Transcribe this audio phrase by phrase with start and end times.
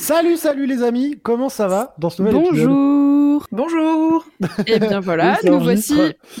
[0.00, 3.46] Salut, salut les amis, comment ça va dans ce nouvel Bonjour.
[3.52, 4.26] Bonjour.
[4.66, 5.94] Et bien voilà, nous voici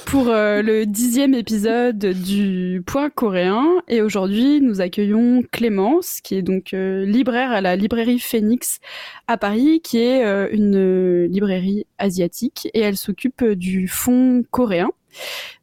[0.06, 3.66] pour euh, le dixième épisode du Point coréen.
[3.86, 8.80] Et aujourd'hui, nous accueillons Clémence, qui est donc euh, libraire à la librairie Phoenix
[9.28, 14.88] à Paris, qui est euh, une librairie asiatique, et elle s'occupe du fonds coréen.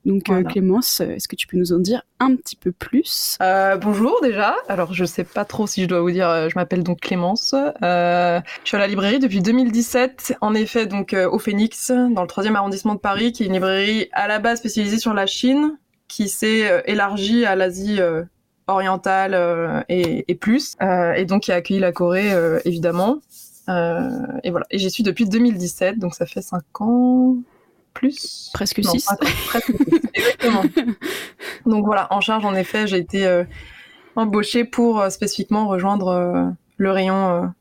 [0.06, 3.38] Donc euh, Clémence, est-ce que tu peux nous en dire un petit peu plus?
[3.42, 4.56] Euh, Bonjour déjà.
[4.70, 6.30] Alors je sais pas trop si je dois vous dire.
[6.30, 7.54] Euh, je m'appelle donc Clémence.
[7.54, 10.38] je suis à la librairie depuis 2017.
[10.40, 14.08] En effet, donc au Phoenix, dans le 3e arrondissement de Paris, qui est une librairie
[14.14, 18.00] à la base spécialisée sur la Chine, qui s'est élargie à l'Asie
[18.68, 20.78] orientale et, plus,
[21.16, 22.32] et donc qui a accueilli la Corée
[22.64, 23.20] évidemment.
[23.68, 24.66] et voilà.
[24.70, 27.36] Et j'y suis depuis 2017, donc ça fait 5 ans
[27.98, 28.50] plus.
[28.54, 29.08] Presque 6.
[29.50, 29.74] Presque
[30.14, 30.64] exactement.
[31.66, 33.44] Donc voilà, en charge, en effet, j'ai été euh,
[34.16, 36.46] embauchée pour euh, spécifiquement rejoindre euh,
[36.78, 37.52] le rayon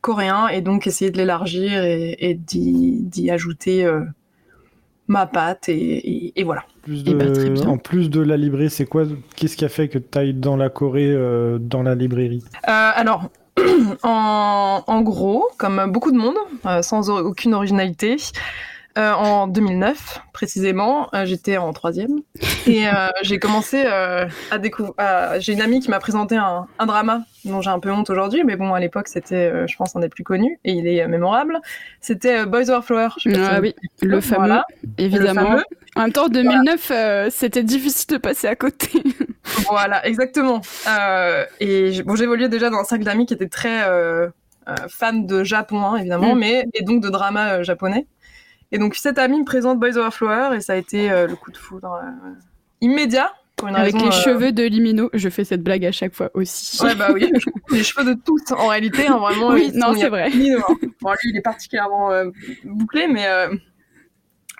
[0.00, 3.88] coréen et donc essayer de l'élargir et, d'y ajouter
[5.06, 6.64] ma patte et, voilà.
[6.88, 9.04] Eh ben, en plus de la librairie, c'est quoi
[9.36, 11.14] Qu'est-ce qui a fait que tu ailles dans la Corée,
[11.60, 12.42] dans la librairie?
[12.62, 13.28] Alors,
[14.02, 16.36] en, en, gros, comme beaucoup de monde,
[16.80, 18.16] sans aucune originalité,
[18.98, 21.08] euh, en 2009 précisément.
[21.14, 22.20] Euh, j'étais en troisième
[22.66, 24.94] et euh, j'ai commencé à découvrir.
[25.38, 28.56] j'ai une amie qui m'a présenté un, drama dont j'ai un peu honte aujourd'hui, mais
[28.56, 31.58] bon à l'époque c'était, je pense, un des plus connus et il est mémorable.
[32.00, 33.08] C'était Boys Over Flower.
[33.34, 34.60] Ah oui, le fameux,
[34.98, 35.60] évidemment.
[35.96, 39.02] En même temps, 2009, c'était difficile de passer à côté.
[39.68, 40.60] voilà, exactement.
[41.60, 43.80] et bon, j'évoluais déjà dans un cercle d'amis qui étaient très
[44.88, 46.38] fans de Japon, hein, évidemment, mm.
[46.38, 48.06] mais et donc de drama japonais.
[48.72, 51.36] Et donc cette amie me présente Boys Over Flower et ça a été euh, le
[51.36, 52.30] coup de foudre euh,
[52.80, 53.30] immédiat.
[53.56, 56.30] Pour une Avec les euh, cheveux de Limino, je fais cette blague à chaque fois
[56.32, 56.82] aussi.
[56.82, 57.30] Ouais bah oui,
[57.70, 59.50] les cheveux de toutes en réalité, hein, vraiment.
[59.50, 60.30] Oui, non c'est vrai.
[60.32, 60.74] Hein.
[61.02, 62.10] Bon lui il est particulièrement
[62.64, 63.26] bouclé, mais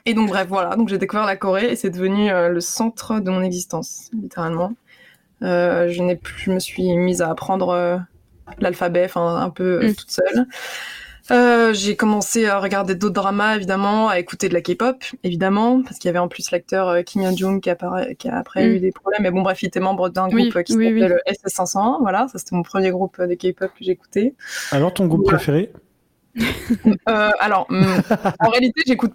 [0.04, 3.30] et donc bref voilà, donc j'ai découvert la Corée et c'est devenu le centre de
[3.30, 4.74] mon existence littéralement.
[5.40, 8.04] je n'ai plus, je me suis mise à apprendre
[8.58, 9.94] l'alphabet, enfin un peu mm.
[9.94, 10.46] toute seule.
[11.32, 15.98] Euh, j'ai commencé à regarder d'autres dramas, évidemment, à écouter de la K-pop, évidemment, parce
[15.98, 17.70] qu'il y avait en plus l'acteur euh, Kim Yeon-jung qui,
[18.18, 18.80] qui, a après eu mm.
[18.80, 19.22] des problèmes.
[19.22, 22.00] Mais bon, bref, il était membre d'un groupe qui s'appelle SS501.
[22.00, 24.34] Voilà, ça c'était mon premier groupe de K-pop que j'écoutais.
[24.72, 25.72] Alors, ton groupe préféré?
[27.10, 27.84] Euh, Alors, mm,
[28.40, 29.12] en réalité, j'écoute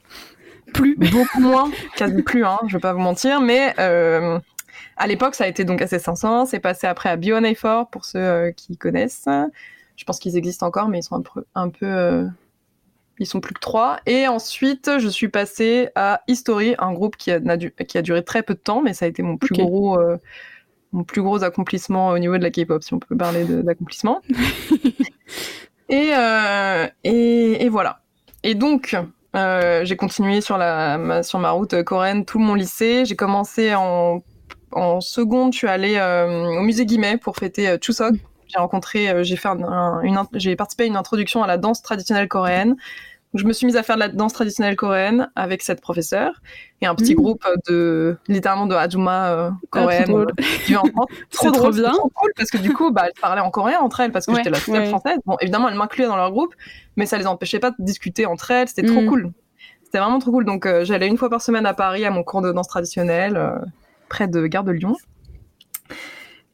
[0.71, 5.45] plus, beaucoup moins, quasi plus, hein, je vais pas vous mentir, mais à l'époque, ça
[5.45, 6.45] a été donc SS501.
[6.45, 7.41] C'est passé après à Beyond
[7.91, 9.27] pour ceux qui connaissent.
[9.97, 12.25] Je pense qu'ils existent encore, mais ils sont un peu, un peu euh,
[13.17, 13.99] ils sont plus que trois.
[14.05, 18.43] Et ensuite, je suis passée à History, un groupe qui a, qui a duré très
[18.43, 20.17] peu de temps, mais ça a été mon plus gros, euh,
[20.91, 24.21] mon plus gros accomplissement au niveau de la K-pop, si on peut parler d'accomplissement.
[25.89, 28.01] Euh, et, et, voilà.
[28.43, 28.93] Et donc,
[29.33, 33.05] j'ai continué sur, la, ma, sur ma route coréenne tout mon lycée.
[33.05, 34.21] J'ai commencé en,
[34.73, 38.15] en seconde, je suis allée au musée Guimet pour fêter Chuseok,
[38.47, 42.27] j'ai rencontré, euh, j'ai fait une, j'ai participé à une introduction à la danse traditionnelle
[42.27, 42.75] coréenne.
[43.33, 46.41] je me suis mise à faire de la danse traditionnelle coréenne avec cette professeure
[46.81, 47.17] et un petit mmh.
[47.17, 50.05] groupe de littéralement de Hajuma euh, ah, coréenne.
[50.07, 50.31] trop drôle.
[51.31, 51.91] trop, drôle, bien.
[51.91, 54.35] Trop cool parce que du coup, bah, elles parlaient en coréen entre elles parce que
[54.35, 55.17] j'étais la seule française.
[55.25, 56.53] Bon, évidemment, elles m'incluaient dans leur groupe,
[56.95, 58.67] mais ça les empêchait pas de discuter entre elles.
[58.67, 59.07] C'était trop mmh.
[59.07, 59.31] cool.
[59.83, 60.45] C'était vraiment trop cool.
[60.45, 63.39] Donc, euh, j'allais une fois par semaine à Paris à mon cours de danse traditionnelle
[64.09, 64.95] près de Gare de Lyon.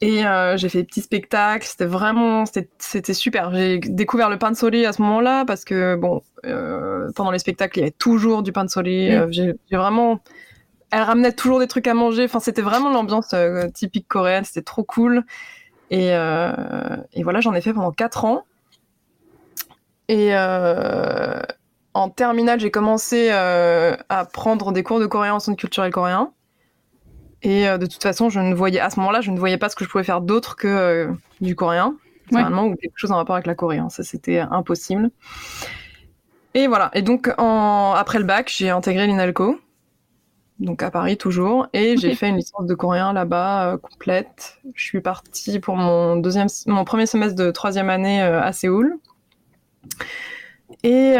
[0.00, 3.54] Et euh, j'ai fait des petits spectacles, c'était vraiment, c'était super.
[3.54, 7.38] J'ai découvert le pain de soleil à ce moment-là parce que bon, euh, pendant les
[7.38, 9.14] spectacles, il y avait toujours du pain de soleil.
[9.14, 10.20] Euh, j'ai vraiment,
[10.90, 12.24] elle ramenait toujours des trucs à manger.
[12.24, 13.34] Enfin, c'était vraiment l'ambiance
[13.72, 14.44] typique coréenne.
[14.44, 15.24] C'était trop cool.
[15.90, 18.44] Et, et voilà, j'en ai fait pendant quatre ans.
[20.08, 26.32] Et en terminale, j'ai commencé à prendre des cours de coréen en centre culturel coréen.
[27.44, 29.68] Et euh, de toute façon, je ne voyais à ce moment-là, je ne voyais pas
[29.68, 31.12] ce que je pouvais faire d'autre que euh,
[31.42, 31.94] du coréen,
[32.28, 33.90] finalement, ou quelque chose en rapport avec la coréen.
[33.90, 35.10] Ça, c'était impossible.
[36.54, 36.90] Et voilà.
[36.94, 37.92] Et donc, en...
[37.92, 39.60] après le bac, j'ai intégré l'INALCO,
[40.58, 44.58] donc à Paris toujours, et j'ai fait une licence de coréen là-bas euh, complète.
[44.74, 48.96] Je suis partie pour mon deuxième, mon premier semestre de troisième année à Séoul.
[50.82, 51.16] Et,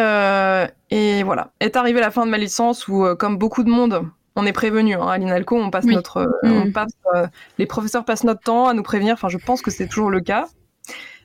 [0.91, 1.53] et voilà.
[1.61, 4.94] Est arrivée la fin de ma licence où, comme beaucoup de monde, on est prévenu.
[4.94, 6.72] Hein, à l'INALCO, on passe notre, euh, on mm.
[6.72, 7.26] passe, euh,
[7.58, 9.14] les professeurs passent notre temps à nous prévenir.
[9.14, 10.48] Enfin, je pense que c'est toujours le cas,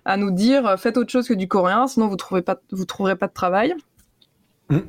[0.05, 2.85] à nous dire euh, faites autre chose que du coréen, sinon vous trouvez pas, vous
[2.85, 3.75] trouverez pas de travail.
[4.71, 4.81] Mm.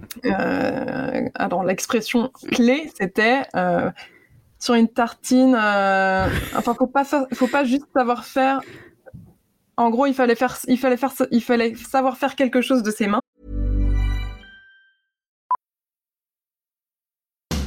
[1.36, 3.44] alors l'expression clé, c'était
[4.58, 5.54] sur une tartine.
[5.54, 8.60] enfin, faut pas, faut pas juste savoir faire
[9.78, 12.90] En gros, il fallait faire, il fallait faire, il fallait savoir faire quelque chose de
[12.90, 13.19] ses mains.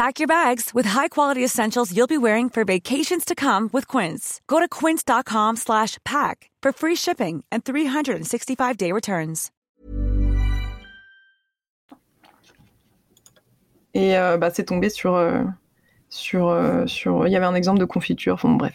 [0.00, 4.40] Pack your bags with high-quality essentials you'll be wearing for vacations to come with Quince.
[4.48, 9.50] Go to quince.com/pack for free shipping and 365-day returns.
[13.92, 15.42] Et euh, bah, c'est tombé sur euh,
[16.08, 17.26] sur euh, sur.
[17.26, 18.36] Il y avait un exemple de confiture.
[18.36, 18.72] Enfin bref.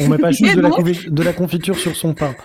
[0.00, 2.36] On met pas juste de, la de la confiture sur son pain.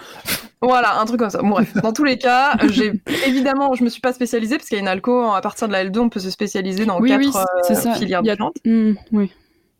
[0.61, 1.41] Voilà, un truc comme ça.
[1.41, 2.93] bref, dans tous les cas, j'ai
[3.27, 5.73] évidemment, je me suis pas spécialisée parce qu'il y a une alco à partir de
[5.73, 7.37] la L2, on peut se spécialiser dans quatre
[7.69, 8.57] euh, filières différentes.
[8.65, 9.31] Mmh, oui.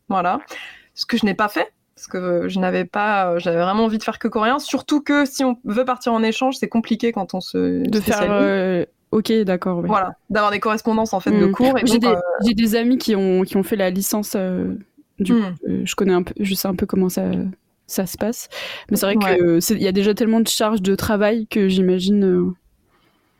[0.08, 0.40] Voilà,
[0.94, 3.96] ce que je n'ai pas fait parce que je n'avais pas, euh, j'avais vraiment envie
[3.98, 4.58] de faire que coréen.
[4.58, 8.20] Surtout que si on veut partir en échange, c'est compliqué quand on se de faire.
[8.30, 9.82] Euh, ok, d'accord.
[9.82, 11.52] Voilà, d'avoir des correspondances en fait de mmh.
[11.52, 11.74] cours.
[11.84, 14.36] J'ai des, des, amis qui ont qui ont fait la licence.
[15.18, 15.54] Du mmh.
[15.84, 17.22] je connais un peu, je sais un peu comment ça
[17.86, 18.48] ça se passe.
[18.90, 22.24] Mais c'est vrai qu'il y a déjà tellement de charges de travail que j'imagine.
[22.24, 22.54] Euh,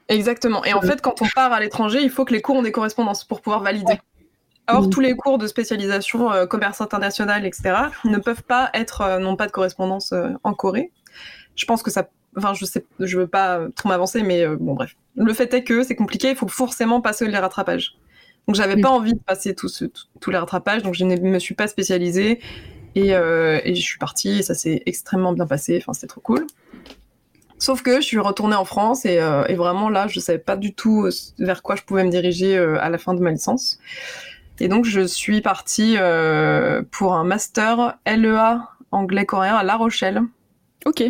[0.08, 0.64] Exactement.
[0.64, 2.72] Et en fait, quand on part à l'étranger, il faut que les cours ont des
[2.72, 3.98] correspondances pour pouvoir valider.
[4.68, 9.18] Or, tous les cours de spécialisation euh, commerce international, etc., ne peuvent pas être, euh,
[9.18, 10.12] non pas de correspondance
[10.42, 10.90] en Corée.
[11.54, 14.96] Je pense que ça, enfin, je sais, je veux pas trop m'avancer, mais bon, bref.
[15.16, 17.96] Le fait est que c'est compliqué, il faut forcément passer les rattrapages.
[18.46, 21.66] Donc, j'avais pas envie de passer tous les rattrapages, donc je ne me suis pas
[21.66, 22.40] spécialisée.
[22.96, 25.78] Euh, et, je suis partie et ça s'est extrêmement bien passé.
[25.80, 26.46] Enfin, c'était trop cool.
[27.58, 30.74] Sauf que je suis retournée en France et, euh, vraiment là, je savais pas du
[30.74, 33.78] tout euh, vers quoi je pouvais me diriger à la fin de ma licence.
[34.58, 35.96] Et donc, je suis partie
[36.90, 38.60] pour un master LEA
[38.90, 40.22] anglais-coréen à La Rochelle.
[40.86, 41.04] Ok.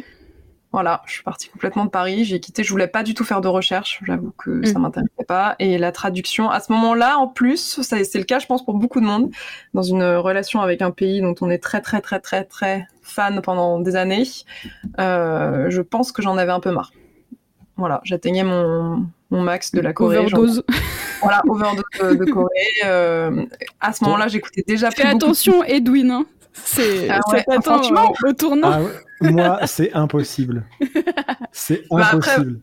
[0.72, 3.40] Voilà, je suis partie complètement de Paris, j'ai quitté, je voulais pas du tout faire
[3.40, 4.82] de recherche, j'avoue que ça mm.
[4.82, 5.54] m'intéressait pas.
[5.58, 9.00] Et la traduction, à ce moment-là, en plus, c'est le cas, je pense, pour beaucoup
[9.00, 9.30] de monde,
[9.74, 13.40] dans une relation avec un pays dont on est très, très, très, très, très fan
[13.42, 14.24] pendant des années,
[14.98, 16.92] euh, je pense que j'en avais un peu marre.
[17.76, 20.18] Voilà, j'atteignais mon, max de la Corée.
[20.18, 20.64] Overdose.
[21.23, 22.50] Voilà, overdose de, Corée.
[22.85, 23.46] Euh,
[23.80, 26.11] à ce moment-là, j'écoutais déjà Fais attention, Edwin.
[26.11, 26.26] Hein.
[26.52, 27.20] C'est ah
[27.62, 28.70] franchement au tournant.
[28.70, 28.80] Ah
[29.20, 30.64] moi, c'est impossible.
[31.52, 32.61] C'est bah, impossible.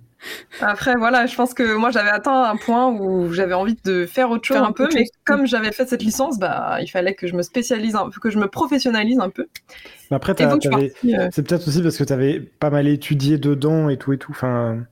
[0.61, 4.29] après, voilà, je pense que moi j'avais atteint un point où j'avais envie de faire
[4.29, 7.35] autre chose un, peu, mais comme j'avais fait cette licence, bah il fallait que je
[7.35, 9.47] me spécialise un peu, que je me professionnalise un peu.
[10.11, 13.97] Mais après, euh, c'est peut-être aussi parce que tu avais pas mal étudié dedans et
[13.97, 14.31] tout et tout.
[14.31, 14.85] Enfin,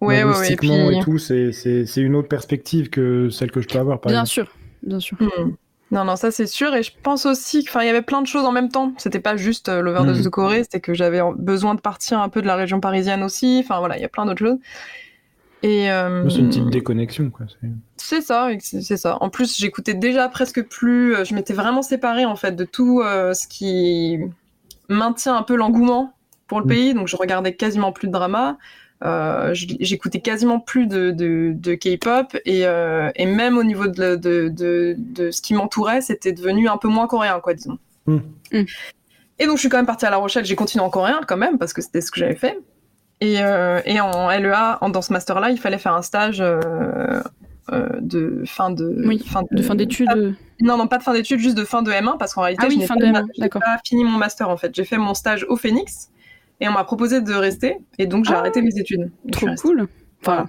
[0.00, 0.72] ouais, ouais, et, puis...
[0.72, 4.00] et tout, c'est une autre perspective que celle que je peux avoir.
[4.00, 4.52] bien sûr,
[4.82, 5.16] bien sûr.
[5.20, 5.52] Hmm.
[5.90, 6.74] Non, non, ça c'est sûr.
[6.74, 8.92] Et je pense aussi qu'il y avait plein de choses en même temps.
[8.98, 10.24] C'était pas juste euh, l'overdose mm.
[10.24, 13.60] de Corée, c'était que j'avais besoin de partir un peu de la région parisienne aussi.
[13.64, 14.58] Enfin voilà, il y a plein d'autres choses.
[15.62, 17.46] Et euh, c'est une petite déconnexion, quoi.
[17.96, 19.18] C'est ça, c'est ça.
[19.20, 21.14] En plus, j'écoutais déjà presque plus.
[21.14, 24.18] Euh, je m'étais vraiment séparée en fait de tout ce qui
[24.88, 26.14] maintient un peu l'engouement
[26.46, 26.68] pour le mm.
[26.68, 26.94] pays.
[26.94, 28.58] Donc, je regardais quasiment plus de drama.
[29.02, 34.16] Euh, j'écoutais quasiment plus de, de, de K-pop et, euh, et, même au niveau de,
[34.16, 34.48] de,
[34.98, 37.78] de ce qui m'entourait, c'était devenu un peu moins coréen, quoi, disons.
[38.06, 38.18] Hmm.
[38.52, 38.64] Hmm.
[39.38, 41.38] Et donc je suis quand même partie à La Rochelle, j'ai continué en coréen quand
[41.38, 42.58] même parce que c'était ce que j'avais fait.
[43.22, 47.22] Et, euh, et, en LEA, en, dans ce master-là, il fallait faire un stage euh,
[47.70, 50.36] euh, de fin de oui, fin de, fin d'études.
[50.60, 52.68] Non, non, pas de fin d'études, juste de fin de M1 parce qu'en réalité, ah
[52.68, 54.74] oui, je n'ai pas, pas, fini mon master en fait.
[54.74, 56.10] J'ai fait mon stage au Phoenix
[56.60, 58.38] et on m'a proposé de rester, et donc j'ai ah.
[58.38, 59.10] arrêté mes études.
[59.32, 59.88] Trop cool.
[60.22, 60.46] Voilà.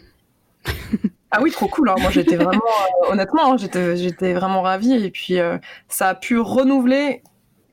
[1.32, 1.90] Ah oui, trop cool.
[1.90, 1.96] Hein.
[2.00, 2.62] Moi, j'étais vraiment,
[3.06, 4.94] euh, honnêtement, hein, j'étais, vraiment ravie.
[4.94, 7.24] Et puis, euh, ça a pu renouveler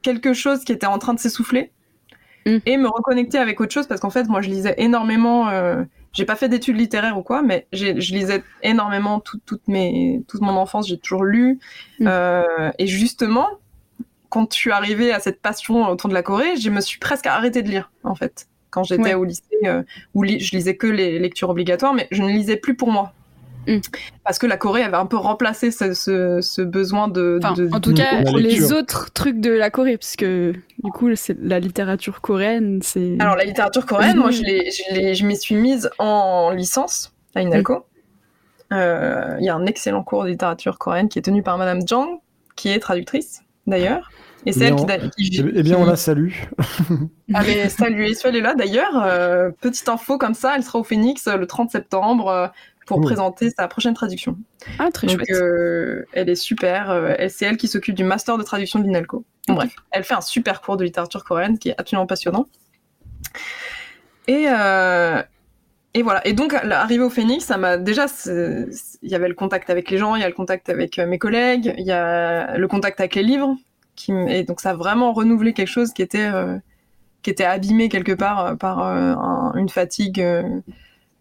[0.02, 1.72] quelque chose qui était en train de s'essouffler
[2.46, 2.58] mm.
[2.64, 5.48] et me reconnecter avec autre chose parce qu'en fait, moi, je lisais énormément.
[5.48, 10.40] Euh, j'ai pas fait d'études littéraires ou quoi, mais je lisais énormément toute mes, toute
[10.40, 10.86] mon enfance.
[10.88, 11.58] J'ai toujours lu.
[11.98, 12.08] Mm.
[12.78, 13.48] et justement,
[14.28, 17.26] quand je suis arrivée à cette passion autour de la Corée, je me suis presque
[17.26, 19.42] arrêtée de lire, en fait quand j'étais au lycée,
[20.14, 23.12] où je lisais que les lectures obligatoires, mais je ne lisais plus pour moi.
[23.66, 23.78] Mm.
[24.24, 27.38] Parce que la Corée avait un peu remplacé ce, besoin de,
[27.72, 31.60] En tout cas, les autres trucs de la Corée, parce que du coup, c'est la
[31.60, 32.80] littérature coréenne.
[32.82, 33.16] c'est...
[33.18, 37.74] Alors, la littérature coréenne, moi, je, je, m'y suis mise en licence à INALCO.
[37.74, 37.82] Mm.
[38.70, 41.80] Euh, il y a un excellent cours de littérature coréenne qui est tenu par Madame
[41.86, 42.20] Jang,
[42.54, 44.10] qui est traductrice d'ailleurs.
[44.46, 44.76] Et c'est elle
[45.10, 46.32] qui, Eh bien, on la salue.
[47.34, 49.02] ah, mais saluez, soyez là d'ailleurs.
[49.04, 52.50] Euh, petite info comme ça, elle sera au Phoenix le 30 septembre
[52.88, 54.36] pour présenter sa prochaine traduction.
[54.78, 56.90] Ah, très Donc, euh, elle est super.
[56.90, 59.24] Euh, c'est elle qui s'occupe du master de traduction de l'INALCO.
[59.48, 62.46] Bref, elle fait un super cours de littérature coréenne qui est absolument passionnant.
[64.26, 65.22] Et, euh,
[65.94, 66.26] et voilà.
[66.26, 68.06] Et donc, arrivé au Phoenix, ça m'a déjà.
[68.26, 71.18] Il y avait le contact avec les gens, il y a le contact avec mes
[71.18, 73.56] collègues, il y a le contact avec les livres.
[73.96, 76.30] Qui, et donc, ça a vraiment renouvelé quelque chose qui était,
[77.22, 78.80] qui était abîmé quelque part par
[79.56, 80.22] une fatigue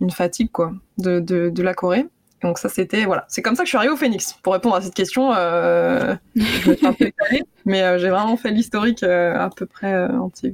[0.01, 2.05] une fatigue quoi de, de, la Corée.
[2.43, 4.75] Donc ça c'était voilà, c'est comme ça que je suis arrivée au Phoenix pour répondre
[4.75, 5.33] à cette question.
[5.33, 6.15] Euh,
[7.65, 10.53] mais euh, j'ai vraiment fait l'historique euh, à peu près entier.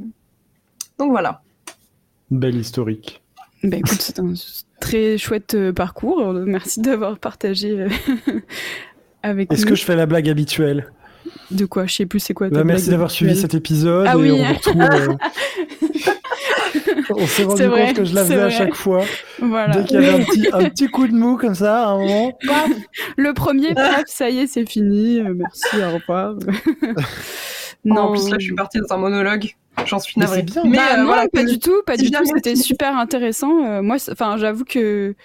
[0.98, 1.42] Donc voilà.
[2.32, 3.22] Belle historique.
[3.64, 4.34] Ben écoute, c'est un
[4.80, 6.34] très chouette parcours.
[6.34, 7.86] Merci d'avoir partagé
[9.24, 10.92] avec Est-ce que je fais la blague habituelle?
[11.52, 11.86] De quoi?
[11.86, 12.50] Je sais plus c'est quoi.
[12.50, 14.06] Bah, merci d'avoir suivi cet épisode.
[14.08, 14.32] Ah, oui.
[14.32, 15.18] on retrouve.
[17.10, 19.04] on s'est rendu compte que je la faisais à chaque fois.
[19.40, 19.78] Voilà.
[19.78, 21.98] Dès qu'il y avait un petit, un petit, coup de mou comme ça, à un
[22.00, 22.38] moment.
[23.18, 25.20] Le premier, paf, ça y est, c'est fini.
[25.20, 26.36] Euh, merci, au revoir.
[27.86, 29.56] Non, en plus là, je suis partie dans un monologue.
[29.86, 30.46] J'en suis navrée.
[30.64, 32.24] Mais, mais bah, euh, voilà, pas du tout, pas du tout.
[32.36, 33.66] C'était super intéressant.
[33.66, 35.16] Euh, moi, enfin, j'avoue que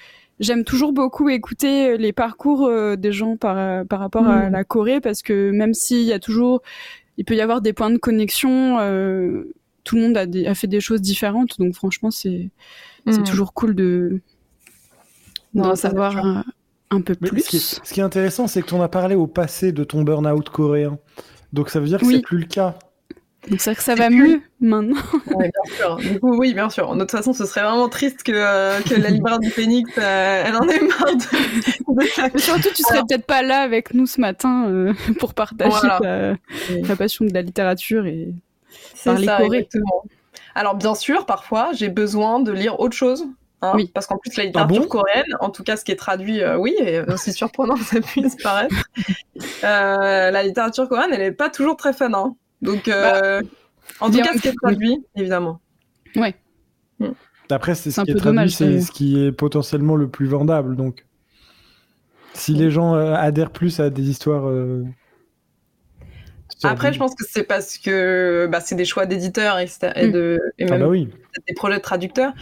[0.41, 4.53] j'aime toujours beaucoup écouter les parcours des gens par, par rapport à hmm.
[4.53, 6.63] la Corée parce que même s'il y a toujours,
[7.19, 8.79] il peut y avoir des points de connexion,
[9.85, 11.59] tout le monde a, fait des choses différentes.
[11.59, 12.51] Donc franchement, c'est
[13.07, 13.23] mm.
[13.25, 14.21] toujours cool de
[15.55, 16.45] d'en savoir
[16.91, 17.41] un, peu plus.
[17.41, 20.49] Ce qui, est, intéressant, c'est que tu en as parlé au passé de ton burn-out
[20.51, 20.99] coréen.
[21.53, 22.79] Donc ça veut dire que c'est plus le cas.
[23.51, 25.01] Donc c'est que ça va mieux maintenant.
[25.35, 25.97] Oui, bien sûr.
[25.97, 26.95] Du coup, oui, bien sûr.
[26.95, 30.45] De toute façon, ce serait vraiment triste que, euh, que la libraire du Phoenix, euh,
[30.47, 34.69] elle en ait marre de, Surtout, tu serais peut-être pas là avec nous ce matin
[34.69, 35.89] euh, pour partager
[36.87, 38.35] ta, passion de la littérature et
[38.95, 40.05] c'est ça, Exactement.
[40.55, 43.27] Alors bien sûr, parfois, j'ai besoin de lire autre chose.
[43.61, 43.91] Hein, oui.
[43.93, 46.57] Parce qu'en plus, la ah littérature coréenne, en tout cas ce qui est traduit, euh,
[46.57, 48.75] oui, et aussi surprenant que ça puisse paraître,
[49.65, 52.13] euh, la littérature coréenne, elle n'est pas toujours très fun.
[52.15, 52.37] Hein.
[52.63, 53.49] Donc, euh, bah,
[54.01, 55.61] en tout cas, ce qui est traduit, évidemment.
[56.15, 56.37] Ouais.
[57.01, 57.09] Mm.
[57.51, 60.77] Après, c'est ce qui est traduit, c'est ce qui est potentiellement le plus vendable.
[60.77, 61.05] Donc,
[62.35, 64.49] si les gens adhèrent plus à des histoires
[66.65, 70.11] après, je pense que c'est parce que bah, c'est des choix d'éditeurs et, mm.
[70.11, 70.89] de, et ah bah
[71.47, 72.33] des projets de traducteurs.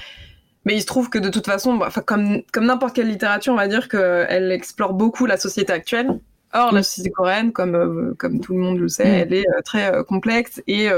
[0.66, 3.56] Mais il se trouve que de toute façon, bah, comme, comme n'importe quelle littérature, on
[3.56, 6.20] va dire qu'elle explore beaucoup la société actuelle.
[6.52, 6.82] Or, la mm.
[6.82, 9.22] société coréenne, comme, euh, comme tout le monde le sait, mm.
[9.22, 10.88] elle est euh, très euh, complexe et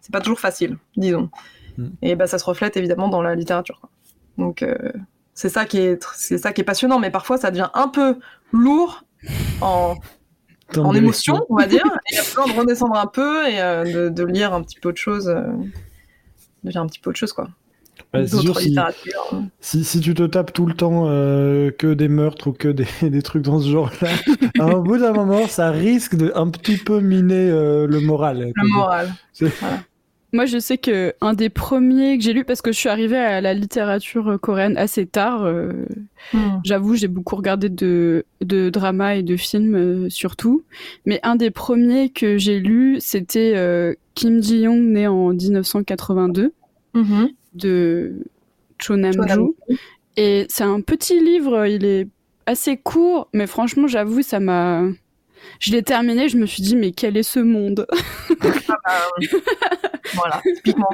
[0.00, 1.30] c'est pas toujours facile, disons.
[2.02, 3.80] Et bah, ça se reflète évidemment dans la littérature.
[4.36, 4.64] Donc,
[5.34, 8.18] c'est ça, qui est, c'est ça qui est passionnant, mais parfois ça devient un peu
[8.52, 9.04] lourd
[9.60, 9.94] en
[10.76, 11.84] en émotion, on va dire.
[12.10, 14.78] Et il y a besoin de redescendre un peu et euh, de, lire un petit
[14.78, 15.28] peu autre chose.
[15.28, 15.42] Euh,
[16.64, 17.48] de lire un petit peu autre chose, quoi.
[18.12, 18.58] Bah, sûr,
[19.60, 22.86] si, si, tu te tapes tout le temps euh, que des meurtres ou que des,
[23.02, 24.08] des trucs dans ce genre-là,
[24.58, 28.52] à un bout d'un moment, ça risque de un petit peu miner le moral.
[28.54, 29.12] Le moral.
[29.38, 29.82] Voilà.
[30.34, 33.16] Moi, je sais que un des premiers que j'ai lu, parce que je suis arrivée
[33.16, 35.72] à la littérature euh, coréenne assez tard, euh,
[36.34, 36.60] hmm.
[36.64, 40.64] j'avoue, j'ai beaucoup regardé de, de dramas et de films euh, surtout,
[41.06, 46.52] mais un des premiers que j'ai lu, c'était Kim Ji-young, né en 1982,
[46.94, 47.28] mm-hmm.
[47.58, 48.24] De
[48.78, 49.54] Cho Nam-ju.
[50.16, 52.08] Et c'est un petit livre, il est
[52.46, 54.82] assez court, mais franchement, j'avoue, ça m'a
[55.60, 57.86] je l'ai terminé, je me suis dit, mais quel est ce monde?
[58.90, 59.38] Ah bah,
[60.14, 60.90] Voilà, typiquement.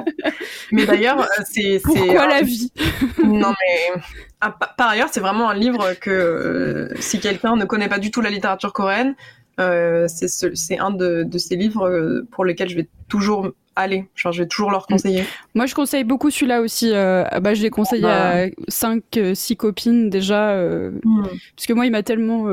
[0.71, 1.79] Mais d'ailleurs, euh, c'est.
[1.83, 2.71] Pourquoi la vie?
[3.23, 4.01] Non, mais.
[4.41, 8.11] Ah, par ailleurs, c'est vraiment un livre que euh, si quelqu'un ne connaît pas du
[8.11, 9.15] tout la littérature coréenne,
[9.59, 14.07] euh, c'est un de, ces livres pour lesquels je vais toujours allez.
[14.15, 15.23] Genre, je vais toujours leur conseiller.
[15.53, 16.91] Moi, je conseille beaucoup celui-là aussi.
[16.91, 18.43] bah, je l'ai conseillé bah.
[18.43, 19.03] à 5,
[19.33, 20.55] 6 copines déjà.
[21.03, 21.27] Hmm.
[21.55, 22.45] Parce que moi, il m'a tellement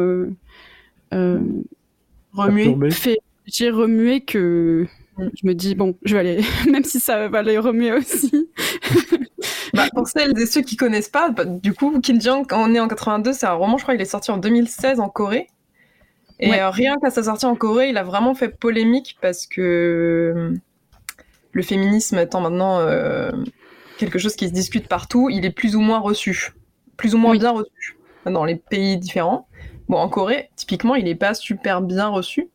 [2.32, 2.90] remué.
[2.90, 4.86] Fait, j'ai remué que
[5.18, 5.28] hmm.
[5.40, 8.48] je me dis, bon, je vais aller, même si ça va les remuer aussi.
[9.74, 12.74] bah, pour celles et ceux qui connaissent pas, bah, du coup, Kim Jong, quand on
[12.74, 15.48] est en 82, c'est un roman, je crois, il est sorti en 2016 en Corée.
[16.38, 19.60] Et euh, rien qu'à sa sortie en Corée, il a vraiment fait polémique parce que
[20.36, 20.54] euh,
[21.52, 23.30] le féminisme étant maintenant euh,
[23.98, 26.52] quelque chose qui se discute partout, il est plus ou moins reçu,
[26.96, 29.46] plus ou moins bien reçu dans les pays différents.
[29.88, 32.48] Bon, en Corée, typiquement, il n'est pas super bien reçu.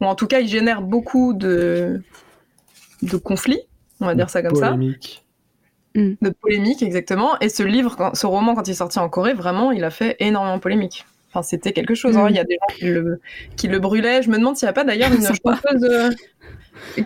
[0.00, 2.02] Ou en tout cas, il génère beaucoup de,
[3.02, 3.62] de conflits,
[4.00, 5.24] on va dire ça comme polémique.
[5.94, 6.00] ça.
[6.00, 6.14] Mm.
[6.20, 7.38] De polémique, exactement.
[7.40, 10.16] Et ce livre, ce roman, quand il est sorti en Corée, vraiment, il a fait
[10.20, 11.04] énormément polémique.
[11.30, 12.16] Enfin, c'était quelque chose.
[12.16, 12.26] Hein.
[12.26, 12.30] Mm.
[12.30, 13.20] Il y a des gens qui le,
[13.56, 14.22] qui le brûlaient.
[14.22, 16.10] Je me demande s'il n'y a pas d'ailleurs une chanteuse euh,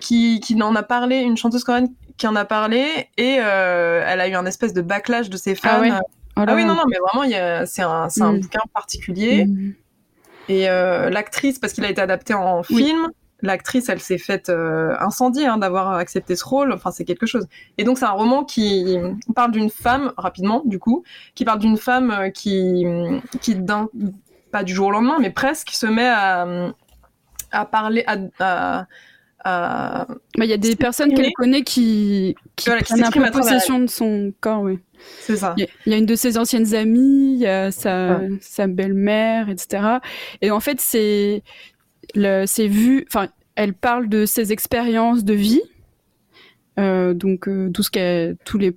[0.00, 4.20] qui, qui en a parlé, une chanteuse coréenne qui en a parlé, et euh, elle
[4.20, 6.00] a eu un espèce de backlash de ses ah fans.
[6.36, 8.40] Ah, ah oui, non, non, mais vraiment, c'est un, un, mm.
[8.40, 9.46] bouquin particulier.
[9.46, 9.74] Mm.
[10.48, 13.08] Et euh, l'actrice, parce qu'il a été adapté en film,
[13.42, 16.72] l'actrice, elle s'est faite incendier hein, d'avoir accepté ce rôle.
[16.72, 17.46] Enfin, c'est quelque chose.
[17.78, 18.98] Et donc, c'est un roman qui
[19.34, 22.84] parle d'une femme, rapidement, du coup, qui parle d'une femme qui,
[23.40, 23.88] qui d'un,
[24.52, 26.72] pas du jour au lendemain, mais presque, se met à,
[27.50, 28.86] à parler, à, à,
[29.44, 34.32] il y a des personnes qu'elle connaît qui, qui prennent un peu possession de son
[34.40, 34.78] corps, oui.
[35.20, 35.54] C'est ça.
[35.56, 39.98] Il y, a une de ses anciennes amies, il y a sa, sa belle-mère, etc.
[40.42, 41.42] Et en fait, c'est
[42.14, 45.62] c'est vu, enfin, elle parle de ses expériences de vie,
[46.78, 48.76] euh, donc euh, tout ce tous les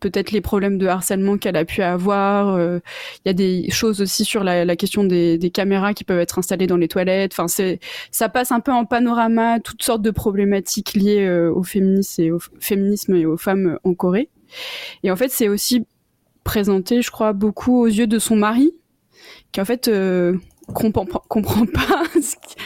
[0.00, 2.54] peut-être les problèmes de harcèlement qu'elle a pu avoir.
[2.54, 2.80] Euh,
[3.24, 6.66] il y a des choses aussi sur la, question des, caméras qui peuvent être installées
[6.66, 7.32] dans les toilettes.
[7.38, 7.46] Enfin,
[8.10, 12.38] ça passe un peu en panorama toutes sortes de problématiques liées au féminisme et au
[12.60, 14.28] féminisme et aux femmes en Corée.
[15.02, 15.86] Et en fait, c'est aussi
[16.44, 18.74] présenté, je crois, beaucoup aux yeux de son mari,
[19.52, 19.90] qui en fait
[20.72, 22.02] comprend, comprend pas.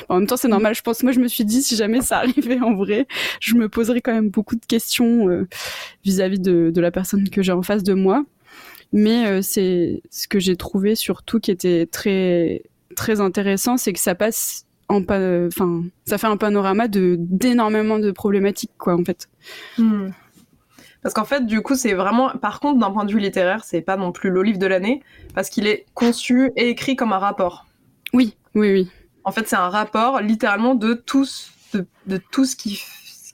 [0.08, 0.74] En même temps, c'est normal.
[0.74, 3.06] Je pense, moi, je me suis dit, si jamais ça arrivait en vrai,
[3.40, 5.46] je me poserais quand même beaucoup de questions euh,
[6.04, 8.24] vis-à-vis de, de, la personne que j'ai en face de moi.
[8.92, 12.62] Mais euh, c'est ce que j'ai trouvé surtout qui était très
[12.96, 18.10] très intéressant, c'est que ça passe en enfin, ça fait un panorama de d'énormément de
[18.10, 19.28] problématiques, quoi, en fait.
[19.76, 20.08] Hmm.
[21.02, 23.82] Parce qu'en fait, du coup, c'est vraiment, par contre, d'un point de vue littéraire, c'est
[23.82, 25.02] pas non plus le livre de l'année,
[25.34, 27.66] parce qu'il est conçu et écrit comme un rapport.
[28.12, 28.90] Oui, oui, oui.
[29.28, 31.26] En fait, c'est un rapport littéralement de tout,
[31.74, 32.82] de, tout ce qui,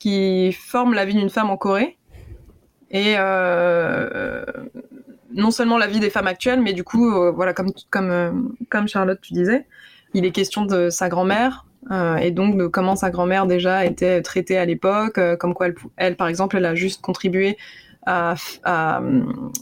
[0.01, 1.97] qui forme la vie d'une femme en Corée.
[2.91, 4.45] Et euh,
[5.33, 8.33] non seulement la vie des femmes actuelles, mais du coup, euh, voilà, comme, comme, euh,
[8.71, 9.69] comme Charlotte, tu disais,
[10.15, 11.65] il est question de sa grand-mère,
[12.21, 16.17] et donc de comment sa grand-mère déjà était traitée à l'époque, comme quoi elle, elle,
[16.17, 17.57] par exemple, elle a juste contribué
[18.07, 18.35] à,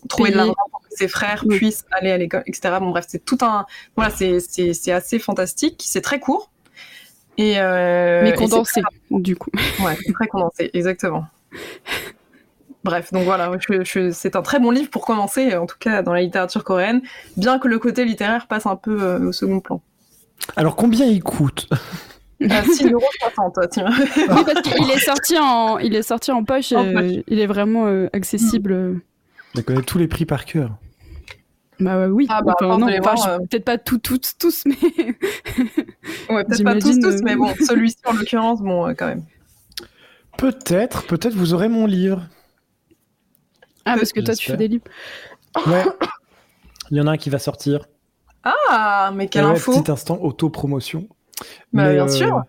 [0.08, 2.76] trouver de l'argent pour que ses frères puissent aller à l'école, etc.
[2.80, 3.66] Bon, bref, c'est tout un.
[3.96, 5.82] Voilà, c'est assez fantastique.
[5.84, 6.50] C'est très court.
[7.38, 9.50] Et euh, Mais condensé, du coup.
[9.80, 11.26] Ouais, c'est très condensé, exactement.
[12.84, 13.50] Bref, donc voilà,
[14.12, 17.00] c'est un très bon livre pour commencer, en tout cas dans la littérature coréenne,
[17.36, 19.80] bien que le côté littéraire passe un peu euh, au second plan.
[20.56, 21.68] Alors combien il coûte?
[22.50, 23.86] À 6,60€, tiens.
[23.90, 27.86] oui, parce qu'il est sorti en, il est sorti en poche, et il est vraiment
[27.86, 29.00] euh, accessible.
[29.54, 30.70] Il connaît tous les prix par cœur.
[31.80, 32.26] Bah oui.
[32.28, 34.76] Ah bah, non, euh, peut-être pas tout, tous, tous, mais.
[36.30, 39.24] ouais, peut-être pas tous, tous, mais bon, euh, celui-ci en l'occurrence, bon, quand même.
[40.38, 42.22] Peut-être, peut-être vous aurez mon livre.
[43.84, 44.84] Ah, parce que toi, tu fais des livres.
[45.66, 45.84] Ouais.
[46.90, 47.86] Il y en a un qui va sortir.
[48.44, 51.08] Ah, mais quelle info Petit instant auto-promotion.
[51.72, 52.36] Bah, bien sûr.
[52.36, 52.40] Euh,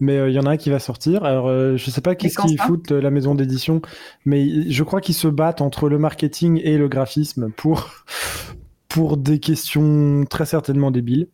[0.00, 1.24] mais il euh, y en a un qui va sortir.
[1.24, 3.82] Alors, euh, je sais pas qu'est-ce qu'ils foutent la maison d'édition,
[4.24, 7.90] mais je crois qu'ils se battent entre le marketing et le graphisme pour,
[8.88, 11.28] pour des questions très certainement débiles.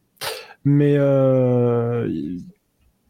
[0.64, 0.96] Mais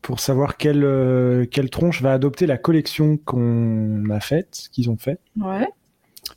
[0.02, 5.20] pour savoir quelle, quelle tronche va adopter la collection qu'on a faite, qu'ils ont fait.
[5.40, 5.68] Ouais.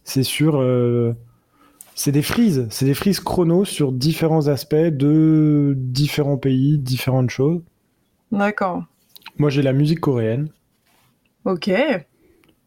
[0.04, 0.62] C'est sûr
[1.98, 7.60] c'est des frises, c'est des frises chrono sur différents aspects de différents pays, différentes choses.
[8.32, 8.84] D'accord.
[9.40, 10.50] Moi, j'ai la musique coréenne.
[11.44, 11.70] Ok.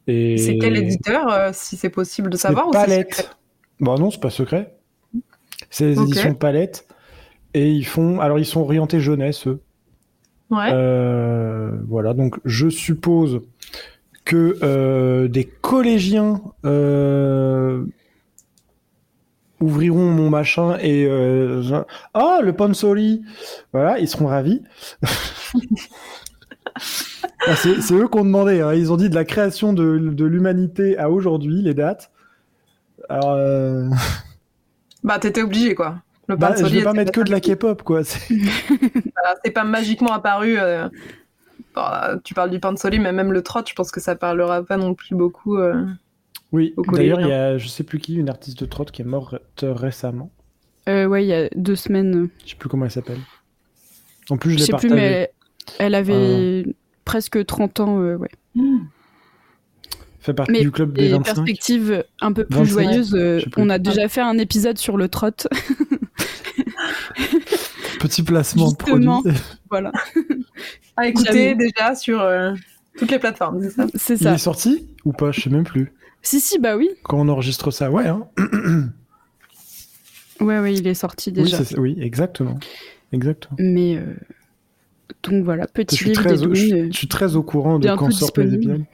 [0.08, 3.36] Et c'est quel éditeur, euh, si c'est possible de savoir ou Palette.
[3.78, 4.74] Bon, bah non, c'est pas secret.
[5.70, 6.88] C'est les éditions Palette.
[7.54, 8.18] Et ils font.
[8.18, 9.60] Alors, ils sont orientés jeunesse, eux.
[10.50, 10.70] Ouais.
[10.72, 13.42] Euh, voilà, donc je suppose
[14.24, 16.42] que euh, des collégiens
[19.61, 21.83] ouvriront mon machin et euh,
[22.14, 23.23] oh le Ponsoli
[23.73, 24.62] voilà ils seront ravis
[27.46, 28.61] Ah, c'est eux qui ont demandé.
[28.61, 28.75] Hein.
[28.75, 32.11] Ils ont dit de la création de, de l'humanité à aujourd'hui, les dates.
[33.09, 33.33] Alors.
[33.33, 33.88] Euh...
[35.03, 36.03] Bah, t'étais obligé, quoi.
[36.29, 38.03] Le bah, je vais pas mettre que de la K-pop, quoi.
[39.44, 40.59] C'est pas magiquement apparu.
[40.59, 40.90] Euh,
[41.75, 44.77] bah, tu parles du soleil, mais même le trot, je pense que ça parlera pas
[44.77, 45.57] non plus beaucoup.
[46.52, 49.02] Euh, oui, d'ailleurs, il y a, je sais plus qui, une artiste de trot qui
[49.02, 50.30] est morte récemment.
[50.88, 52.28] Euh, ouais, il y a deux semaines.
[52.44, 53.20] Je sais plus comment elle s'appelle.
[54.30, 55.30] En plus, je, je sais plus, mais
[55.78, 56.64] elle avait
[57.04, 58.30] presque 30 ans, ouais.
[60.20, 61.24] Fait partie du club des 25.
[61.24, 63.16] perspectives un peu plus joyeuses,
[63.56, 65.30] on a déjà fait un épisode sur le trot.
[68.00, 69.08] Petit placement de produit.
[69.70, 69.92] Voilà.
[70.96, 72.52] À écouter déjà sur euh,
[72.98, 73.86] toutes les plateformes, c'est ça?
[73.94, 74.30] C'est ça.
[74.30, 75.30] Il est sorti ou pas?
[75.30, 75.92] Je sais même plus.
[76.22, 76.90] Si, si, bah oui.
[77.02, 78.06] Quand on enregistre ça, ouais.
[78.06, 78.28] Hein.
[80.40, 81.59] ouais, ouais, il est sorti déjà.
[81.76, 82.59] Oui, oui exactement.
[83.12, 83.56] exactement.
[83.59, 83.96] Mais.
[83.96, 84.14] Euh,
[85.24, 88.38] donc voilà, petit je livre très, je, je, suis très au courant de quand sortent
[88.38, 88.85] les épisodes.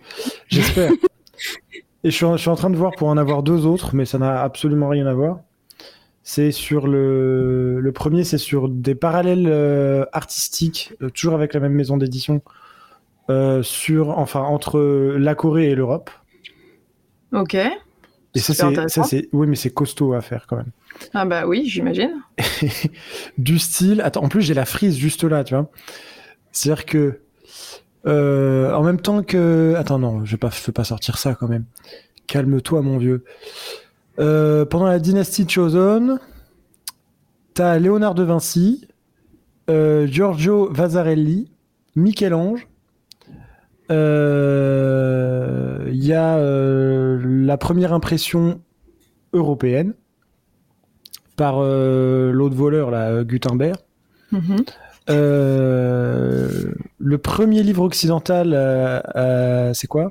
[0.49, 0.93] J'espère.
[2.05, 4.05] Et je suis, je suis, en train de voir pour en avoir deux autres, mais
[4.05, 5.41] ça n'a absolument rien à voir.
[6.23, 11.61] C'est sur le, le premier, c'est sur des parallèles euh, artistiques, euh, toujours avec la
[11.61, 12.43] même maison d'édition,
[13.31, 14.81] euh, sur, enfin, entre
[15.19, 16.11] la Corée et l'Europe.
[17.37, 17.55] Ok.
[17.55, 20.70] Et ça, c'est, ça, c'est, oui, mais c'est costaud à faire quand même.
[21.14, 22.11] Ah bah oui, j'imagine.
[23.38, 25.70] du style, attends, en plus j'ai la frise juste là, tu vois.
[26.53, 27.20] C'est-à-dire que,
[28.05, 31.64] en même temps que, attends, non, je vais pas, pas sortir ça quand même.
[32.27, 33.25] Calme-toi, mon vieux.
[34.18, 36.18] Euh, pendant la dynastie Choson,
[37.55, 38.88] t'as Léonard de Vinci,
[39.68, 41.51] euh, Giorgio Vasarelli,
[41.96, 42.66] Michel-Ange.
[43.88, 48.61] Il euh, y a la première impression
[49.33, 49.94] européenne
[51.37, 53.77] par l'autre voleur, là, Gutenberg.
[54.33, 54.57] Mhm.
[55.09, 58.53] le premier livre occidental,
[59.75, 60.11] c'est quoi?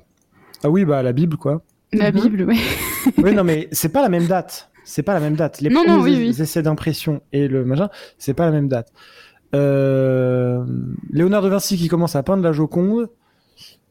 [0.63, 1.61] Ah oui, bah la Bible, quoi.
[1.93, 2.21] La mhm.
[2.21, 2.59] Bible, oui.
[3.23, 4.69] oui, non, mais c'est pas la même date.
[4.83, 5.61] C'est pas la même date.
[5.61, 8.91] Les non, premiers essais d'impression et le machin, c'est pas la même date.
[9.53, 10.63] Euh...
[11.11, 13.09] Léonard de Vinci qui commence à peindre la Joconde.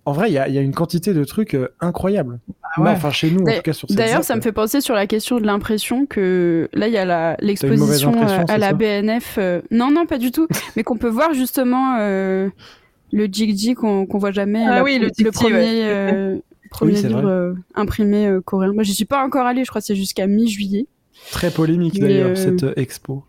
[0.07, 2.39] En vrai, il y, y a, une quantité de trucs euh, incroyables.
[2.77, 5.07] Ah enfin, chez nous, en tout cas, sur D'ailleurs, ça me fait penser sur la
[5.07, 9.37] question de l'impression que là, il y a l'exposition euh, à la BNF.
[9.39, 10.47] Euh, non, non, pas du tout.
[10.77, 14.65] mais qu'on peut voir justement le Jig qu'on voit jamais.
[14.67, 16.41] Ah oui, le, le premier
[16.75, 18.73] premier livre euh, imprimé euh, coréen.
[18.73, 20.87] Moi, j'y suis pas encore allée, je crois que c'est jusqu'à mi-juillet.
[21.31, 23.25] Très polémique d'ailleurs, euh, cette expo.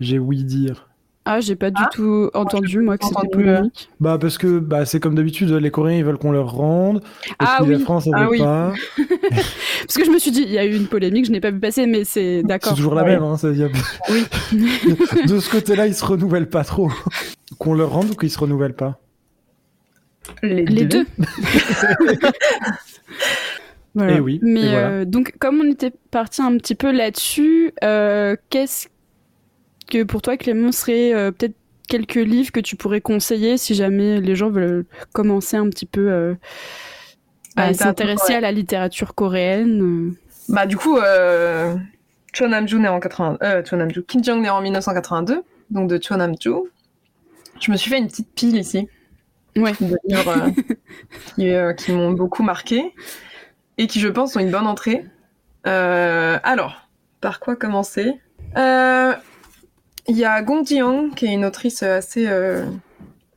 [0.00, 0.88] J'ai ouï dire.
[1.28, 1.88] Ah, j'ai pas du ah.
[1.92, 3.90] tout entendu, moi, que c'était polémique.
[3.98, 7.02] Bah, parce que bah, c'est comme d'habitude, les Coréens, ils veulent qu'on leur rende.
[7.40, 7.72] Ah oui.
[7.72, 8.72] La France, elle ah, veut pas.
[9.80, 11.50] parce que je me suis dit, il y a eu une polémique, je n'ai pas
[11.50, 12.70] vu passer, mais c'est d'accord.
[12.70, 13.36] C'est toujours la même, hein.
[13.36, 13.48] Ça,
[14.08, 14.24] Oui.
[15.26, 16.92] de ce côté-là, ils se renouvellent pas trop.
[17.58, 19.00] qu'on leur rende ou qu'ils se renouvellent pas?
[20.44, 21.06] Les, deux.
[24.00, 24.38] Et oui.
[24.42, 28.88] Mais euh, donc, comme on était parti un petit peu là-dessus, euh, qu'est-ce
[29.86, 31.54] que pour toi, Clément, serait euh, peut-être
[31.88, 36.36] quelques livres que tu pourrais conseiller si jamais les gens veulent commencer un petit peu
[37.54, 40.14] à s'intéresser à la littérature coréenne
[40.48, 41.76] Bah, du coup, euh,
[42.40, 43.38] Nam-ju né en 80,
[44.08, 46.50] Kim Jong né en 1982, donc de Nam-ju.
[47.60, 48.88] Je me suis fait une petite pile ici
[49.56, 49.72] ouais.
[50.10, 50.50] Euh,
[51.38, 52.94] euh, qui, m'ont beaucoup marqué
[53.78, 55.06] et qui, je pense, sont une bonne entrée.
[55.66, 56.88] Euh, alors,
[57.20, 58.20] par quoi commencer?
[60.08, 62.28] Il y a Gong Jiang, qui est une autrice assez,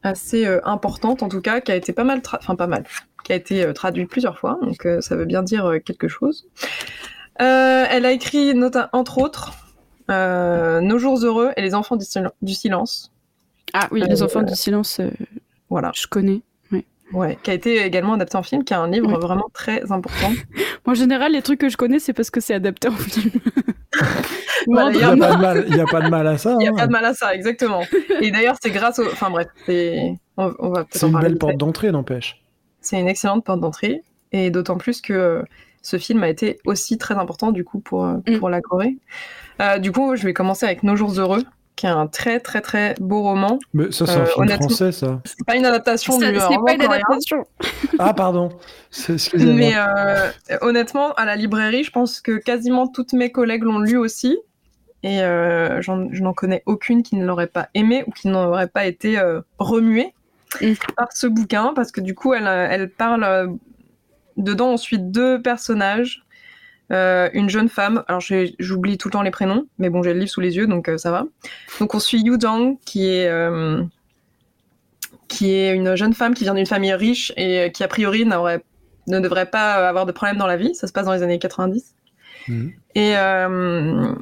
[0.04, 2.84] assez importante, en tout cas, qui a été pas mal, enfin pas mal,
[3.24, 6.48] qui a été traduite plusieurs fois, donc ça veut bien dire quelque chose.
[7.36, 8.54] elle a écrit,
[8.94, 9.54] entre autres,
[10.10, 12.06] Nos jours heureux et Les enfants du,
[12.54, 13.12] silence.
[13.74, 15.02] Ah oui, Les enfants du silence,
[15.70, 15.92] voilà.
[15.96, 16.42] Je connais.
[17.12, 20.32] Ouais, qui a été également adapté en film, qui est un livre vraiment très important.
[20.86, 23.32] en général, les trucs que je connais, c'est parce que c'est adapté en film.
[24.68, 26.56] il n'y a, pas de mal à ça.
[26.60, 27.82] Il n'y a pas de mal à ça, exactement.
[28.22, 29.06] Et d'ailleurs, c'est grâce au.
[29.06, 30.14] Enfin bref, c'est.
[30.38, 32.42] On, va C'est une belle porte d'entrée, n'empêche.
[32.82, 34.04] C'est une excellente porte d'entrée.
[34.32, 35.42] Et d'autant plus que euh,
[35.82, 38.38] ce film a été aussi très important, du coup, pour, euh, mm.
[38.38, 38.98] pour la Corée.
[39.62, 41.44] Euh, du coup, je vais commencer avec Nos jours heureux,
[41.80, 43.58] qui est un très très très beau roman.
[43.74, 45.22] Mais ça, c'est un euh, film français, ça.
[45.24, 47.46] C'est pas une adaptation du C'est pas une adaptation.
[48.00, 48.50] ah, pardon.
[49.34, 53.96] Mais euh, honnêtement, à la librairie, je pense que quasiment toutes mes collègues l'ont lu
[53.96, 54.38] aussi.
[55.04, 58.86] Et euh, je n'en connais aucune qui ne l'aurait pas aimé ou qui n'aurait pas
[58.86, 59.18] été
[59.58, 60.14] remuée
[60.62, 60.74] mm.
[60.98, 63.58] par ce bouquin, parce que du coup, elle, elle parle.
[64.36, 66.26] dedans, on suit deux personnages
[66.92, 68.22] euh, une jeune femme, alors
[68.60, 70.90] j'oublie tout le temps les prénoms, mais bon, j'ai le livre sous les yeux, donc
[70.90, 71.26] euh, ça va.
[71.80, 73.84] Donc on suit Yu Dong, qui est, euh,
[75.28, 79.20] qui est une jeune femme qui vient d'une famille riche et qui a priori ne
[79.20, 80.74] devrait pas avoir de problème dans la vie.
[80.74, 81.96] Ça se passe dans les années 90.
[82.48, 82.72] Mhm.
[82.96, 83.14] Et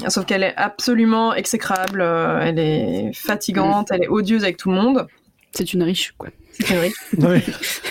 [0.10, 5.08] sauf qu'elle est absolument exécrable, elle est fatigante, elle est odieuse avec tout le monde.
[5.58, 6.30] C'est une riche, quoi.
[6.52, 7.82] C'est une riche.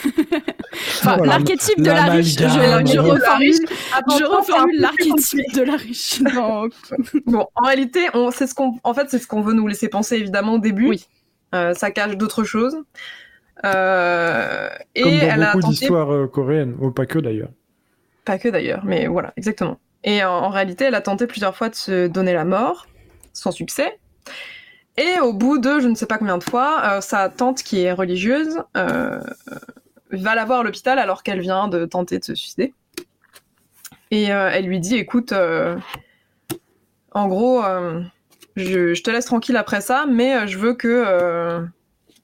[1.04, 6.22] L'archétype de la, riche, je, je reformule, l'archétype de la riche.
[7.26, 10.14] bon, en réalité, c'est ce qu'on, en fait, c'est ce qu'on veut nous laisser penser
[10.14, 10.90] évidemment au début.
[10.90, 11.06] Oui.
[11.56, 12.76] Euh, ça cache d'autres choses.
[13.64, 15.74] Euh, et Comme dans elle beaucoup tenté...
[15.74, 17.50] d'histoires euh, coréennes, ou pas que d'ailleurs.
[18.24, 19.80] Pas que d'ailleurs, mais voilà, exactement.
[20.04, 22.86] Et en, réalité, elle a tenté plusieurs fois de se donner la mort,
[23.32, 23.98] sans succès.
[24.98, 27.92] Et au bout de je ne sais pas combien de fois, sa tante qui est
[27.92, 32.72] religieuse va la voir à l'hôpital alors qu'elle vient de tenter de se suicider.
[34.10, 35.34] Et elle lui dit, écoute,
[37.12, 37.62] en gros,
[38.56, 41.64] je, te laisse tranquille après ça, mais euh, je veux que euh,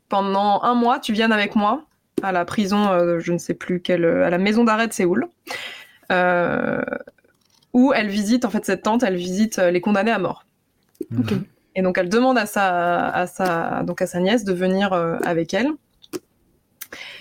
[0.08, 1.84] pendant un mois, tu viennes avec moi
[2.22, 5.28] à la prison, euh, je ne sais plus quelle, à la maison d'arrêt de Séoul,
[7.74, 10.44] où elle visite, en fait, cette tante, elle visite les condamnés à mort.
[11.10, 11.44] Mhm.
[11.74, 14.92] Et donc, elle demande à sa, à sa, donc à sa nièce de venir
[15.24, 15.70] avec elle.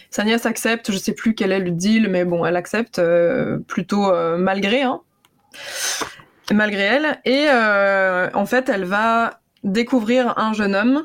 [0.10, 3.02] Sa nièce accepte, je sais plus quel est le deal, mais bon, elle accepte
[3.68, 4.82] plutôt malgré.
[4.82, 5.02] Hein
[6.54, 7.20] malgré elle.
[7.26, 11.04] Et euh, en fait, elle va découvrir un jeune homme.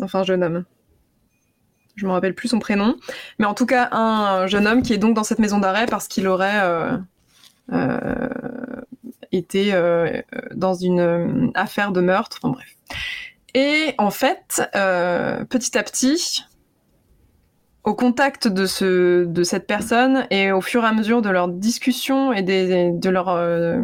[0.00, 0.64] Enfin, un jeune homme.
[1.96, 2.96] Je me rappelle plus son prénom.
[3.38, 6.08] Mais en tout cas, un jeune homme qui est donc dans cette maison d'arrêt parce
[6.08, 6.96] qu'il aurait euh,
[7.72, 8.28] euh,
[9.32, 9.72] été
[10.54, 12.38] dans une affaire de meurtre.
[12.42, 12.76] Enfin bref.
[13.54, 16.44] Et en fait, petit à petit,
[17.84, 21.48] au contact de, ce, de cette personne et au fur et à mesure de leur
[21.48, 23.80] discussion et des, de leur euh,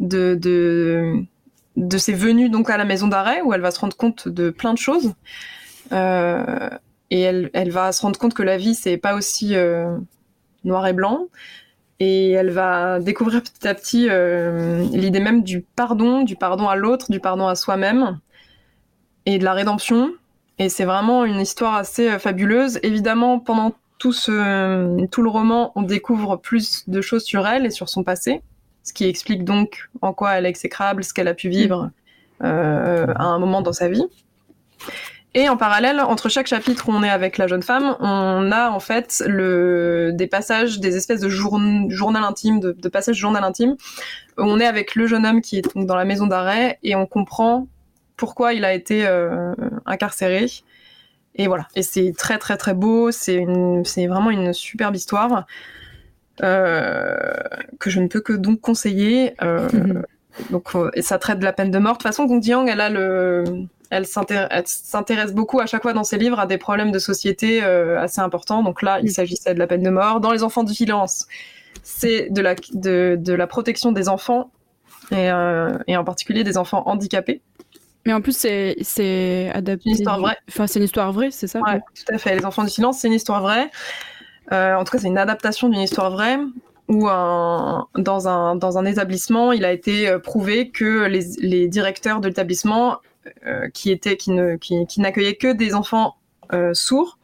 [0.00, 1.22] de, de,
[1.76, 4.50] de ses venues donc à la maison d'arrêt où elle va se rendre compte de
[4.50, 5.12] plein de choses
[5.92, 6.70] euh,
[7.10, 9.96] et elle, elle, va se rendre compte que la vie c'est pas aussi euh,
[10.64, 11.26] noir et blanc
[11.98, 14.08] et elle va découvrir petit à petit
[14.96, 18.18] l'idée même du pardon, du pardon à l'autre, du pardon à soi-même
[19.24, 20.12] et de la rédemption
[20.58, 22.78] et c'est vraiment une histoire assez euh, fabuleuse.
[22.82, 27.70] Évidemment, pendant tout, ce, tout le roman, on découvre plus de choses sur elle et
[27.70, 28.42] sur son passé,
[28.82, 31.90] ce qui explique donc en quoi elle est exécrable, ce qu'elle a pu vivre
[32.42, 34.04] euh, à un moment dans sa vie.
[35.36, 38.70] Et en parallèle, entre chaque chapitre où on est avec la jeune femme, on a
[38.70, 43.76] en fait le, des passages, des espèces de journal intime, de, de passages journal intime,
[44.38, 46.96] où on est avec le jeune homme qui est donc dans la maison d'arrêt et
[46.96, 47.68] on comprend
[48.16, 49.52] pourquoi il a été euh,
[49.84, 50.46] incarcéré.
[51.34, 51.68] Et voilà.
[51.74, 53.10] Et c'est très très très beau.
[53.10, 55.44] C'est vraiment une superbe histoire
[56.42, 57.14] euh,
[57.78, 59.34] que je ne peux que donc conseiller.
[59.42, 59.68] Euh,
[60.50, 61.92] donc et ça traite de la peine de mort.
[61.92, 63.44] De toute façon, Gong elle a le,
[63.90, 68.20] elle s'intéresse beaucoup à chaque fois dans ses livres à des problèmes de société assez
[68.20, 68.62] importants.
[68.62, 70.20] Donc là, il s'agissait de la peine de mort.
[70.20, 71.26] Dans Les Enfants du silence,
[71.82, 74.50] c'est de la, de, de, la protection des enfants
[75.12, 75.30] et,
[75.86, 77.42] et en particulier des enfants handicapés.
[78.06, 79.90] Mais en plus, c'est, c'est adapté.
[79.90, 80.36] Une histoire vraie.
[80.48, 81.58] Enfin, c'est une histoire vraie, c'est ça?
[81.60, 82.36] Ouais, tout à fait.
[82.36, 83.68] Les Enfants du Silence, c'est une histoire vraie.
[84.52, 86.38] Euh, en tout cas, c'est une adaptation d'une histoire vraie
[86.88, 91.66] où un, dans, un, dans un établissement, il a été euh, prouvé que les, les
[91.66, 92.96] directeurs de l'établissement euh,
[93.72, 96.16] qui, étaient, qui, ne, qui, qui n'accueillaient que des enfants
[96.52, 97.18] euh, sourds,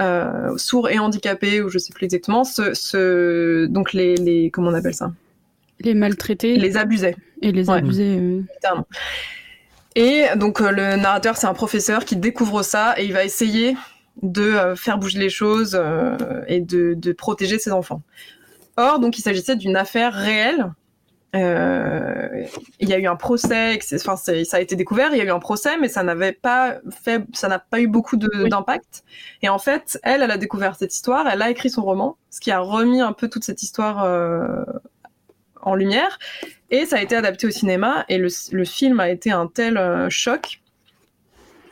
[0.00, 4.50] euh, sourds et handicapés, ou je sais plus exactement, ce, ce, donc les, les.
[4.50, 5.12] Comment on appelle ça?
[5.80, 6.56] Les maltraités.
[6.56, 7.16] Les abusaient.
[7.42, 7.82] Et les ouais.
[7.82, 8.42] Euh...
[9.94, 13.76] Et donc euh, le narrateur, c'est un professeur qui découvre ça et il va essayer
[14.22, 18.02] de euh, faire bouger les choses euh, et de, de, protéger ses enfants.
[18.76, 20.72] Or, donc il s'agissait d'une affaire réelle.
[21.34, 22.44] Euh,
[22.80, 25.30] il y a eu un procès, enfin ça a été découvert, il y a eu
[25.30, 29.04] un procès, mais ça n'avait pas fait, ça n'a pas eu beaucoup d'impact.
[29.42, 32.40] Et en fait, elle, elle a découvert cette histoire, elle a écrit son roman, ce
[32.40, 34.64] qui a remis un peu toute cette histoire euh,
[35.62, 36.18] en lumière.
[36.70, 39.76] Et ça a été adapté au cinéma et le, le film a été un tel
[39.76, 40.60] euh, choc.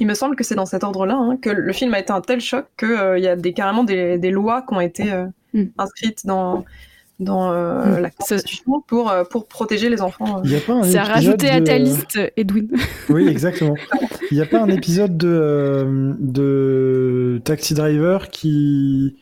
[0.01, 2.21] Il me semble que c'est dans cet ordre-là hein, que le film a été un
[2.21, 5.27] tel choc qu'il euh, y a des, carrément des, des, lois qui ont été euh,
[5.55, 5.65] mm.
[5.79, 6.65] inscrites dans,
[7.21, 7.99] dans mm.
[7.99, 10.43] la Constitution pour, pour protéger les enfants.
[10.83, 12.69] C'est à rajouter à ta liste, Edwin.
[13.09, 13.77] Oui, exactement.
[14.31, 19.17] Il n'y a pas un épisode de, de Taxi Driver qui,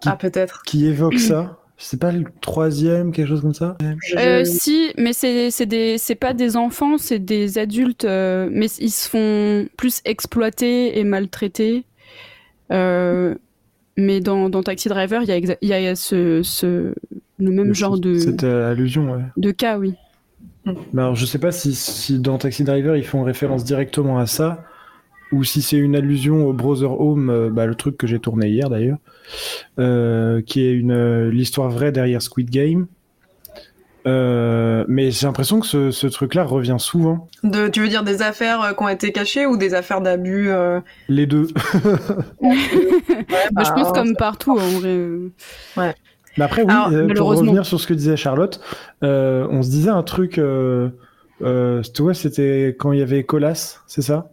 [0.00, 0.62] qui, ah, peut-être.
[0.62, 1.58] qui évoque ça?
[1.84, 3.76] C'est pas le troisième, quelque chose comme ça?
[4.16, 9.08] Euh, Si, mais c'est c'est pas des enfants, c'est des adultes, euh, mais ils se
[9.08, 11.84] font plus exploiter et maltraiter.
[12.70, 13.34] Euh,
[13.96, 16.94] mais dans, dans, Taxi Driver, il y a, y a ce, ce,
[17.38, 18.18] le même genre de.
[18.18, 19.22] Cette allusion, ouais.
[19.36, 19.94] De cas, oui.
[20.96, 24.64] alors, je sais pas si, si, dans Taxi Driver ils font référence directement à ça,
[25.32, 28.70] ou si c'est une allusion au Brother Home, bah, le truc que j'ai tourné hier
[28.70, 28.98] d'ailleurs,
[30.46, 32.86] qui est une l'histoire vraie derrière Squid Game.
[34.06, 37.28] Euh, mais j'ai l'impression que ce, ce truc-là revient souvent.
[37.44, 40.50] De, tu veux dire des affaires euh, qui ont été cachées ou des affaires d'abus
[40.50, 40.80] euh?
[41.08, 41.48] Les deux.
[42.40, 42.56] ouais,
[43.52, 44.98] bah, je pense comme partout en vrai.
[45.76, 45.94] Ouais.
[46.38, 48.60] Mais après, oui, pour revenir sur ce que disait Charlotte,
[49.02, 50.38] on se disait un truc.
[50.38, 51.82] Euh,
[52.14, 54.30] c'était quand il y avait Colas, c'est ça?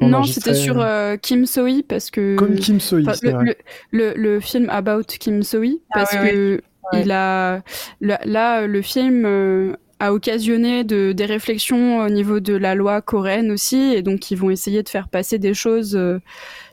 [0.00, 0.84] Non, c'était sur
[1.20, 2.36] Kim Soi parce que.
[2.36, 3.54] Comme Kim Soi, le,
[3.90, 6.60] le, le, film About Kim Soi ah parce que
[6.92, 7.62] il a
[8.00, 13.50] là le film euh, a occasionné de, des réflexions au niveau de la loi coréenne
[13.50, 16.18] aussi, et donc ils vont essayer de faire passer des choses euh,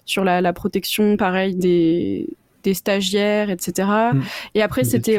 [0.06, 2.30] sur la, la, protection, pareil, des,
[2.64, 3.90] des stagiaires, etc.
[4.14, 4.22] Mm.
[4.56, 5.18] Et après, c'était,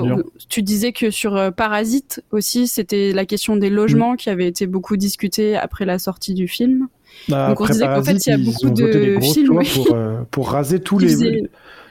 [0.48, 4.16] tu disais que sur euh, Parasite aussi, c'était la question des logements mm.
[4.16, 6.88] qui avait été beaucoup discutée après la sortie du film.
[7.28, 9.98] Bah, donc on disait qu'en fait, il y a beaucoup de films pour,
[10.30, 11.48] pour raser tous les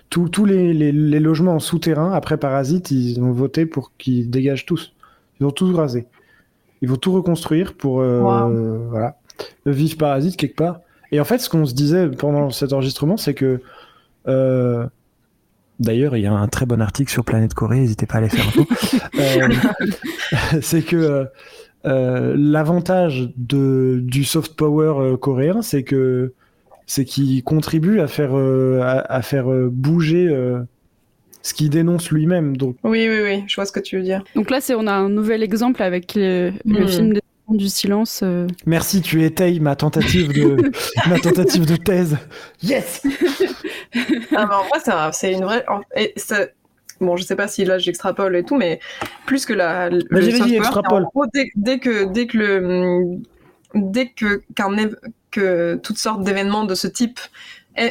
[0.09, 4.93] tous les, les, logements en souterrain, après Parasite, ils ont voté pour qu'ils dégagent tous.
[5.39, 6.07] Ils ont tout rasé.
[6.81, 9.17] Ils vont tout reconstruire pour euh, voilà,
[9.65, 10.81] vivre Parasite quelque part.
[11.11, 13.61] Et en fait, ce qu'on se disait pendant cet enregistrement, c'est que
[14.27, 14.85] euh,
[15.79, 18.29] D'ailleurs, il y a un très bon article sur Planète Corée, n'hésitez pas à aller
[18.29, 18.65] faire un tour.
[19.19, 19.49] Euh,
[20.61, 21.27] c'est que
[21.83, 26.33] l'avantage du soft power coréen, c'est que
[26.87, 30.59] c'est qu'il contribue à faire, euh, à, faire euh, bouger euh,
[31.43, 32.55] ce qu'il dénonce lui-même.
[32.55, 32.77] Donc...
[32.83, 34.23] Oui, oui, oui, je vois ce que tu veux dire.
[34.35, 36.87] Donc là, c'est on a un nouvel exemple avec le hmm.
[36.87, 37.13] film
[37.49, 38.23] du silence.
[38.65, 40.71] Merci, tu étayes ma tentative de
[41.09, 42.17] ma tentative de thèse.
[42.63, 43.05] Yes.
[44.35, 45.65] ah, en vrai, c'est une vraie.
[46.99, 48.79] Bon, je sais pas si là j'extrapole et tout, mais
[49.25, 49.89] plus que la.
[49.89, 51.05] Le extrapole.
[51.33, 53.19] dès, dès, que dès que le
[53.73, 54.43] dès que
[55.83, 57.19] toutes sortes d'événements de ce type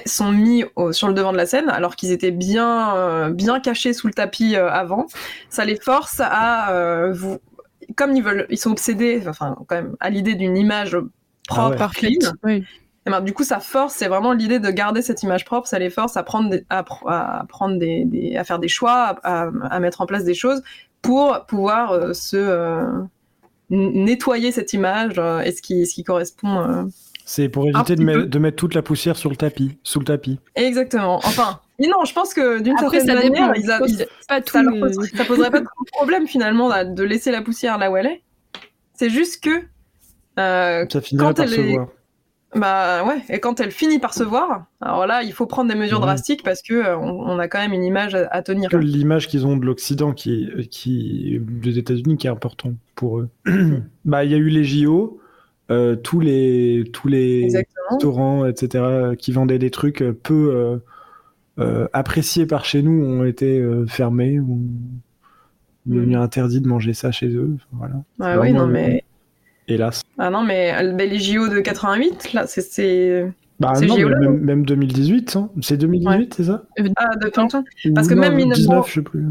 [0.06, 3.92] sont mis sur le devant de la scène alors qu'ils étaient bien euh, bien cachés
[3.92, 5.06] sous le tapis euh, avant
[5.48, 7.38] ça les force à euh, vous
[7.94, 10.96] comme ils veulent ils sont obsédés enfin quand même à l'idée d'une image
[11.48, 12.64] propre ah clean oui.
[13.06, 15.78] et ben, du coup ça force c'est vraiment l'idée de garder cette image propre ça
[15.78, 16.82] les force à prendre des, à,
[17.48, 20.62] prendre des, à faire des choix à, à, mettre en place des choses
[21.00, 23.06] pour pouvoir se
[23.70, 26.88] nettoyer cette image et ce qui ce qui correspond
[27.28, 30.38] c'est pour éviter de, mettre toute la poussière sur le tapis, sous le tapis.
[30.54, 31.16] Exactement.
[31.16, 33.78] Enfin, mais non, je pense que d'une certaine manière, ils pas
[34.28, 34.62] ça,
[35.26, 38.22] poserait, pas de problème finalement de laisser la poussière là où elle est.
[38.94, 39.50] C'est juste que
[40.38, 41.00] euh, ça
[41.34, 41.88] par se voir.
[42.56, 45.78] Bah ouais, et quand elle finit par se voir, alors là, il faut prendre des
[45.78, 48.70] mesures drastiques parce que euh, on, a quand même une image à, tenir.
[48.78, 53.28] L'image qu'ils ont de l'Occident, qui, qui des États-Unis, qui est important pour eux.
[54.06, 55.20] bah, il y a eu les JO.
[55.68, 57.48] Euh, tous les tous les
[57.90, 60.80] restaurants, etc., qui vendaient des trucs peu
[61.58, 64.60] euh, appréciés par chez nous ont été fermés ou
[65.84, 66.20] devenu mm.
[66.20, 67.56] interdit de manger ça chez eux.
[67.72, 67.94] Voilà.
[68.20, 69.04] Ah oui, non mais
[69.68, 70.02] hélas.
[70.18, 75.48] Ah non mais les JO de 88 là, c'est bah non, même, même, 2018, hein.
[75.62, 76.64] c'est 2018, c'est ça?
[76.96, 77.30] Ah, de
[77.94, 78.86] Parce que même 19...
[78.86, 79.24] je sais plus.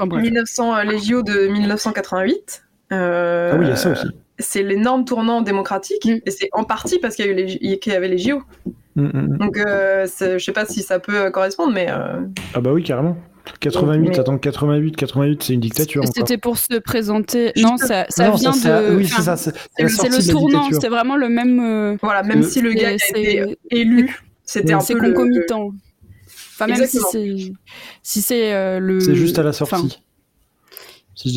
[0.00, 2.64] 1900, les JO de 1988.
[2.92, 4.06] Ah oui, il y a ça aussi
[4.42, 6.20] c'est l'énorme tournant démocratique, mm.
[6.26, 8.42] et c'est en partie parce qu'il y, y, avait les JO.
[8.96, 11.86] Mm, mm, Donc, euh, je sais pas si ça peut correspondre, mais.
[11.88, 12.20] Euh,
[12.54, 13.16] ah, bah oui, carrément.
[13.60, 16.04] 88, attends, 88, 88, c'est une dictature.
[16.14, 17.52] C'était pour se présenter.
[17.56, 18.96] Non, ça, ça vient de.
[18.96, 19.36] Oui, c'est ça.
[19.36, 21.60] C'est le tournant, c'est vraiment le même.
[21.60, 24.84] Euh, voilà, même si le gars a été élu, c'était un peu.
[24.84, 25.72] C'est concomitant.
[26.54, 27.52] Enfin, même si c'est.
[28.02, 29.00] Si c'est le.
[29.00, 30.00] C'est juste à la sortie.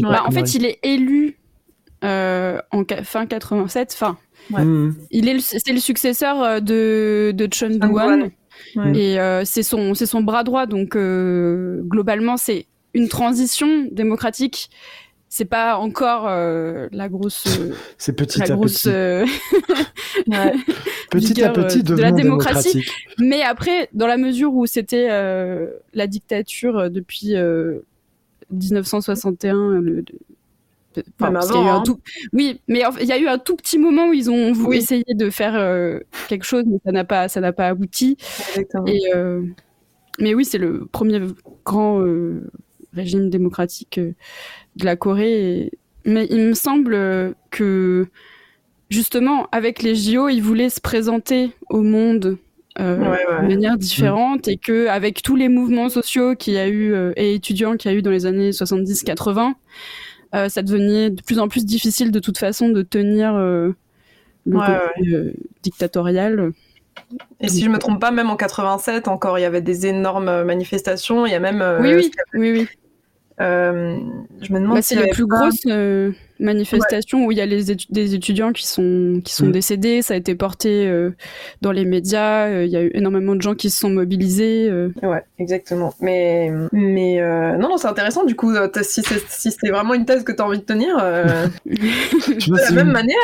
[0.01, 1.37] bah, en fait, il est élu
[2.05, 3.97] euh, en fin 87.
[3.99, 4.17] Enfin,
[4.49, 4.91] mmh.
[5.11, 7.79] il est c'est le successeur euh, de de Chun
[8.75, 10.65] Doo-hwan et euh, c'est son c'est son bras droit.
[10.65, 14.69] Donc globalement, c'est une transition démocratique.
[15.27, 17.45] C'est pas encore la grosse.
[17.97, 18.89] c'est petit à petit.
[21.11, 22.85] petit à petit de la démocratie.
[23.19, 25.07] Mais après, dans la mesure où c'était
[25.93, 27.35] la dictature depuis
[28.51, 30.05] 1961, le,
[32.33, 35.13] Oui, mais il y a eu un tout petit moment où ils ont voulu essayer
[35.13, 38.17] de faire euh, quelque chose, mais ça n'a pas, ça n'a pas abouti.
[38.87, 39.41] Et, euh,
[40.19, 41.21] mais oui, c'est le premier
[41.63, 42.49] grand euh,
[42.93, 45.71] régime démocratique de la Corée.
[46.05, 48.07] Mais il me semble que
[48.89, 52.37] justement, avec les JO, ils voulaient se présenter au monde
[52.77, 57.33] de manière différente et que avec tous les mouvements sociaux qu'il y a eu et
[57.33, 59.53] étudiants qu'il y a eu dans les années 70-80,
[60.35, 63.71] euh, ça devenait de plus en plus difficile de toute façon de tenir euh,
[64.45, 65.33] le côté euh,
[65.63, 66.51] dictatorial.
[67.39, 70.43] Et si je me trompe pas, même en 87, encore, il y avait des énormes
[70.43, 71.25] manifestations.
[71.25, 71.63] Il y a même.
[71.79, 72.67] oui, oui, oui, oui.
[73.39, 74.77] je me demande.
[74.77, 75.65] Bah, c'est la plus grosse
[76.39, 79.51] manifestation où il y a les des étudiants qui sont qui sont mm.
[79.51, 80.01] décédés.
[80.01, 81.11] Ça a été porté euh,
[81.61, 82.47] dans les médias.
[82.47, 84.67] Euh, il y a eu énormément de gens qui se sont mobilisés.
[84.69, 84.89] Euh.
[85.01, 85.93] Ouais, exactement.
[86.01, 87.19] Mais mais
[87.57, 90.45] non non c'est intéressant du coup si c'est si vraiment une thèse que tu as
[90.45, 90.97] envie de tenir
[91.65, 93.15] de la même manière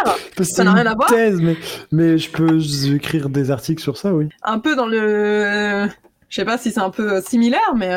[0.41, 1.09] ça n'a rien à voir.
[1.09, 1.55] Thèse mais
[1.91, 2.59] mais je peux
[2.93, 4.29] écrire des articles sur ça oui.
[4.43, 5.87] Un peu dans le
[6.29, 7.89] je sais pas si c'est un peu similaire, mais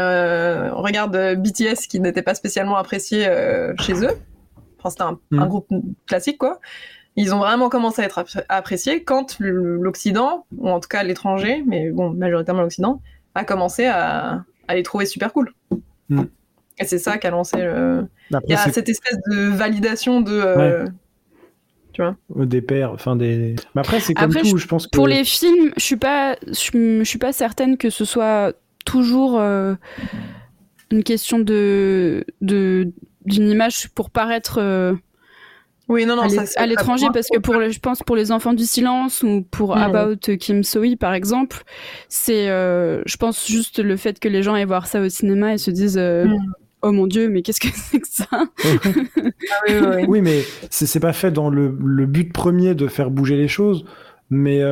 [0.75, 3.29] on regarde BTS qui n'était pas spécialement apprécié
[3.79, 4.19] chez eux
[4.91, 5.47] c'était un, mm.
[5.47, 5.69] groupe
[6.07, 6.61] classique, quoi.
[7.17, 11.91] Ils ont vraiment commencé à être appréciés quand l'Occident, ou en tout cas l'étranger, mais
[11.91, 13.01] bon, majoritairement l'Occident,
[13.35, 15.53] a commencé à, les trouver super cool.
[16.09, 16.23] Mm.
[16.79, 18.09] Et c'est ça qui a lancé le...
[18.31, 20.33] Il y a cette espèce de validation de...
[20.33, 20.87] Euh,
[21.93, 23.55] tu vois Des pairs, enfin des...
[23.75, 24.97] Mais après, c'est comme tout, je, pense que...
[24.97, 28.55] Pour les films, je suis pas, je, suis pas certaine que ce soit
[28.85, 29.75] toujours euh,
[30.91, 32.93] une question de, de
[33.25, 34.95] d'une image pour paraître euh,
[35.89, 36.23] oui, non, non,
[36.57, 40.17] à l'étranger parce que pour je pense pour les enfants du silence ou pour About
[40.41, 41.63] Kim Soi par exemple,
[42.09, 45.53] c'est euh, je pense juste le fait que les gens aillent voir ça au cinéma
[45.53, 46.27] et se disent euh,
[46.81, 48.45] oh mon dieu mais qu'est-ce que c'est que ça ah
[49.69, 53.37] oui, oui, oui, mais c'est pas fait dans le, le, but premier de faire bouger
[53.37, 53.85] les choses,
[54.31, 54.65] mais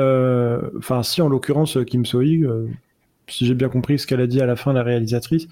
[0.79, 2.25] enfin si en l'occurrence Kim Soi,
[3.29, 5.47] si j'ai bien compris ce qu'elle a dit à la fin la réalisatrice,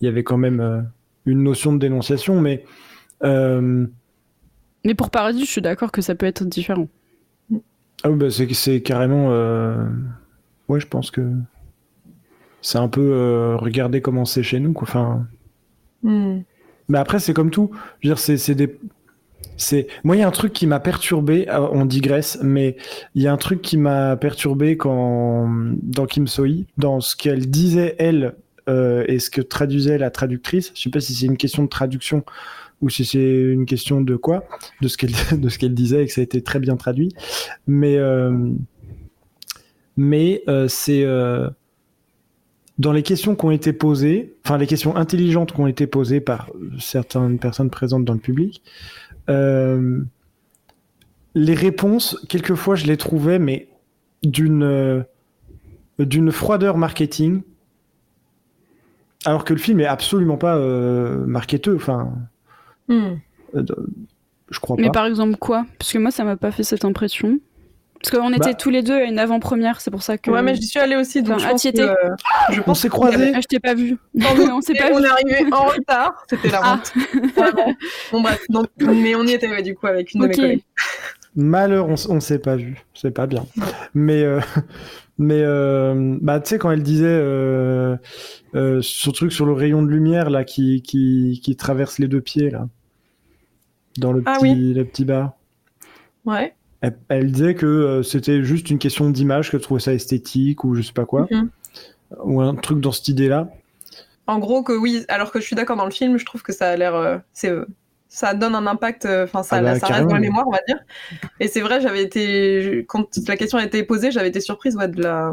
[0.00, 0.86] il y avait quand même
[1.26, 2.64] une notion de dénonciation, mais.
[3.22, 3.86] Euh,
[4.84, 6.88] mais pour Paradis, je suis d'accord que ça peut être différent.
[8.02, 9.28] Ah oui, bah c'est carrément.
[9.30, 9.86] Euh,
[10.68, 11.32] ouais, je pense que.
[12.64, 14.88] C'est un peu euh, regarder comment c'est chez nous, quoi.
[14.88, 15.26] Enfin.
[16.02, 16.40] Hmm.
[16.88, 17.70] Mais après, c'est comme tout.
[18.00, 18.78] Je veux dire, c'est des.
[19.56, 22.76] C'est moi il y a un truc qui m'a perturbé, on digresse, mais
[23.14, 25.48] il y a un truc qui m'a perturbé quand
[25.82, 28.36] dans Kim Soi, dans ce qu'elle disait elle
[28.68, 30.72] euh, et ce que traduisait la traductrice.
[30.74, 32.24] Je sais pas si c'est une question de traduction
[32.80, 34.44] ou si c'est une question de quoi,
[34.80, 37.12] de ce qu'elle de ce qu'elle disait et que ça a été très bien traduit.
[37.66, 38.50] Mais euh,
[39.96, 41.04] mais euh, c'est
[42.78, 46.20] dans les questions qui ont été posées, enfin les questions intelligentes qui ont été posées
[46.20, 48.62] par certaines personnes présentes dans le public.
[51.34, 53.68] les réponses, quelquefois, je les trouvais, mais
[54.22, 55.04] d'une
[55.98, 57.42] d'une froideur marketing
[59.24, 61.76] alors que le film est absolument pas euh, marketeux.
[61.76, 62.12] Enfin,
[62.88, 63.14] hmm.
[63.54, 63.64] euh,
[64.50, 64.82] je crois pas.
[64.82, 65.64] Mais par exemple quoi?
[65.78, 67.38] Parce que moi, ça m'a pas fait cette impression.
[68.02, 68.54] Parce qu'on était bah.
[68.54, 70.30] tous les deux à une avant-première, c'est pour ça que.
[70.30, 71.70] Ouais, mais j'y suis allée aussi, donc je, pense que,
[72.50, 73.32] je pense on s'est croisés.
[73.32, 73.96] Ah, je t'ai pas vu.
[74.16, 76.74] on s'est pas On est arrivé en retard, c'était la ah.
[76.74, 76.92] honte.
[78.10, 78.44] bon bref,
[78.80, 80.64] mais on y était du coup avec une de mes collègues.
[81.36, 83.46] Malheur, on, ne s'est pas vu, c'est pas bien.
[83.94, 84.40] Mais euh,
[85.22, 87.96] mais euh, bah, tu sais, quand elle disait euh,
[88.54, 92.20] euh, ce truc sur le rayon de lumière là qui, qui, qui traverse les deux
[92.20, 92.68] pieds là,
[93.98, 95.32] dans le, ah petit, le petit bar.
[96.24, 96.54] Ouais.
[97.08, 100.92] Elle, disait que c'était juste une question d'image, qu'elle trouvait ça esthétique ou je sais
[100.92, 101.28] pas quoi.
[101.30, 101.48] Mhm.
[102.24, 103.48] Ou un truc dans cette idée-là.
[104.26, 106.52] En gros, que oui, alors que je suis d'accord dans le film, je trouve que
[106.52, 107.22] ça a l'air.
[107.32, 107.52] c'est
[108.12, 110.50] ça donne un impact, euh, enfin ça, ah bah, ça reste dans la mémoire, on
[110.50, 110.78] va dire.
[111.40, 114.88] Et c'est vrai, j'avais été, quand la question a été posée, j'avais été surprise ouais,
[114.88, 115.32] de la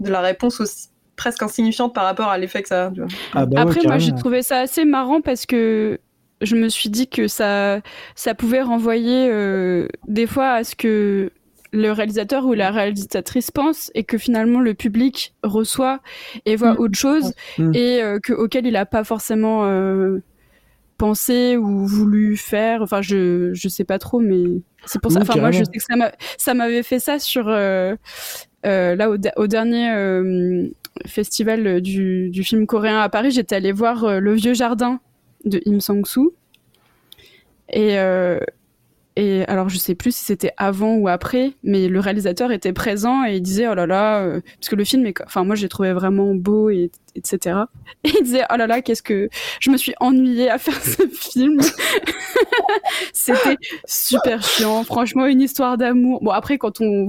[0.00, 2.92] de la réponse aussi presque insignifiante par rapport à l'effet que ça a.
[3.34, 6.00] Ah bah Après, moi, j'ai trouvé ça assez marrant parce que
[6.40, 7.80] je me suis dit que ça,
[8.14, 11.30] ça pouvait renvoyer euh, des fois à ce que
[11.72, 16.00] le réalisateur ou la réalisatrice pense et que finalement le public reçoit
[16.46, 16.78] et voit mm.
[16.78, 17.74] autre chose mm.
[17.74, 19.64] et euh, que, auquel il n'a pas forcément
[20.98, 22.82] pensé ou voulu faire.
[22.82, 25.20] Enfin, je je sais pas trop, mais c'est pour ça.
[25.20, 27.96] Enfin, moi, je sais que ça m'avait fait ça sur euh,
[28.64, 30.68] euh, là au, dernier euh,
[31.06, 33.30] festival du, du, film coréen à Paris.
[33.30, 35.00] J'étais allée voir Le Vieux Jardin
[35.44, 36.34] de Im Sang-soo.
[37.72, 37.96] Et
[39.18, 43.24] et alors, je sais plus si c'était avant ou après, mais le réalisateur était présent
[43.24, 45.70] et il disait, oh là là, euh, parce que le film, est, enfin, moi, j'ai
[45.70, 47.60] trouvé vraiment beau et etc.
[48.04, 51.06] Et il disait, oh là là, qu'est-ce que je me suis ennuyée à faire ce
[51.12, 51.60] film.
[53.14, 53.56] c'était
[53.86, 54.84] super chiant.
[54.84, 56.22] Franchement, une histoire d'amour.
[56.22, 57.08] Bon, après, quand on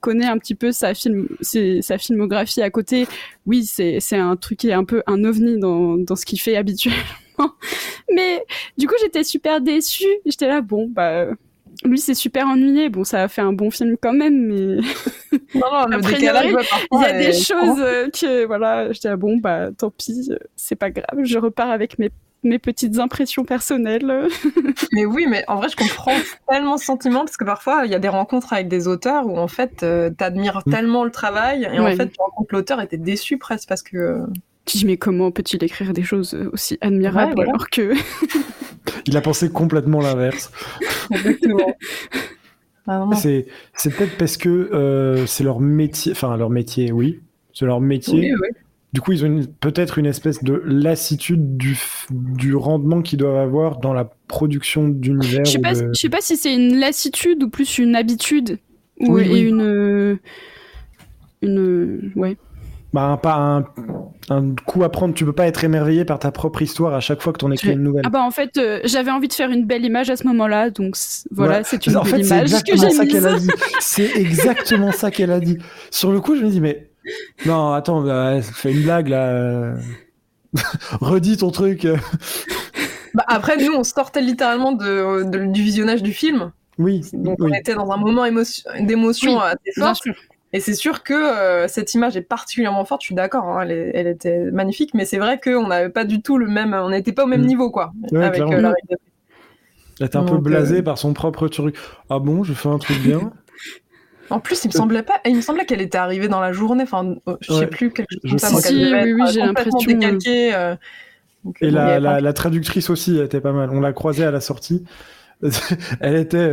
[0.00, 3.08] connaît un petit peu sa film, sa filmographie à côté,
[3.46, 6.56] oui, c'est, un truc qui est un peu un ovni dans, dans ce qu'il fait
[6.56, 7.00] habituellement.
[8.14, 8.44] Mais
[8.76, 10.04] du coup, j'étais super déçue.
[10.26, 11.28] J'étais là, bon, bah,
[11.86, 12.88] lui c'est super ennuyé.
[12.88, 14.76] Bon, ça a fait un bon film quand même, mais
[15.54, 20.28] non, il y a des choses euh, que voilà, je dis bon bah tant pis,
[20.30, 22.10] euh, c'est pas grave, je repars avec mes
[22.46, 24.28] mes petites impressions personnelles.
[24.92, 26.14] mais oui, mais en vrai, je comprends
[26.48, 29.36] tellement ce sentiment parce que parfois, il y a des rencontres avec des auteurs où
[29.36, 30.70] en fait, euh, tu admires mm.
[30.70, 34.24] tellement le travail et en fait, tu rencontres l'auteur et t'es déçu presque parce que.
[34.66, 37.94] Tu dis, mais comment peut-il écrire des choses aussi admirables alors que.
[39.06, 40.50] il a pensé complètement l'inverse.
[41.10, 41.74] Exactement.
[42.88, 43.48] Ah, c'est
[43.96, 47.18] peut-être parce que euh, c'est leur métier, enfin leur métier, oui,
[47.52, 48.32] c'est leur métier.
[48.92, 51.76] Du coup, ils ont peut-être une espèce de lassitude du,
[52.10, 55.44] du rendement qu'ils doivent avoir dans la production d'univers.
[55.44, 58.60] Je sais pas, sais pas si c'est une lassitude ou plus une habitude
[59.00, 60.20] ou une
[61.42, 62.36] une ouais.
[62.96, 63.64] Bah, pas un,
[64.30, 65.12] un, coup à prendre.
[65.12, 67.50] Tu peux pas être émerveillé par ta propre histoire à chaque fois que tu en
[67.50, 68.04] écris une nouvelle.
[68.06, 70.70] Ah bah en fait, euh, j'avais envie de faire une belle image à ce moment-là,
[70.70, 70.96] donc
[71.30, 73.50] voilà, c'est une belle image que j'ai mise.
[73.80, 75.58] C'est exactement ça qu'elle a dit.
[75.90, 76.88] Sur le coup, je me dis mais
[77.44, 79.74] non, attends, bah, fais une blague là.
[81.02, 81.86] Redis ton truc.
[83.12, 86.50] bah, après, nous, on sortait littéralement de, du visionnage du film.
[86.78, 87.02] Oui.
[87.12, 88.24] Donc on était dans un moment
[88.80, 89.92] d'émotion assez fort.
[90.52, 94.06] Et c'est sûr que euh, cette image est particulièrement forte, je suis d'accord, hein, elle,
[94.06, 97.24] était magnifique, mais c'est vrai qu'on n'avait pas du tout le même, on n'était pas
[97.24, 97.46] au même mm.
[97.46, 97.92] niveau, quoi.
[98.14, 98.72] avec, euh,
[100.00, 101.76] Elle était un peu blasée euh, par son propre truc.
[102.10, 103.32] Ah bon, je fais un truc bien?
[104.28, 106.82] En plus, il me semblait pas, il me semblait qu'elle était arrivée dans la journée.
[106.82, 108.70] Enfin, je sais plus quelque chose comme ça.
[108.72, 109.78] oui, oui, j'ai l'impression.
[111.60, 113.70] Et la, la, traductrice aussi était pas mal.
[113.70, 114.84] On l'a croisée à la sortie.
[116.00, 116.50] elle était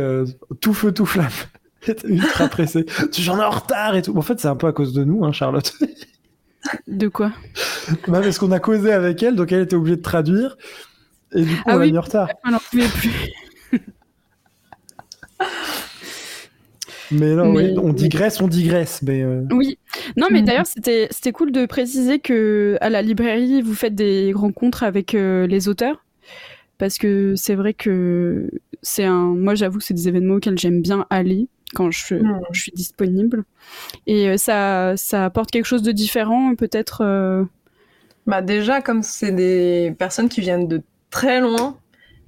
[0.60, 1.26] tout feu tout flamme.
[2.04, 2.86] ultra pressé.
[3.18, 4.16] J'en ai en retard et tout.
[4.16, 5.72] En fait, c'est un peu à cause de nous, hein, Charlotte.
[6.86, 7.30] De quoi?
[8.08, 10.56] Bah, Parce qu'on a causé avec elle, donc elle était obligée de traduire.
[11.34, 12.30] Et du coup, ah on a mis en retard.
[12.44, 13.32] On n'en pouvait plus.
[17.10, 19.02] Mais non, on digresse, on digresse.
[19.02, 19.78] Mais euh, Oui.
[20.16, 20.44] Non, mais mm.
[20.44, 25.46] d'ailleurs, c'était cool de préciser que à la librairie, vous faites des rencontres avec euh,
[25.46, 26.04] les auteurs.
[26.78, 28.50] Parce que c'est vrai que
[28.82, 29.34] c'est un.
[29.34, 32.16] Moi, j'avoue que c'est des événements auxquels j'aime bien aller quand je,
[32.52, 33.44] je suis disponible.
[34.06, 37.02] Et euh, ça, ça apporte quelque chose de différent, peut-être.
[37.02, 37.44] Euh,
[38.26, 41.76] bah déjà, comme c'est des personnes qui viennent de très loin,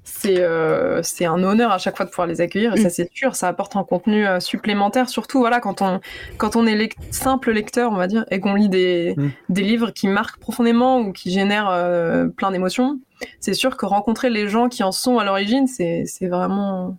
[0.05, 2.91] c'est euh, c'est un honneur à chaque fois de pouvoir les accueillir et ça hmm.
[2.93, 5.99] c'est sûr ça apporte un contenu supplémentaire surtout voilà quand on
[6.39, 9.31] quand on est simple lecteur on va dire et qu'on lit des, hmm.
[9.49, 13.01] des livres qui marquent profondément ou qui génèrent plein d'émotions
[13.41, 16.97] c'est sûr que rencontrer les gens qui en sont à l'origine c'est c'est vraiment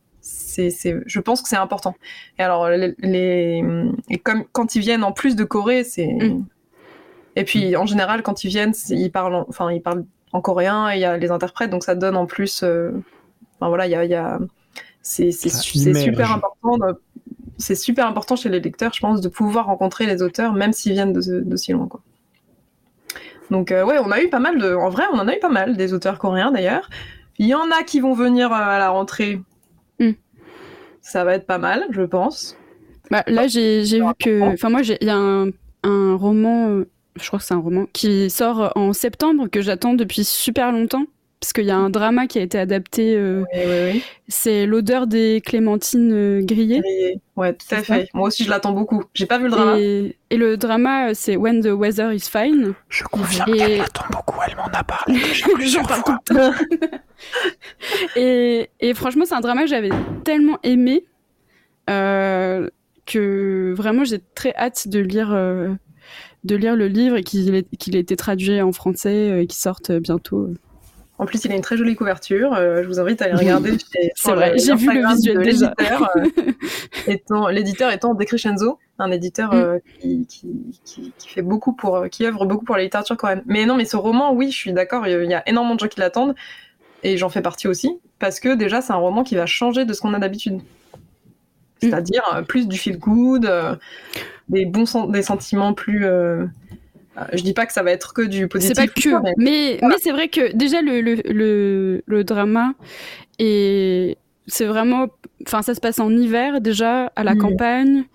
[0.70, 1.96] c'est, je pense que c'est important.
[2.40, 3.64] Et alors, les,
[4.10, 6.08] et comme quand ils viennent en plus de Corée, c'est.
[6.08, 6.46] Mm.
[7.36, 10.90] Et puis, en général, quand ils viennent, ils parlent, en, enfin, ils parlent en coréen
[10.92, 12.64] et il y a les interprètes, donc ça donne en plus.
[12.64, 12.92] Euh,
[13.56, 14.40] enfin, voilà, il y a, y a...
[15.02, 16.78] c'est, super important.
[17.60, 20.94] C'est super important chez les lecteurs, je pense, de pouvoir rencontrer les auteurs, même s'ils
[20.94, 22.02] viennent de, de si loin, quoi.
[23.52, 25.40] Donc euh, ouais, on a eu pas mal de, en vrai, on en a eu
[25.40, 26.90] pas mal des auteurs coréens d'ailleurs.
[27.38, 29.42] Il y en a qui vont venir euh, à la rentrée
[31.08, 32.58] ça va être pas mal, je pense.
[33.10, 34.42] Bah, là, j'ai vu que.
[34.54, 35.48] Enfin, moi, il y a un,
[35.84, 39.94] un, roman, euh, je crois que c'est un roman, qui sort en septembre, que j'attends
[39.94, 41.06] depuis super longtemps.
[41.40, 43.16] Parce qu'il y a un drama qui a été adapté.
[43.16, 44.04] Euh, oui, oui, oui.
[44.28, 46.80] C'est l'odeur des clémentines euh, grillées.
[46.80, 47.22] Grillées.
[47.36, 48.10] Ouais, tout à fait.
[48.16, 49.04] Moi aussi, je l'attends beaucoup.
[49.14, 49.80] J'ai pas vu le drama.
[49.80, 52.74] Et, et le drama, c'est When the Weather is Fine.
[52.90, 53.58] Je confirme et...
[53.58, 54.40] qu'elle l'attend beaucoup.
[54.48, 56.20] Elle m'en a parlé déjà plusieurs fois.
[58.16, 59.92] et, et, franchement, c'est un drama que j'avais
[60.24, 61.06] tellement aimé
[61.88, 62.68] euh,
[63.06, 65.32] que vraiment, j'ai très hâte de lire.
[65.34, 65.70] Euh,
[66.44, 69.92] de lire le livre et qu'il ait, ait, été traduit en français et qu'il sorte
[69.92, 70.50] bientôt.
[71.20, 72.54] En plus, il a une très jolie couverture.
[72.54, 73.76] Euh, je vous invite à aller regarder.
[74.16, 75.74] C'est vrai, j'ai vu le visuel déjà.
[75.82, 79.58] Euh, l'éditeur étant, Decrescenzo, un éditeur mm.
[79.58, 83.42] euh, qui, qui, qui, fait beaucoup pour, qui œuvre beaucoup pour la littérature coréenne.
[83.48, 85.08] Mais non, mais ce roman, oui, je suis d'accord.
[85.08, 86.36] Il y a énormément de gens qui l'attendent
[87.04, 89.94] et j'en fais partie aussi parce que déjà, c'est un roman qui va changer de
[89.94, 90.58] ce qu'on a d'habitude.
[90.58, 90.62] Mm.
[91.82, 93.50] C'est-à-dire plus du feel good,
[94.50, 96.06] des bons des sentiments plus
[97.34, 98.76] je dis pas que ça va être que du positif.
[98.76, 102.74] C'est pas que, mais, mais, c'est vrai que déjà le, le, le, le drama
[103.40, 105.08] est c'est vraiment,
[105.46, 108.06] enfin, ça se passe en hiver déjà à la campagne.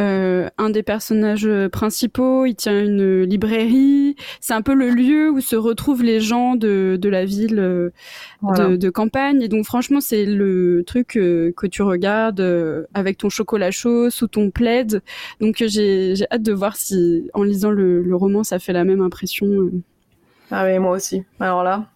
[0.00, 4.16] Euh, un des personnages principaux, il tient une librairie.
[4.40, 7.90] C'est un peu le lieu où se retrouvent les gens de, de la ville euh,
[8.42, 9.42] de, de, campagne.
[9.42, 14.08] Et donc, franchement, c'est le truc euh, que tu regardes euh, avec ton chocolat chaud
[14.08, 15.02] sous ton plaid.
[15.40, 19.02] Donc, j'ai hâte de voir si, en lisant le, le roman, ça fait la même
[19.02, 19.70] impression.
[20.50, 21.24] Ah oui, moi aussi.
[21.40, 21.88] Alors là,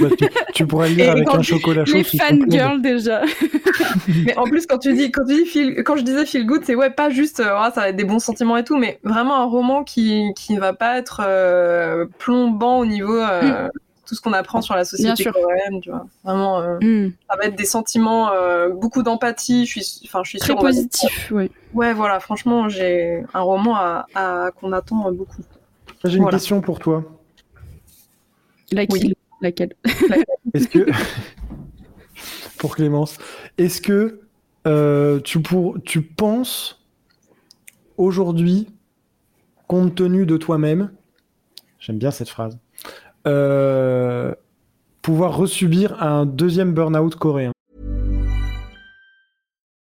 [0.00, 0.08] bah,
[0.54, 1.94] tu, pourrais lire avec un chocolat chaud.
[1.94, 3.22] Les fangirls déjà.
[4.26, 6.62] mais en plus, quand tu dis, quand tu dis feel, quand je disais feel good,
[6.64, 9.36] c'est ouais, pas juste, euh, ça va être des bons sentiments et tout, mais vraiment
[9.36, 13.70] un roman qui, qui ne va pas être euh, plombant au niveau, euh, mm.
[14.06, 16.06] tout ce qu'on apprend sur la société coréenne, tu vois.
[16.24, 17.12] Vraiment, mm.
[17.30, 18.30] ça va être des sentiments,
[18.72, 19.64] beaucoup d'empathie.
[19.64, 21.50] Je suis, enfin, je suis très positif, oui.
[21.72, 22.20] Ouais, voilà.
[22.20, 25.42] Franchement, j'ai un roman à, qu'on attend beaucoup.
[26.04, 27.02] J'ai une question pour toi.
[28.70, 29.74] Laquelle, Laquelle
[30.54, 30.86] Est-ce que
[32.58, 33.18] pour Clémence,
[33.56, 34.20] est-ce que
[35.24, 36.84] tu, pour, tu penses
[37.96, 38.68] aujourd'hui
[39.68, 40.90] compte tenu de toi-même,
[41.78, 42.58] j'aime bien cette phrase,
[43.26, 44.34] euh,
[45.02, 47.52] pouvoir resubir un deuxième burn-out coréen?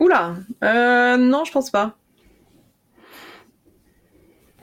[0.00, 1.96] Oula, euh, non, je pense pas.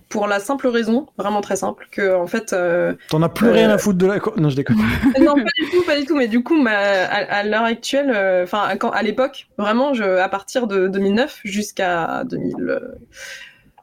[0.10, 2.54] Pour la simple raison, vraiment très simple, que en fait.
[2.54, 4.20] Euh, T'en as plus rien à euh, foutre de la.
[4.38, 4.78] Non, je déconne.
[5.20, 6.16] non, pas du tout, pas du tout.
[6.16, 10.88] Mais du coup, à, l'heure actuelle, euh, enfin, à l'époque, vraiment, je, à partir de
[10.88, 12.24] 2009 jusqu'à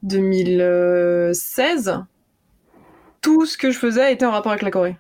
[0.03, 2.01] 2016,
[3.21, 4.97] tout ce que je faisais était en rapport avec la Corée.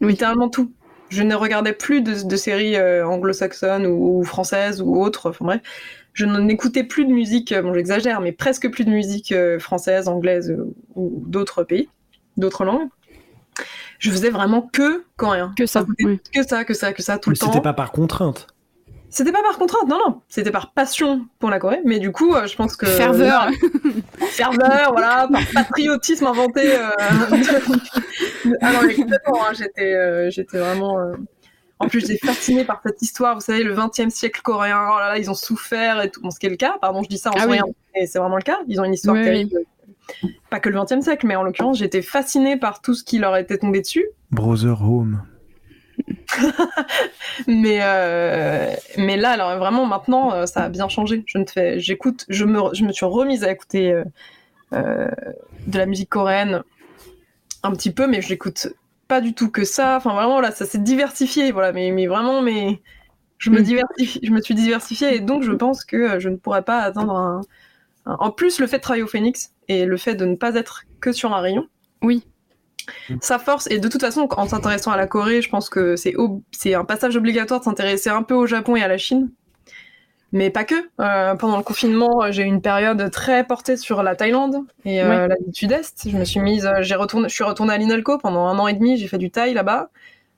[0.00, 0.72] Littéralement tout
[1.14, 5.30] je ne regardais plus de, séries euh, anglo-saxonnes ou, françaises ou autres.
[5.30, 5.60] Enfin bref,
[6.12, 7.52] je n'écoutais plus de musique.
[7.52, 10.56] Euh, bon, j'exagère, mais presque plus de musique euh, française, anglaise
[10.94, 11.88] ou d'autres pays,
[12.36, 12.88] d'autres langues.
[13.98, 15.52] Je faisais vraiment que coréen.
[15.56, 15.86] Que ça.
[16.32, 17.46] Que ça, que ça, que ça tout le temps.
[17.46, 18.48] C'était pas par contrainte.
[19.14, 20.22] C'était pas par contrainte, non, non.
[20.28, 21.80] C'était par passion pour la Corée.
[21.84, 22.84] Mais du coup, je pense que.
[22.84, 23.48] Ferveur.
[24.18, 26.74] Ferveur, voilà, par patriotisme inventé.
[26.74, 26.90] Euh...
[28.60, 30.98] ah non, mais complètement, hein, j'étais, euh, j'étais vraiment.
[30.98, 31.14] Euh,
[31.78, 33.36] en plus, j'étais fascinée par cette histoire.
[33.36, 36.20] Vous savez, le 20e siècle coréen, oh là là, ils ont souffert et tout.
[36.20, 37.60] Bon, ce qui est le cas, pardon, je dis ça en ah, oui.
[37.94, 38.58] mais c'est vraiment le cas.
[38.66, 39.60] Ils ont une histoire terrible.
[40.50, 43.36] Pas que le 20e siècle, mais en l'occurrence, j'étais fascinée par tout ce qui leur
[43.36, 44.06] était tombé dessus.
[44.32, 45.22] Brother Home.
[47.46, 51.22] mais euh, mais là alors vraiment maintenant euh, ça a bien changé.
[51.26, 54.02] Je ne fais j'écoute je me je me suis remise à écouter
[54.72, 55.08] euh,
[55.66, 56.62] de la musique coréenne
[57.62, 58.68] un petit peu mais je n'écoute
[59.08, 59.96] pas du tout que ça.
[59.96, 61.72] Enfin vraiment là ça s'est diversifié voilà.
[61.72, 62.80] Mais mais vraiment mais
[63.38, 63.62] je me mm.
[63.62, 67.14] diversifie je me suis diversifiée et donc je pense que je ne pourrais pas attendre
[67.14, 67.40] un,
[68.06, 70.84] en plus le fait de travailler au Phoenix et le fait de ne pas être
[71.00, 71.68] que sur un rayon
[72.02, 72.24] oui
[73.20, 76.14] sa force, et de toute façon, en s'intéressant à la Corée, je pense que c'est,
[76.52, 79.30] c'est un passage obligatoire de s'intéresser un peu au Japon et à la Chine.
[80.34, 80.74] Mais pas que.
[81.00, 85.28] Euh, pendant le confinement, j'ai eu une période très portée sur la Thaïlande et euh,
[85.28, 86.08] la Sud-Est.
[86.10, 88.66] Je me suis mise, euh, j'ai retourné, je suis retournée à l'Inalco pendant un an
[88.66, 88.96] et demi.
[88.96, 89.90] J'ai fait du Thaï là-bas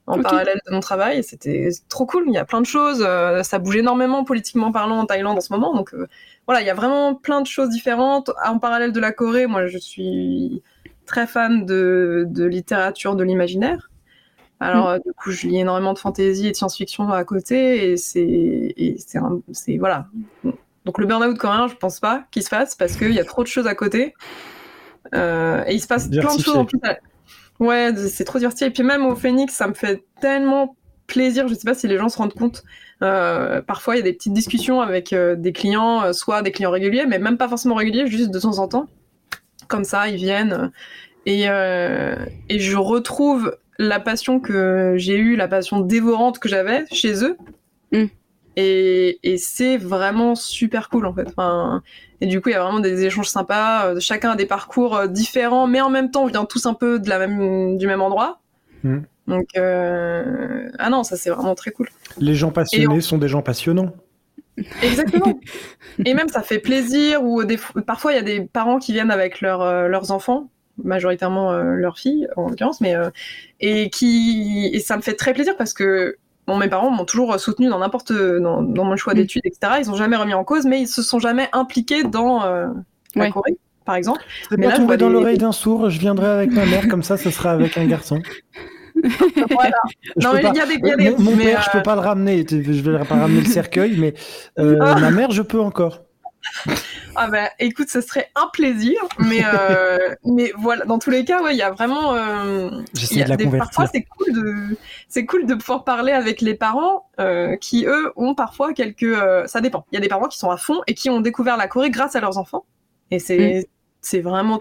[0.07, 1.25] en parallèle de mon travail.
[1.25, 2.25] C'était trop cool.
[2.27, 3.09] Il y a plein de choses.
[3.43, 5.75] ça bouge énormément politiquement parlant en Thaïlande en ce moment.
[5.75, 5.95] Donc
[6.47, 8.31] voilà, il y a vraiment plein de choses différentes.
[8.45, 10.63] En parallèle de la Corée, moi, je suis
[11.07, 13.91] très fan de, littérature de l'imaginaire.
[14.61, 15.01] Alors, mm.
[15.07, 20.07] du coup, je lis énormément de fantasy et de science-fiction à côté, et c'est, voilà.
[20.85, 23.43] Donc, le burn-out coréen, je pense pas qu'il se fasse parce qu'il y a trop
[23.43, 24.15] de choses à côté.
[25.15, 26.79] Euh, et il se passe plein de choses en plus.
[27.59, 28.69] Ouais, c'est trop diversifié.
[28.69, 30.77] Et puis, même au Phoenix, ça me fait tellement
[31.07, 31.49] plaisir.
[31.49, 32.63] Je sais pas si les gens se rendent compte.
[33.03, 36.71] Euh, parfois, il y a des petites discussions avec euh, des clients, soit des clients
[36.71, 38.89] réguliers, mais même pas forcément réguliers, juste de temps en temps
[39.69, 40.71] comme ça, ils viennent.
[41.27, 42.15] Et, euh,
[42.49, 47.37] et je retrouve la passion que j'ai eue, la passion dévorante que j'avais chez eux.
[47.93, 48.05] Mm.
[48.59, 51.29] Et, et c'est vraiment super cool en fait.
[51.29, 51.83] Enfin,
[52.21, 53.87] et du coup, il y a vraiment des échanges sympas.
[53.87, 56.75] Euh, chacun a des parcours euh, différents, mais en même temps, on vient tous un
[56.75, 58.41] peu de la même, du même endroit.
[58.85, 59.01] Mm.
[59.27, 61.89] Donc, ah non, ça c'est vraiment très cool.
[62.19, 63.93] Les gens passionnés sont des gens passionnants.
[64.83, 65.39] Exactement.
[66.05, 69.11] et même ça fait plaisir ou des, parfois il y a des parents qui viennent
[69.11, 70.51] avec euh, leurs enfants,
[70.83, 73.11] majoritairement euh, leurs filles en l'occurrence, mais euh,
[73.61, 77.39] et qui et ça me fait très plaisir parce que bon, mes parents m'ont toujours
[77.39, 79.17] soutenu dans n'importe dans, mon choix mm.
[79.17, 79.75] d'études etc.
[79.81, 82.45] Ils ont jamais remis en cause, mais ils se sont jamais impliqués dans
[83.15, 83.57] la Corée.
[83.85, 84.23] par exemple.
[84.49, 87.31] C'est pas tombé dans l'oreille d'un sourd, je viendrai avec ma mère, comme ça, ce
[87.31, 88.21] sera avec un garçon.
[89.51, 89.77] voilà.
[90.23, 91.17] Non, mais il y a des, y a des...
[91.17, 94.15] Mon, père, je peux pas le ramener, je vais pas ramener le cercueil, mais
[94.59, 94.99] euh, ah.
[94.99, 96.07] ma mère, je peux encore.
[97.15, 101.43] Ah bah écoute, ce serait un plaisir, mais euh, mais voilà, dans tous les cas,
[101.43, 102.15] ouais, il y a vraiment.
[102.15, 104.77] Euh, J'essaie de la des, Parfois, c'est cool de
[105.09, 109.03] c'est cool de pouvoir parler avec les parents euh, qui eux ont parfois quelques.
[109.03, 109.87] Euh, ça dépend.
[109.93, 111.91] Il y a des parents qui sont à fond et qui ont découvert la Corée
[111.91, 112.67] grâce à leurs enfants,
[113.11, 113.65] et c'est mm.
[114.03, 114.61] c'est vraiment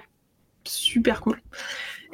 [0.63, 1.41] super cool.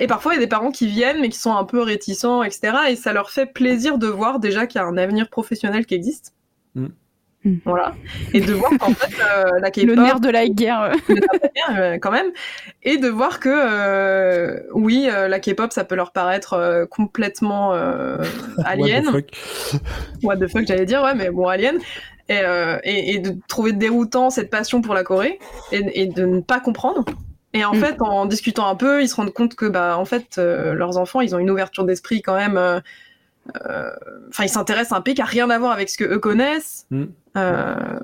[0.02, 2.42] Et parfois, il y a des parents qui viennent mais qui sont un peu réticents,
[2.42, 2.74] etc.
[2.90, 5.94] Et ça leur fait plaisir de voir déjà qu'il y a un avenir professionnel qui
[5.94, 6.34] existe.
[6.74, 6.88] Mm.
[7.44, 7.56] Mm.
[7.66, 7.94] Voilà.
[8.34, 9.90] Et de voir qu'en fait, euh, la K-pop.
[9.90, 10.92] Le nerf de la guerre.
[11.78, 12.32] Euh, quand même.
[12.82, 17.72] Et de voir que, euh, oui, la K-pop, ça peut leur paraître complètement
[18.66, 19.06] alien.
[19.14, 19.26] What the
[19.70, 19.82] fuck,
[20.24, 21.78] What the fuck j'allais dire, ouais, mais bon, alien.
[22.30, 22.42] Et,
[22.84, 25.38] et, et, de trouver déroutant cette passion pour la Corée
[25.72, 27.06] et, et de ne pas comprendre.
[27.54, 27.80] Et en mm.
[27.80, 31.22] fait, en discutant un peu, ils se rendent compte que, bah, en fait, leurs enfants,
[31.22, 32.82] ils ont une ouverture d'esprit quand même
[33.66, 33.92] euh,
[34.30, 36.20] enfin, ils s'intéressent à un pays qui a rien à voir avec ce que eux
[36.20, 36.86] connaissent.
[36.92, 37.04] Mm.
[37.38, 38.00] Euh,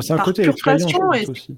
[0.00, 1.56] c'est un côté passion et, aussi.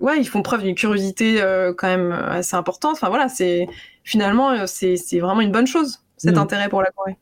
[0.00, 2.94] Ouais, ils font preuve d'une curiosité euh, quand même assez importante.
[2.94, 3.66] Enfin voilà, c'est
[4.04, 6.38] finalement c'est vraiment une bonne chose cet mm.
[6.38, 7.16] intérêt pour la Corée.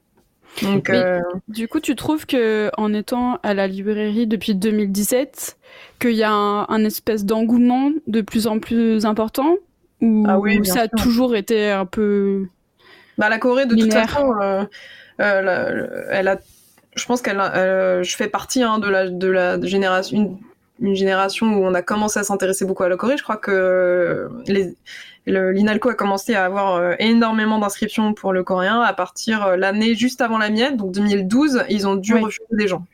[0.62, 0.91] Donc,
[1.49, 5.59] Du coup, tu trouves que en étant à la librairie depuis 2017,
[6.01, 9.57] qu'il y a un, espèce d'engouement de plus en plus important
[10.01, 12.46] ou ah oui, ça a toujours été un peu
[13.18, 14.64] bah, la Corée de toute façon euh,
[15.18, 16.38] elle a,
[16.96, 20.38] je pense qu'elle, je fais partie hein, de la de la génération
[20.80, 23.18] une, génération où on a commencé à s'intéresser beaucoup à la Corée.
[23.18, 24.74] Je crois que les,
[25.26, 29.94] l'INALCO a commencé à avoir euh, énormément d'inscriptions pour le coréen à partir euh, l'année
[29.94, 31.64] juste avant la mienne, donc 2012.
[31.68, 32.84] Ils ont dû refuser des gens.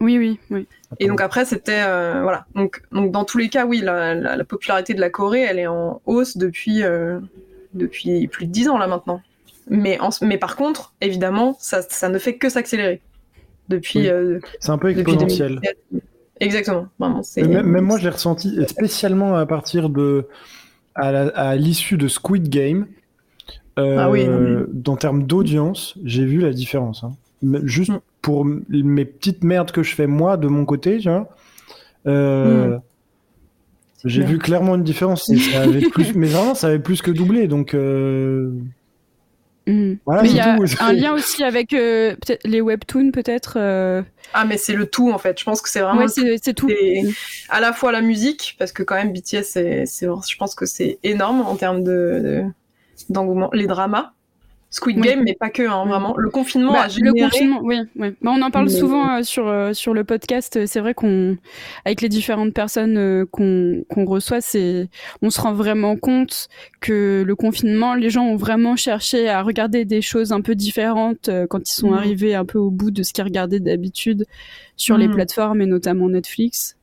[0.00, 0.66] Oui, oui, oui.
[0.98, 2.46] Et donc après, c'était voilà.
[2.54, 5.66] Donc, donc dans tous les cas, oui, la, la, popularité de la Corée, elle est
[5.68, 6.82] en hausse depuis
[7.74, 9.22] depuis plus de dix ans là maintenant.
[9.68, 13.00] Mais, mais par contre, évidemment, ça, ça ne fait que s'accélérer.
[13.68, 14.08] Depuis.
[14.08, 15.60] Euh, c'est un peu exponentiel.
[16.40, 16.88] Exactement.
[16.98, 20.26] Vraiment, même, moi, je l'ai ressenti spécialement à partir de.
[20.94, 22.88] à l'issue de Squid Game.
[23.78, 24.26] Euh, ah oui,
[24.72, 27.04] Dans termes d'audience, j'ai vu la différence.
[27.04, 27.12] Hein.
[27.42, 28.00] Juste mm.
[28.22, 31.28] pour mes petites merdes que je fais moi de mon côté, tu vois.
[32.06, 32.80] Euh, mm.
[34.04, 35.30] J'ai vu clairement une différence.
[35.52, 37.48] ça avait plus, mais vraiment, ça avait plus que doublé.
[37.48, 37.74] Donc.
[39.66, 39.98] Mm.
[40.06, 42.14] mais il y a un lien aussi avec euh,
[42.44, 43.54] les webtoons peut-être.
[43.56, 44.02] Euh.
[44.32, 45.38] Ah mais c'est le tout en fait.
[45.38, 46.06] Je pense que c'est vraiment.
[46.08, 46.70] c'est tout.
[47.48, 50.98] À la fois la musique parce que quand même BTS, c'est, je pense que c'est
[51.02, 52.44] énorme en termes de,
[53.08, 53.50] d'engouement.
[53.52, 54.12] Les dramas.
[54.72, 56.16] Squid Game, mais pas que, hein, vraiment.
[56.16, 57.18] Le confinement bah, a généré...
[57.18, 57.80] Le confinement, oui.
[57.96, 58.14] oui.
[58.22, 60.64] Bah, on en parle souvent euh, sur, euh, sur le podcast.
[60.64, 61.36] C'est vrai qu'on,
[61.84, 64.88] avec les différentes personnes euh, qu'on qu'on reçoit, c'est,
[65.22, 66.48] on se rend vraiment compte
[66.80, 71.28] que le confinement, les gens ont vraiment cherché à regarder des choses un peu différentes
[71.48, 71.94] quand ils sont mm.
[71.94, 74.24] arrivés un peu au bout de ce qu'ils regardaient d'habitude
[74.76, 75.14] sur les mm.
[75.14, 76.76] plateformes et notamment Netflix.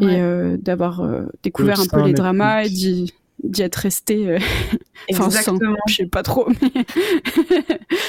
[0.00, 0.20] Et
[0.58, 1.02] d'avoir
[1.42, 4.28] découvert un peu les dramas et dit d'y être resté.
[4.28, 4.38] Euh...
[5.08, 5.76] Exactement.
[5.88, 6.48] je sais pas trop.
[6.62, 6.84] Mais...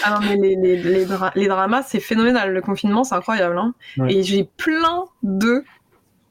[0.04, 1.06] ah non, mais les, les, les,
[1.36, 2.54] les dramas, c'est phénoménal.
[2.54, 3.58] Le confinement, c'est incroyable.
[3.58, 3.74] Hein.
[4.08, 5.64] Et j'ai plein de.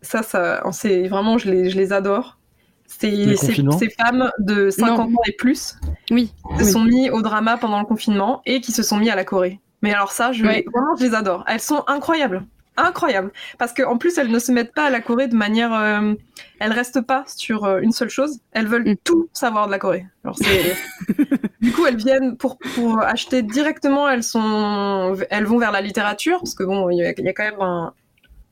[0.03, 2.39] Ça, ça, c'est vraiment, je les, je les adore.
[2.87, 5.77] C'est ces femmes de 50 ans et plus
[6.11, 9.11] oui, qui se sont mis au drama pendant le confinement et qui se sont mis
[9.11, 9.61] à la Corée.
[9.83, 11.45] Mais alors ça, je, vraiment, je les adore.
[11.49, 12.45] Elles sont incroyables
[12.77, 16.15] incroyable parce qu'en plus elles ne se mettent pas à la Corée de manière euh,
[16.59, 18.97] elles restent pas sur euh, une seule chose elles veulent mm.
[19.05, 20.37] tout savoir de la Corée Alors
[21.61, 26.39] du coup elles viennent pour pour acheter directement elles sont elles vont vers la littérature
[26.39, 27.93] parce que bon il y, a quand même un,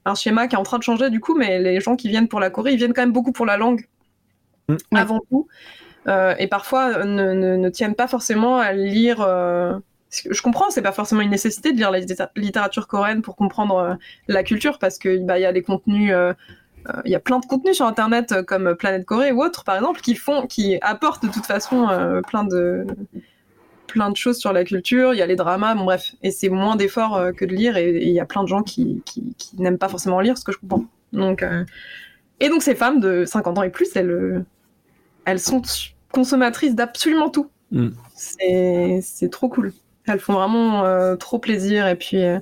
[0.04, 2.28] un schéma qui est en train de changer du coup mais les gens qui viennent
[2.28, 3.86] pour la Corée ils viennent quand même beaucoup pour la langue
[4.68, 4.76] mm.
[4.94, 5.48] avant tout
[6.06, 9.26] euh, et parfois ne, ne, ne, tiennent pas forcément à lire
[10.30, 12.00] je comprends, c'est pas forcément une nécessité de lire la
[12.36, 13.94] littérature coréenne pour comprendre euh,
[14.28, 16.32] la culture, parce que bah, y a des contenus, euh,
[16.88, 19.76] euh, il y a plein de contenus sur Internet comme Planète Corée ou autres, par
[19.76, 21.88] exemple, qui font, qui apportent de toute façon
[22.28, 22.86] plein de
[23.86, 25.14] plein de choses sur la culture.
[25.14, 28.02] Il y a les dramas, bon bref, et c'est moins d'efforts que de lire, et
[28.02, 29.22] il y a plein de gens qui, qui,
[29.56, 30.84] n'aiment pas forcément lire, ce que je comprends.
[31.12, 31.44] Donc,
[32.40, 34.44] et donc ces femmes de 50 ans et plus, elles,
[35.24, 35.62] elles sont
[36.10, 37.48] consommatrices d'absolument tout.
[37.70, 37.90] Mm.
[38.14, 39.72] C'est trop cool.
[40.06, 42.38] Elles font vraiment euh, trop plaisir et puis euh,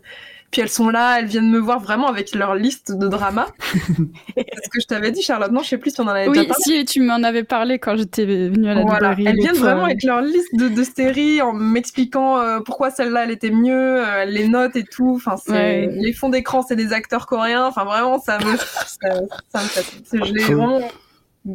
[0.50, 3.46] puis elles sont là, elles viennent me voir vraiment avec leur liste de dramas.
[3.72, 6.40] ce que je t'avais dit, Charlotte Non, je sais plus si on en avait oui,
[6.40, 6.62] déjà parlé.
[6.62, 9.14] si, tu m'en avais parlé quand j'étais venue à la voilà.
[9.18, 13.30] Elles viennent vraiment avec leur liste de, de séries en m'expliquant euh, pourquoi celle-là elle
[13.30, 15.14] était mieux, les notes et tout.
[15.16, 17.64] Enfin, c'est les fonds d'écran, c'est des acteurs coréens.
[17.64, 19.86] Enfin, vraiment, ça me ça, ça me fait.
[20.12, 20.82] Je l'ai vraiment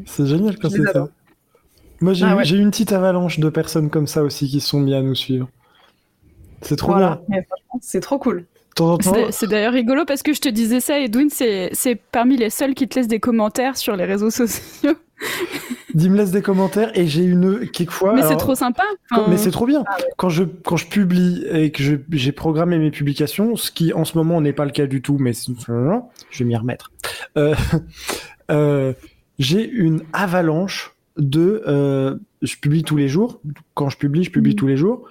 [0.08, 1.08] C'est génial quand c'est ça.
[1.99, 4.93] Moi, j'ai ah eu, une petite avalanche de personnes comme ça aussi qui sont mis
[4.93, 5.49] à nous suivre.
[6.62, 7.20] C'est trop bien.
[7.82, 8.45] C'est trop cool.
[9.32, 12.88] C'est d'ailleurs rigolo parce que je te disais ça, Edwin, c'est parmi les seuls qui
[12.88, 14.93] te laissent des commentaires sur les réseaux sociaux.
[15.95, 18.14] Dis me laisse des commentaires et j'ai une quelquefois.
[18.14, 18.84] Mais c'est trop sympa.
[19.30, 19.84] Mais c'est trop bien.
[19.88, 21.82] Ah quand je quand je publie et que
[22.12, 25.18] j'ai programmé mes publications, ce qui en ce moment n'est pas le cas du tout,
[25.20, 26.91] mais je vais m'y remettre.
[27.36, 27.55] Euh,
[28.51, 28.93] euh,
[29.39, 31.64] j'ai une avalanche de.
[31.68, 33.41] Euh, je publie tous les jours.
[33.74, 34.58] Quand je publie, je publie mm.
[34.58, 35.08] tous les jours.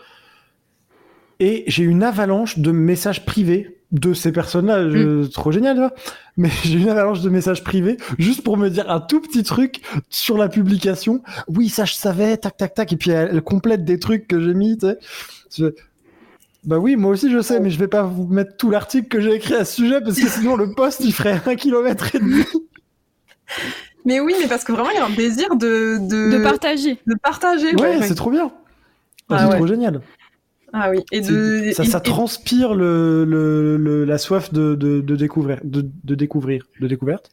[1.38, 4.84] Et j'ai une avalanche de messages privés de ces personnes-là.
[4.84, 5.28] Mm.
[5.28, 5.92] Trop génial,
[6.36, 9.82] Mais j'ai une avalanche de messages privés juste pour me dire un tout petit truc
[10.10, 11.22] sur la publication.
[11.48, 12.92] Oui, ça je savais, tac, tac, tac.
[12.92, 14.86] Et puis elle, complète des trucs que j'ai mis, tu
[15.50, 15.74] sais.
[16.64, 19.20] Bah oui, moi aussi je sais, mais je vais pas vous mettre tout l'article que
[19.20, 22.18] j'ai écrit à ce sujet parce que sinon le post il ferait un kilomètre et
[22.18, 22.44] demi.
[24.04, 27.14] Mais oui, mais parce que vraiment il y a un désir de de, partager, de
[27.22, 27.74] partager.
[27.76, 28.50] Ouais, c'est trop bien.
[29.28, 30.00] Ah c'est trop génial.
[30.72, 35.60] Ah oui, et de, ça, ça transpire le, le, la soif de, de, de découvrir,
[35.62, 37.30] de, de, découvrir, de découverte?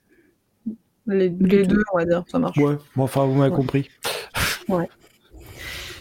[1.08, 2.58] Les, les, deux, on va dire, ça marche.
[2.58, 3.90] Ouais, bon, enfin, vous m'avez compris.
[4.70, 4.88] Ouais.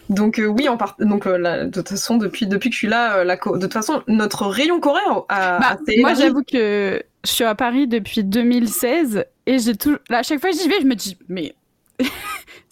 [0.08, 0.96] Donc euh, oui, on part...
[1.00, 3.72] donc euh, de toute façon depuis depuis que je suis là, euh, la de toute
[3.72, 5.58] façon notre rayon coréen a.
[5.58, 9.96] Bah, moi j'avoue que je suis à Paris depuis 2016 et j'ai tout.
[10.10, 11.54] Là, à chaque fois que j'y vais, je me dis mais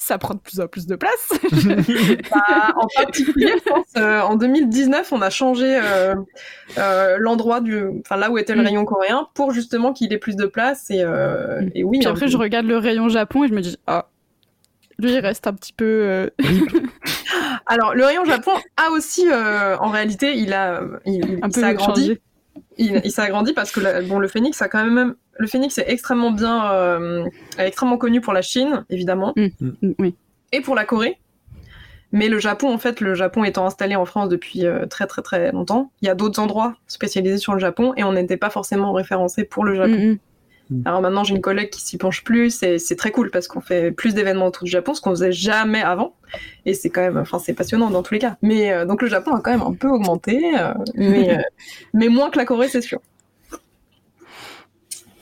[0.02, 1.28] ça prend de plus en plus de place.
[2.30, 5.80] Bah, en particulier, je pense, en 2019, on a changé
[7.18, 8.66] l'endroit du, enfin là où était le mm.
[8.66, 11.04] rayon coréen pour justement qu'il ait plus de place et,
[11.74, 11.98] et oui.
[11.98, 14.08] Puis après, je regarde le rayon Japon et je me dis ah
[15.00, 15.84] lui, il reste un petit peu.
[15.84, 16.30] Euh,
[17.66, 22.18] Alors, le rayon Japon a aussi, euh, en réalité, il a, il, un peu agrandi.
[22.80, 26.72] Il, agrandi parce que bon, le Phoenix a quand même, le Phoenix est extrêmement bien,
[26.72, 27.26] euh,
[27.58, 30.14] extrêmement connu pour la Chine, évidemment, mm, mm, oui.
[30.52, 31.18] et pour la Corée.
[32.12, 35.52] Mais le Japon, en fait, le Japon étant installé en France depuis très très très
[35.52, 38.92] longtemps, il y a d'autres endroits spécialisés sur le Japon et on n'était pas forcément
[38.92, 39.92] référencé pour le Japon.
[39.92, 40.18] Mm, Mm.
[40.84, 43.60] Alors maintenant, j'ai une collègue qui s'y penche plus et c'est très cool parce qu'on
[43.60, 46.14] fait plus d'événements autour du Japon, ce qu'on faisait jamais avant.
[46.64, 48.36] Et c'est quand même, enfin, c'est passionnant dans tous les cas.
[48.40, 51.42] Mais euh, donc le Japon a quand même un peu augmenté, euh, mais, euh,
[51.92, 53.00] mais moins que la Corée, c'est sûr.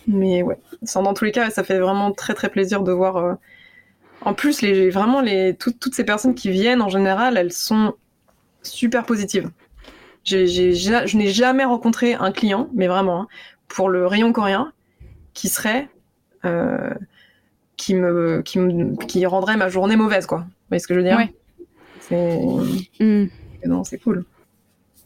[0.06, 0.58] Mais ouais,
[0.94, 3.38] dans tous les cas, ça fait vraiment très très plaisir de voir.
[4.22, 7.94] En plus, les, vraiment, les, toutes ces personnes qui viennent, en général, elles sont
[8.62, 9.50] super positives.
[10.24, 13.28] je n'ai jamais rencontré un client, mais vraiment, hein,
[13.68, 14.72] pour le rayon coréen,
[15.38, 15.88] qui serait
[16.44, 16.90] euh,
[17.76, 20.38] qui me qui me qui rendrait ma journée mauvaise quoi.
[20.38, 21.16] Vous voyez ce que je veux dire?
[22.00, 22.40] C'est
[22.98, 23.28] mm.
[23.66, 24.24] non, c'est cool.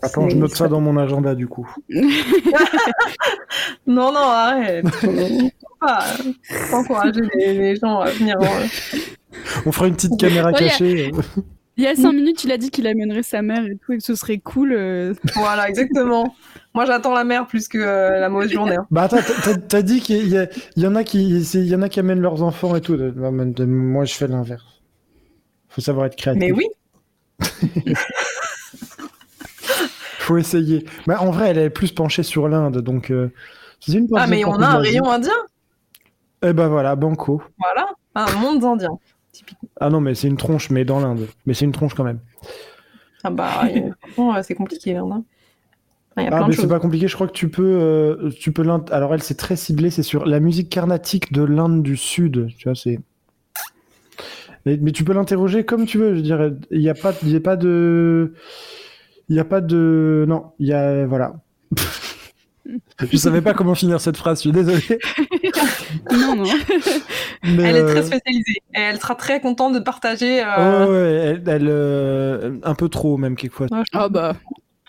[0.01, 1.69] Attends, je note ça dans mon agenda du coup.
[3.87, 4.87] non, non, arrête.
[5.81, 6.03] pas,
[6.73, 8.37] encourager les, gens à venir.
[9.67, 11.13] On fera une petite caméra cachée.
[11.77, 13.99] Il y a cinq minutes, il a dit qu'il amènerait sa mère et tout, et
[13.99, 14.73] que ce serait cool.
[14.73, 15.15] Euh.
[15.35, 16.35] Voilà, exactement.
[16.75, 18.77] Moi, j'attends la mère plus que euh, la mauvaise journée.
[18.77, 18.87] Hein.
[18.91, 19.19] Bah attends,
[19.69, 22.43] t'as dit qu'il y, y, en a qui, il y en a qui amènent leurs
[22.43, 22.97] enfants et tout.
[22.97, 24.83] Moi, je fais l'inverse.
[25.69, 26.41] Faut savoir être créatif.
[26.41, 26.67] Mais oui.
[30.19, 30.85] Faut essayer.
[31.07, 33.11] Bah, en vrai, elle est plus penchée sur l'Inde, donc.
[33.11, 33.33] Euh,
[33.89, 35.33] une ah, mais on a un rayon indien.
[36.43, 37.43] Eh ben voilà, banco.
[37.59, 38.97] Voilà, un monde indien.
[39.81, 41.27] Ah non, mais c'est une tronche, mais dans l'Inde.
[41.47, 42.21] Mais c'est une tronche quand même.
[43.25, 43.63] Ah bah,
[44.43, 45.25] c'est compliqué l'Inde.
[46.17, 47.63] Ah, mais c'est pas compliqué, je crois que tu peux.
[47.63, 51.83] Euh, tu peux Alors, elle, c'est très ciblé, c'est sur la musique carnatique de l'Inde
[51.83, 52.49] du Sud.
[52.59, 52.99] Tu vois, c'est.
[54.65, 56.53] Mais, tu peux l'interroger comme tu veux, je dirais.
[56.71, 58.35] Il n'y a, pas, il y a pas de.
[59.29, 60.25] Il n'y a pas de.
[60.29, 61.07] Non, il y a.
[61.07, 61.35] Voilà.
[63.01, 64.83] je savais pas comment finir cette phrase, je suis désolé.
[66.13, 66.45] non, non.
[67.43, 68.63] elle est très euh, spécialisée.
[68.75, 70.43] Et elle sera très contente de partager.
[70.45, 70.87] Euh...
[70.87, 73.67] ouais, elle, euh, un peu trop même quelquefois.
[73.93, 74.37] Ah bah,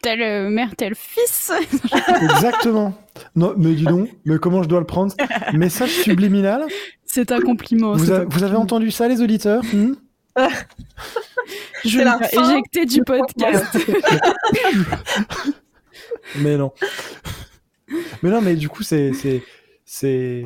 [0.03, 1.51] telle euh, mère, tel fils.
[2.21, 2.93] Exactement.
[3.35, 5.15] Non, mais dis donc, mais comment je dois le prendre?
[5.53, 6.65] Message subliminal?
[7.05, 7.93] C'est un compliment.
[7.93, 9.63] Vous, avez entendu ça, les auditeurs?
[9.73, 9.93] Hmm?
[11.85, 13.77] Je vais éjecter du podcast.
[16.39, 16.71] mais non.
[18.21, 19.11] Mais non, mais du coup, c'est
[19.85, 20.45] c'est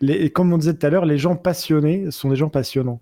[0.00, 3.00] les, comme on disait tout à l'heure, les gens passionnés sont des gens passionnants.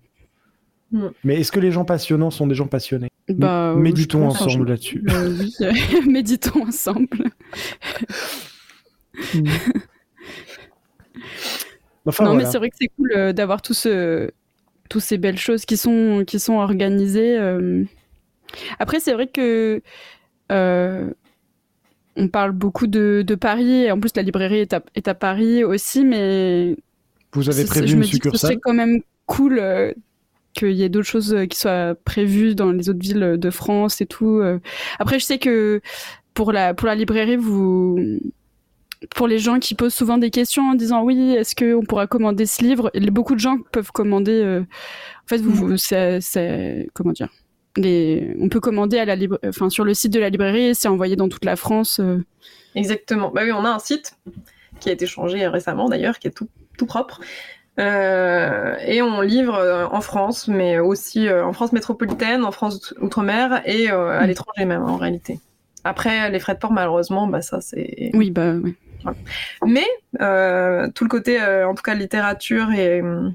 [0.91, 1.09] Hmm.
[1.23, 3.09] Mais est-ce que les gens passionnants sont des gens passionnés?
[3.29, 5.03] Bah, Méditons ensemble là-dessus.
[5.09, 5.55] Euh, oui,
[6.09, 7.31] méditons ensemble.
[12.19, 14.29] Non, mais c'est vrai que c'est cool euh, d'avoir tout ce,
[14.89, 17.37] toutes ces belles choses qui sont, qui sont organisées.
[17.37, 17.83] Euh.
[18.79, 19.81] Après, c'est vrai que
[22.15, 26.77] on parle beaucoup de, Paris, et en plus la librairie est à, Paris aussi, mais...
[27.31, 28.51] Vous avez prévu une succursale?
[28.51, 29.59] C'est quand même cool
[30.53, 34.05] qu'il y ait d'autres choses qui soient prévues dans les autres villes de France et
[34.05, 34.41] tout.
[34.99, 35.81] Après, je sais que
[36.33, 37.99] pour la pour la librairie, vous
[39.15, 42.45] pour les gens qui posent souvent des questions en disant oui, est-ce qu'on pourra commander
[42.45, 44.41] ce livre Beaucoup de gens peuvent commander.
[44.41, 47.29] Euh, en fait, vous, c'est comment dire
[47.75, 51.15] les, On peut commander à la enfin sur le site de la librairie, c'est envoyé
[51.15, 51.99] dans toute la France.
[51.99, 52.23] Euh.
[52.75, 53.31] Exactement.
[53.31, 54.17] Bah oui, on a un site
[54.79, 57.21] qui a été changé récemment d'ailleurs, qui est tout, tout propre.
[57.79, 63.89] Euh, et on livre en France, mais aussi en France métropolitaine, en France outre-mer et
[63.89, 64.27] à mm.
[64.27, 65.39] l'étranger même en réalité.
[65.83, 68.11] Après, les frais de port, malheureusement, bah ça c'est.
[68.13, 68.75] Oui, bah oui.
[69.65, 69.85] Mais
[70.21, 73.01] euh, tout le côté, euh, en tout cas, littérature et.
[73.01, 73.29] Euh,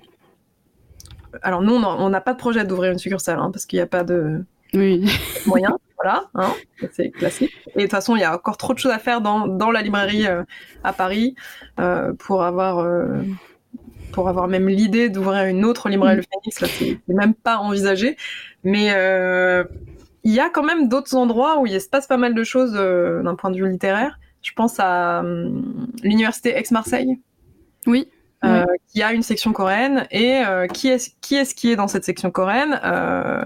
[1.43, 3.86] alors, nous, on n'a pas de projet d'ouvrir une succursale hein, parce qu'il n'y a
[3.86, 5.05] pas de oui.
[5.47, 5.74] moyens.
[5.97, 6.55] voilà, hein,
[6.93, 7.53] c'est classique.
[7.74, 9.70] Et de toute façon, il y a encore trop de choses à faire dans, dans
[9.70, 10.26] la librairie
[10.82, 11.34] à Paris
[12.18, 12.86] pour avoir.
[14.12, 18.16] Pour avoir même l'idée d'ouvrir une autre librairie Le Phoenix, là, c'est même pas envisagé.
[18.64, 18.88] Mais
[20.24, 22.72] il y a quand même d'autres endroits où il se passe pas mal de choses
[22.72, 24.18] d'un point de vue littéraire.
[24.42, 27.18] Je pense à hum, l'université Aix-Marseille.
[27.86, 28.09] Oui.
[28.44, 31.88] Euh, qui a une section coréenne et euh, qui est qui est-ce qui est dans
[31.88, 32.80] cette section coréenne?
[32.84, 33.44] Euh,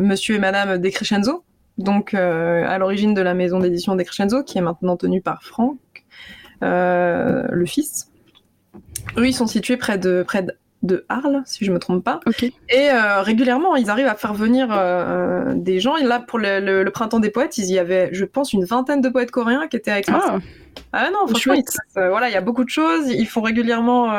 [0.00, 1.42] Monsieur et Madame Decrescenzo,
[1.78, 5.78] donc à l'origine de la maison d'édition Decrescenzo, qui est maintenant tenue par Franck,
[6.60, 8.08] le fils.
[9.16, 12.20] Eux, ils sont situés près de près de de Arles, si je me trompe pas.
[12.68, 15.96] Et euh, régulièrement, ils arrivent à faire venir euh, des gens.
[15.96, 19.08] Et là, pour le, printemps des poètes, il y avait, je pense, une vingtaine de
[19.08, 20.38] poètes coréens qui étaient avec ah.
[20.92, 21.54] ah non, franchement,
[21.96, 23.08] euh, voilà, il y a beaucoup de choses.
[23.08, 24.12] Ils font régulièrement,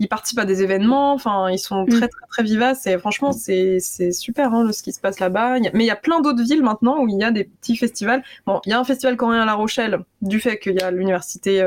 [0.00, 1.12] ils participent à des événements.
[1.14, 2.08] Enfin, ils sont très, mm.
[2.08, 2.86] très, très vivaces.
[2.88, 3.78] Et franchement, c'est
[4.10, 5.60] super hein, ce qui se passe là-bas.
[5.72, 8.24] Mais il y a plein d'autres villes maintenant où il y a des petits festivals.
[8.44, 10.90] Bon, il y a un festival coréen à La Rochelle, du fait qu'il y a
[10.90, 11.62] l'université.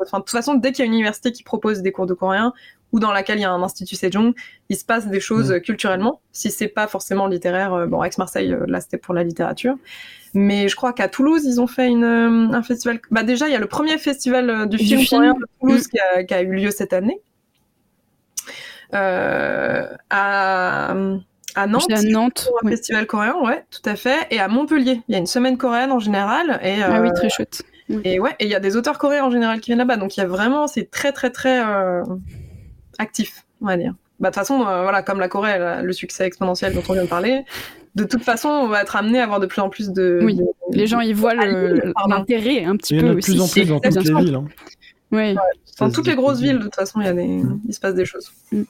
[0.00, 2.14] Enfin, de toute façon, dès qu'il y a une université qui propose des cours de
[2.14, 2.52] coréen,
[2.92, 4.34] ou dans laquelle il y a un institut Sejong,
[4.68, 5.60] il se passe des choses mm.
[5.60, 6.20] culturellement.
[6.32, 9.76] Si c'est pas forcément littéraire, euh, bon, Aix-Marseille, euh, là c'était pour la littérature.
[10.34, 13.00] Mais je crois qu'à Toulouse, ils ont fait une, euh, un festival.
[13.10, 15.34] Bah déjà, il y a le premier festival du, film, film.
[15.34, 15.90] de Toulouse mm.
[15.90, 17.20] qui, a, qui, a, eu lieu cette année.
[18.94, 20.94] Euh, à,
[21.54, 24.26] à Nantes, à Nantes un festival coréen, ouais, tout à fait.
[24.30, 26.58] Et à Montpellier, il y a une semaine coréenne en général.
[26.62, 27.62] Et, ah oui, très chouette.
[28.04, 29.96] Et ouais, et il y a des auteurs coréens en général qui viennent là-bas.
[29.96, 31.62] Donc il y a vraiment, c'est très très très
[32.98, 33.94] actif, on va dire.
[34.20, 37.04] Bah, de toute façon, euh, voilà, comme la Corée, le succès exponentiel dont on vient
[37.04, 37.44] de parler,
[37.94, 40.20] de toute façon, on va être amené à avoir de plus en plus de.
[40.22, 43.32] Oui, les gens y voient l'intérêt un petit peu aussi.
[43.32, 44.34] De plus en plus dans toutes les villes.
[44.34, 44.44] Hein.
[45.10, 45.36] Oui.
[45.78, 47.42] Dans toutes les grosses villes, de toute façon, il, y a des...
[47.66, 48.30] il se passe des choses.
[48.50, 48.62] Mm.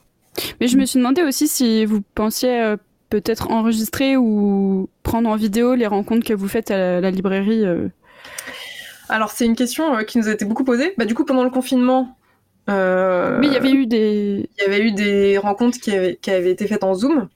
[0.61, 2.77] Mais je me suis demandé aussi si vous pensiez euh,
[3.09, 7.65] peut-être enregistrer ou prendre en vidéo les rencontres que vous faites à la, librairie.
[7.65, 7.89] Euh.
[9.09, 10.93] Alors, c'est une question qui nous a été beaucoup posée.
[10.97, 12.15] Bah, du coup, pendant le confinement,
[12.69, 14.49] euh, Mais il y avait eu des.
[14.57, 17.29] Il y avait eu des rencontres qui avaient, qui avaient été faites en Zoom.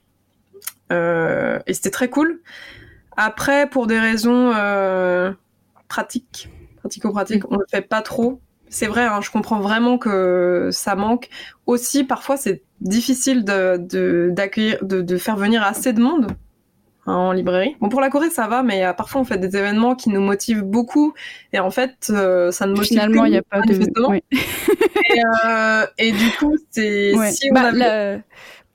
[0.91, 2.41] Euh, et c'était très cool.
[3.17, 5.31] Après, pour des raisons euh,
[5.87, 8.41] pratiques, pratico-pratiques, on le fait pas trop.
[8.69, 11.29] C'est vrai, hein, je comprends vraiment que ça manque.
[11.67, 14.31] Aussi, parfois, c'est difficile de, de,
[14.81, 16.27] de faire venir assez de monde
[17.05, 17.75] Hein, en librairie.
[17.81, 20.21] Bon, pour la Corée, ça va, mais euh, parfois on fait des événements qui nous
[20.21, 21.13] motivent beaucoup,
[21.51, 23.73] et en fait, euh, ça ne motive Finalement, il n'y a pas de...
[24.33, 27.13] et, euh, et, du coup, c'est...
[27.31, 28.19] Si bah, la...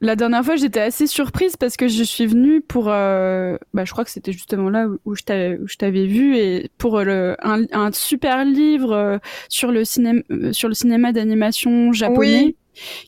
[0.03, 0.17] la...
[0.17, 2.85] dernière fois, j'étais assez surprise parce que je suis venue pour...
[2.85, 7.35] Bah, je crois que c'était justement là où, où je t'avais vu, et pour le,
[7.43, 10.21] un, un super livre sur le, cinéma,
[10.53, 12.57] sur le cinéma d'animation japonais.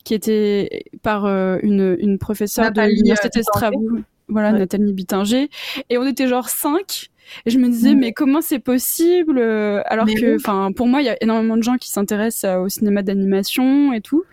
[0.03, 4.01] qui était par une, une professeure de l'université de Strasbourg
[4.31, 5.51] voilà, Nathalie Bittinger.
[5.89, 7.11] Et on était genre cinq.
[7.47, 11.07] Et je me disais, mais comment c'est possible euh, Alors que, enfin, pour moi, il
[11.07, 14.25] y a énormément de gens qui s'intéressent euh, au cinéma d'animation et tout.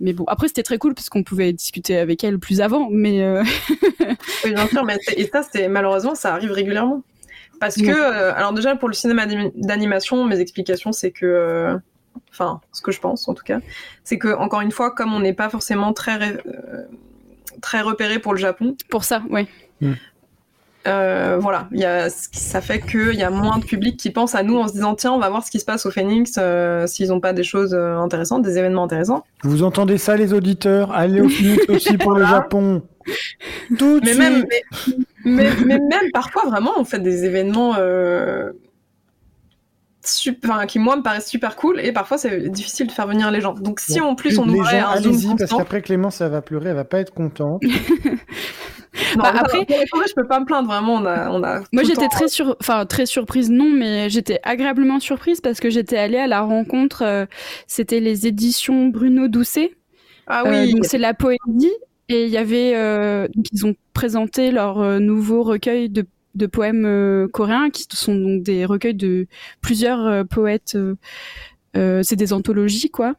[0.00, 2.88] Mais bon, après, c'était très cool parce qu'on pouvait discuter avec elle plus avant.
[2.90, 3.42] Mais euh,
[4.44, 4.84] oui, bien sûr.
[4.84, 7.02] Mais et ça, c'est malheureusement, ça arrive régulièrement.
[7.58, 7.90] Parce que,
[8.32, 11.78] alors déjà pour le cinéma d'animation, mes explications, c'est que,
[12.30, 13.60] enfin, ce que je pense en tout cas,
[14.02, 16.38] c'est que encore une fois, comme on n'est pas forcément très
[17.60, 18.76] très repéré pour le Japon.
[18.88, 19.48] Pour ça, oui.
[19.80, 19.94] Hmm.
[20.88, 24.42] Euh, voilà, y a, ça fait qu'il y a moins de public qui pense à
[24.42, 26.86] nous en se disant tiens, on va voir ce qui se passe au Phoenix euh,
[26.86, 29.24] s'ils n'ont pas des choses euh, intéressantes, des événements intéressants.
[29.42, 30.92] Vous entendez ça, les auditeurs?
[30.92, 32.82] Allez au Phoenix aussi pour le Japon.
[33.78, 34.46] Tout mais même,
[35.26, 37.74] mais, mais, même parfois, vraiment, on fait des événements
[40.02, 43.40] super, qui moi me paraissent super cool et parfois c'est difficile de faire venir les
[43.40, 43.54] gens.
[43.54, 46.76] Donc si en plus on les gens, allez-y parce qu'après Clément ça va pleurer, elle
[46.76, 47.62] va pas être contente.
[49.16, 50.94] bah, après, je peux pas me plaindre vraiment.
[50.94, 55.00] On a, on a Moi, j'étais très sur, enfin très surprise, non, mais j'étais agréablement
[55.00, 57.02] surprise parce que j'étais allée à la rencontre.
[57.02, 57.26] Euh,
[57.66, 59.72] c'était les éditions Bruno Doucet.
[60.26, 60.72] Ah oui.
[60.72, 61.72] donc c'est la poésie
[62.08, 62.70] et il y avait,
[63.52, 68.94] ils ont présenté leur nouveau recueil de, de poèmes coréens qui sont donc des recueils
[68.94, 69.26] de
[69.60, 70.76] plusieurs poètes.
[71.74, 73.16] c'est des anthologies quoi.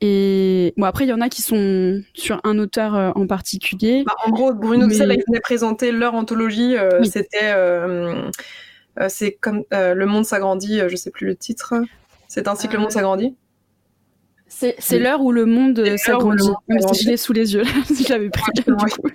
[0.00, 4.04] Et bon, après, il y en a qui sont sur un auteur euh, en particulier.
[4.06, 4.94] Bah, en gros, Bruno mais...
[4.94, 6.76] Tsel, ils venaient présenter leur anthologie.
[6.76, 7.52] Euh, C'était.
[7.52, 8.30] Euh,
[9.00, 11.74] euh, c'est comme Le Monde s'agrandit, je sais plus le titre.
[12.28, 13.34] C'est ainsi que le monde s'agrandit?
[14.78, 16.50] C'est l'heure où le monde s'agrandit.
[16.68, 18.52] Je l'ai sous les yeux, si j'avais pris.
[18.54, 19.08] du coup.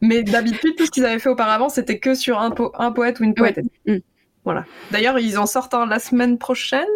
[0.00, 3.20] mais d'habitude, tout ce qu'ils avaient fait auparavant, c'était que sur un, po un, poète
[3.20, 3.58] ou une poète.
[3.86, 3.96] Ouais.
[3.96, 4.00] Mm.
[4.44, 4.64] Voilà.
[4.92, 6.86] D'ailleurs, ils en sortent un la semaine prochaine.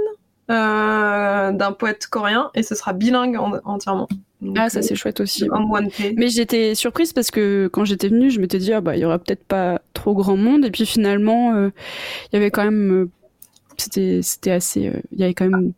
[0.50, 4.08] Euh, d'un poète coréen et ce sera bilingue entièrement.
[4.56, 5.48] ah, ça c'est chouette aussi.
[5.48, 9.00] one Mais j'étais surprise parce que quand j'étais venue, je m'étais dit, ah, bah, il
[9.00, 10.64] y aura peut-être pas trop grand monde.
[10.64, 11.70] Et puis finalement, euh,
[12.32, 13.10] il y avait quand même.
[13.80, 14.92] Euh, c'était, c'était assez.
[15.12, 15.72] Il y avait quand même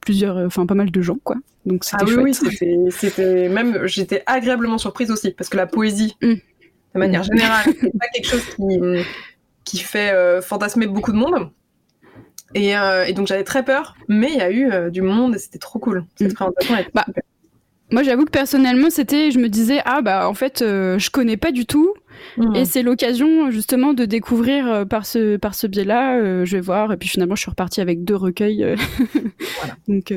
[0.00, 0.36] plusieurs.
[0.36, 1.36] Enfin, pas mal de gens, quoi.
[1.64, 2.52] Donc c'était ah, oui, chouette.
[2.60, 3.86] Oui, c'était, même.
[3.86, 6.34] J'étais agréablement surprise aussi parce que la poésie, mm.
[6.94, 8.80] de manière générale, c'est pas quelque chose qui,
[9.64, 11.50] qui fait fantasmer beaucoup de monde.
[12.56, 15.38] Euh, et, donc j'avais très peur, mais il y a eu euh, du monde et
[15.38, 16.04] c'était trop cool.
[16.16, 16.34] Cette mm.
[16.34, 17.06] présentation bah,
[17.90, 21.36] Moi j'avoue que personnellement c'était, je me disais ah bah en fait euh, je connais
[21.36, 21.94] pas du tout
[22.36, 22.56] mm.
[22.56, 26.44] et c'est l'occasion justement de découvrir par ce par ce biais-là.
[26.44, 28.76] je vais voir et puis finalement je suis repartie avec deux recueils.
[29.58, 29.74] voilà.
[29.88, 30.14] donc,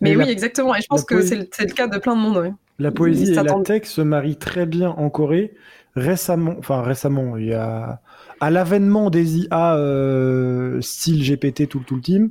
[0.00, 2.54] mais, oui exactement et je pense que c'est le, cas de plein de monde.
[2.78, 5.54] La poésie et la texte se marient très bien en Corée.
[5.96, 8.00] Récemment, enfin récemment, il y a
[8.40, 12.30] à l'avènement des IA euh, style GPT tout, tout le team,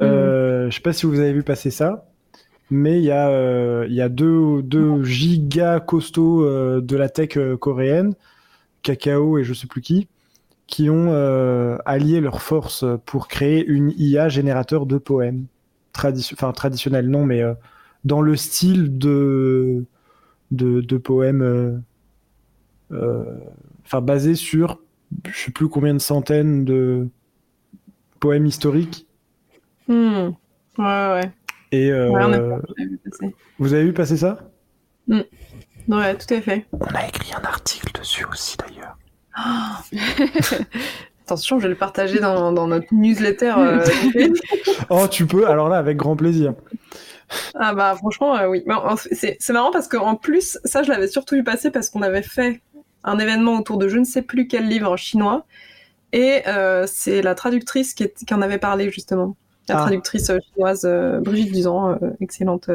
[0.00, 2.06] euh, je sais pas si vous avez vu passer ça,
[2.70, 8.14] mais il y a, euh, deux, deux giga costauds euh, de la tech coréenne,
[8.82, 10.08] Kakao et je sais plus qui,
[10.66, 11.12] qui ont
[11.84, 15.46] allié leurs forces pour créer une IA générateur de poèmes.
[15.92, 17.42] traditionnel, non, mais
[18.04, 19.84] dans le style de,
[21.02, 21.82] poèmes
[22.90, 24.78] enfin basé sur
[25.26, 27.08] je sais plus combien de centaines de
[28.20, 29.06] poèmes historiques.
[29.88, 30.30] Hmm.
[30.78, 31.30] Ouais, ouais.
[31.74, 32.08] Et euh,
[33.58, 34.38] vous avez vu passer ça?
[35.08, 35.22] Hmm.
[35.88, 36.66] Ouais, tout à fait.
[36.72, 38.96] On a écrit un article dessus aussi d'ailleurs.
[41.26, 43.54] Attention, je vais le partager dans, notre newsletter.
[43.58, 43.84] Euh,
[44.90, 46.54] oh, tu peux Alors là, avec grand plaisir.
[47.56, 48.64] Ah bah franchement, euh, oui.
[49.10, 52.60] C'est marrant parce qu'en plus, ça, je l'avais surtout vu passer parce qu'on avait fait
[53.02, 55.44] un événement autour de je ne sais plus quel livre chinois.
[56.12, 59.34] Et euh, c'est la traductrice qui, en avait parlé justement.
[59.68, 59.82] La ah.
[59.82, 62.70] traductrice euh, chinoise euh, Brigitte Duzan, excellente,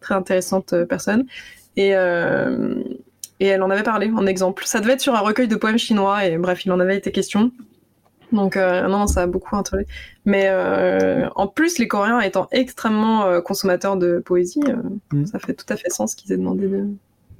[0.00, 1.26] très intéressante personne.
[1.76, 4.64] Et, et elle en avait parlé en exemple.
[4.64, 7.12] Ça devait être sur un recueil de poèmes chinois et bref, il en avait été
[7.12, 7.50] question.
[8.32, 9.86] Donc non, ça a beaucoup intéressé.
[10.24, 10.50] Mais
[11.34, 14.62] en plus, les Coréens étant extrêmement consommateurs de poésie,
[15.12, 15.26] mm.
[15.26, 16.86] ça fait tout à fait sens qu'ils aient demandé de...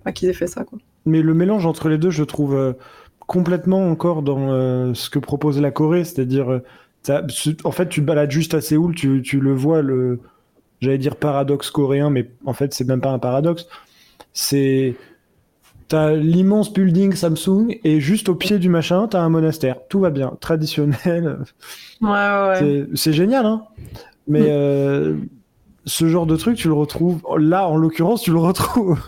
[0.02, 0.64] Enfin, qu'ils aient fait ça.
[0.64, 2.72] Quoi mais le mélange entre les deux, je trouve euh,
[3.20, 6.60] complètement encore dans euh, ce que propose la Corée, c'est-à-dire,
[7.10, 7.22] euh,
[7.64, 10.20] en fait, tu te balades juste à Séoul, tu, tu le vois, le,
[10.80, 13.66] j'allais dire paradoxe coréen, mais en fait, c'est même pas un paradoxe.
[14.32, 14.94] C'est,
[15.88, 19.76] t'as l'immense building Samsung et juste au pied du machin, t'as un monastère.
[19.88, 21.38] Tout va bien, traditionnel.
[22.02, 22.86] Ouais, ouais.
[22.94, 23.62] C'est génial, hein.
[24.28, 25.28] Mais mm.
[25.86, 27.22] ce genre de truc, tu le retrouves.
[27.38, 29.00] Là, en l'occurrence, tu le retrouves.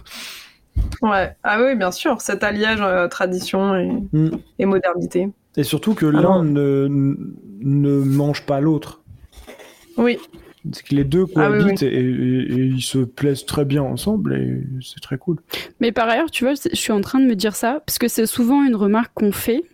[1.02, 3.76] Ouais, ah oui, bien sûr, cet alliage euh, tradition
[4.58, 5.30] et, modernité.
[5.58, 9.02] Et surtout que l'un ne, ne mange pas l'autre.
[9.96, 10.18] Oui.
[10.72, 15.00] C'est que les deux ah cohabitent Et, ils se plaisent très bien ensemble et c'est
[15.00, 15.38] très cool.
[15.80, 18.06] Mais par ailleurs, tu vois, je suis en train de me dire ça parce que
[18.06, 19.64] c'est souvent une remarque qu'on fait.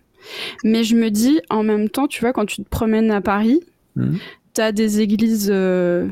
[0.63, 3.61] Mais je me dis en même temps, tu vois, quand tu te promènes à Paris,
[3.95, 4.15] mm.
[4.55, 6.07] tu as des églises euh,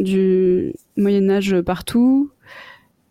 [0.00, 2.30] du Moyen-Âge partout,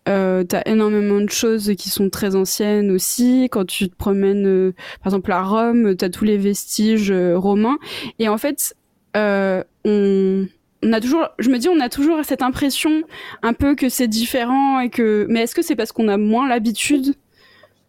[0.08, 3.50] euh, t'as énormément de choses qui sont très anciennes aussi.
[3.52, 4.74] Quand tu te promènes, euh,
[5.04, 7.78] par exemple à Rome, t'as tous les vestiges euh, romains.
[8.20, 8.76] Et en fait,
[9.16, 13.04] on, on, a toujours, je me dis, on a toujours cette impression
[13.42, 16.48] un peu que c'est différent et que, mais est-ce que c'est parce qu'on a moins
[16.48, 17.16] l'habitude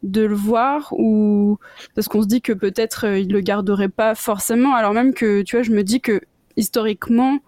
[0.02, 1.58] de le voir ou
[1.94, 4.74] parce qu'on se dit que peut-être il le garderait pas forcément?
[4.74, 6.20] Alors même que tu vois je me dis que
[6.56, 7.38] historiquement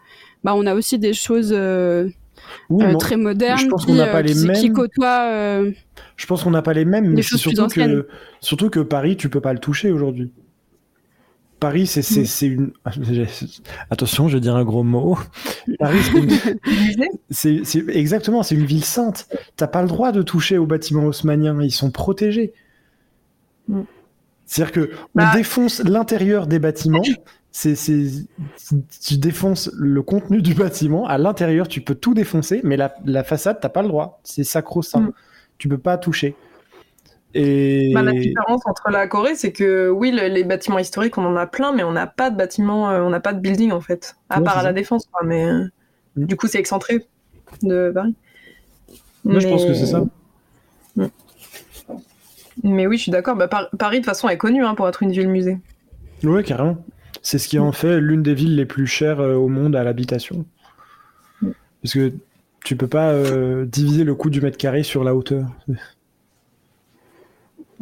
[0.44, 1.55] bah on a aussi des choses
[2.70, 4.56] euh, très moderne je pense qu'on n'a pas euh, les mêmes.
[4.56, 5.31] qui côtoie.
[5.31, 5.72] Euh,
[6.16, 8.09] je pense qu'on n'a pas les mêmes, mais c'est surtout que,
[8.40, 10.32] surtout que Paris, tu peux pas le toucher aujourd'hui.
[11.60, 12.52] Paris, c'est c'est mm.
[12.52, 12.72] une.
[13.90, 15.18] Attention, je vais dire un gros mot.
[15.78, 15.98] Paris,
[17.31, 19.28] c'est exactement, c'est une ville sainte.
[19.56, 22.55] T'as pas le droit de toucher aux bâtiments haussmanniens, ils sont protégés.
[23.68, 23.82] Mm.
[24.47, 27.02] C'est-à-dire que on bah défonce l'intérieur des bâtiments,
[27.52, 27.74] c'est,
[29.02, 31.06] tu défonces le contenu du bâtiment.
[31.06, 34.20] À l'intérieur, tu peux tout défoncer, mais la, la façade, t'as pas le droit.
[34.22, 35.01] C'est sacro-saint.
[35.01, 35.12] Mm.
[35.59, 36.36] Tu peux pas toucher.
[37.35, 37.93] Et...
[37.94, 41.47] Bah, la différence entre la Corée, c'est que oui, les bâtiments historiques, on en a
[41.47, 44.16] plein, mais on n'a pas de bâtiments, euh, on n'a pas de building en fait,
[44.28, 45.09] à part à la défense.
[45.24, 45.64] Mais euh,
[46.16, 46.24] mm.
[46.24, 47.06] du coup, c'est excentré
[47.62, 48.14] de Paris.
[49.24, 50.05] Moi, je pense que c'est ça.
[50.97, 51.06] Mm.
[52.62, 53.36] Mais oui, je suis d'accord.
[53.36, 55.59] Bah, Paris, de toute façon, est connu hein, pour être une ville-musée.
[56.22, 56.78] Oui, carrément.
[57.22, 59.84] C'est ce qui en fait l'une des villes les plus chères euh, au monde à
[59.84, 60.44] l'habitation.
[61.82, 62.12] Parce que
[62.64, 65.47] tu peux pas euh, diviser le coût du mètre carré sur la hauteur.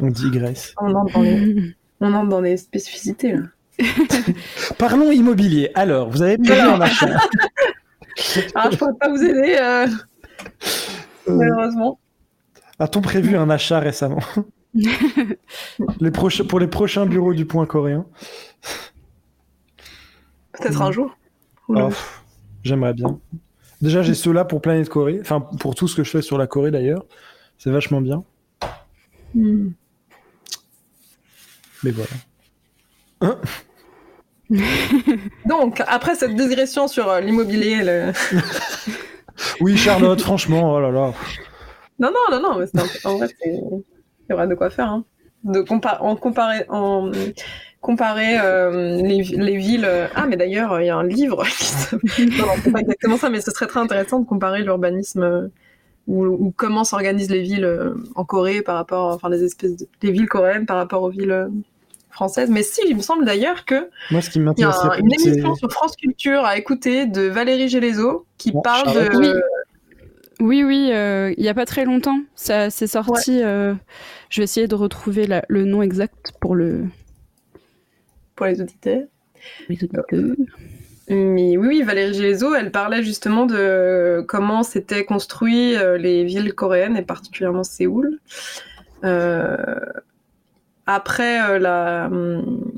[0.01, 0.75] On digresse.
[0.81, 3.43] On entre dans les, on entre dans les spécificités là.
[4.79, 5.71] Parlons immobilier.
[5.75, 7.21] Alors, vous avez prévu un achat Alors,
[8.55, 9.87] ah, je pourrais pas vous aider, euh,
[11.29, 11.99] malheureusement.
[12.81, 14.21] A-t-on prévu un achat récemment?
[14.75, 18.05] Les Pour les prochains bureaux du point coréen?
[20.61, 21.17] Peut-être un jour.
[21.69, 21.91] Oh,
[22.63, 23.21] j'aimerais bien.
[23.81, 25.19] Déjà, j'ai ceux-là pour Planète Corée.
[25.21, 27.05] Enfin, pour tout ce que je fais sur la Corée d'ailleurs.
[27.59, 28.25] C'est vachement bien.
[29.35, 29.71] Hmm.
[31.85, 32.11] Mais voilà.
[33.21, 33.37] Hein
[35.45, 37.83] Donc, après cette digression sur euh, l'immobilier.
[37.83, 38.13] Le...
[39.61, 41.13] oui, Charlotte, franchement, oh là là.
[41.99, 43.29] Non, non, non, non, mais en vrai,
[44.27, 44.89] c'est vrai de quoi faire.
[44.89, 45.05] Hein.
[45.43, 45.65] De
[46.01, 47.11] en comparer, en
[47.81, 49.85] comparer euh, les, villes.
[49.87, 52.29] Euh, ah, mais d'ailleurs, il y a un livre qui s'appelle.
[52.39, 55.49] non, c'est pas exactement ça, mais ce serait très intéressant de comparer l'urbanisme euh,
[56.07, 57.71] ou, comment s'organisent les villes
[58.15, 61.51] en Corée par rapport, enfin, les espèces de, les villes coréennes par rapport aux villes
[62.11, 62.51] françaises.
[62.51, 65.55] Mais si, il me semble d'ailleurs que moi, ce qui il y a une émission
[65.55, 69.43] sur France Culture à écouter de Valérie Gélézo qui parle de.
[70.41, 70.91] Oui, oui,
[71.37, 73.41] il n'y a pas très longtemps, ça c'est sorti.
[73.41, 73.77] je
[74.39, 76.87] vais essayer de retrouver le nom exact pour le
[78.39, 79.03] pour les auditeurs.
[81.11, 86.97] Mais oui, Valérie Gézo, elle parlait justement de comment s'étaient construites euh, les villes coréennes
[86.97, 88.21] et particulièrement Séoul.
[89.05, 89.57] Euh,
[90.87, 92.73] après euh, la hum,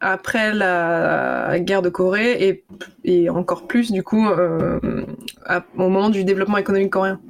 [0.00, 2.64] après la guerre de Corée et,
[3.04, 7.20] et encore plus du coup au moment du développement économique coréen.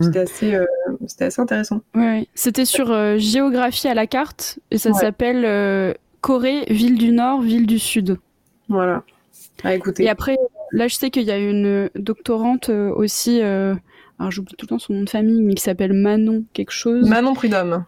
[0.00, 0.58] C'était assez,
[1.20, 1.82] assez, intéressant.
[1.94, 5.94] Oui, c'était sur géographie à la carte et ça s'appelle
[6.24, 8.16] Corée, ville du Nord, ville du Sud.
[8.70, 9.02] Voilà.
[9.62, 10.04] À écouter.
[10.04, 10.38] Et après,
[10.72, 13.74] là, je sais qu'il y a une doctorante euh, aussi, euh,
[14.18, 17.06] alors j'oublie tout le temps son nom de famille, mais qui s'appelle Manon quelque chose.
[17.10, 17.84] Manon Prudhomme.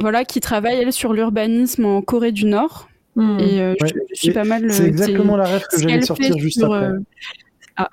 [0.00, 2.88] voilà, qui travaille, elle, sur l'urbanisme en Corée du Nord.
[3.14, 3.38] Hmm.
[3.38, 4.72] Et euh, je, suis pas mal.
[4.72, 6.90] C'est exactement la rêve que j'allais sortir juste après.
[7.76, 7.88] Ah.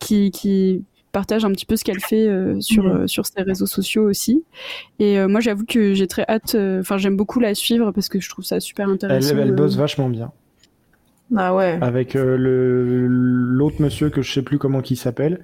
[0.00, 3.66] qui, qui partage un petit peu ce qu'elle fait euh, sur, euh, sur ses réseaux
[3.66, 4.42] sociaux aussi.
[4.98, 8.18] Et euh, moi, j'avoue que j'ai très hâte, enfin, j'aime beaucoup la suivre parce que
[8.18, 9.36] je trouve ça super intéressant.
[9.36, 10.32] Elle, elle bosse vachement bien.
[11.36, 11.78] Ah ouais.
[11.80, 15.40] Avec le l'autre monsieur que je sais plus comment qui s'appelle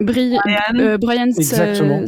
[0.00, 0.38] Brian,
[0.76, 2.06] euh, Brian Exactement.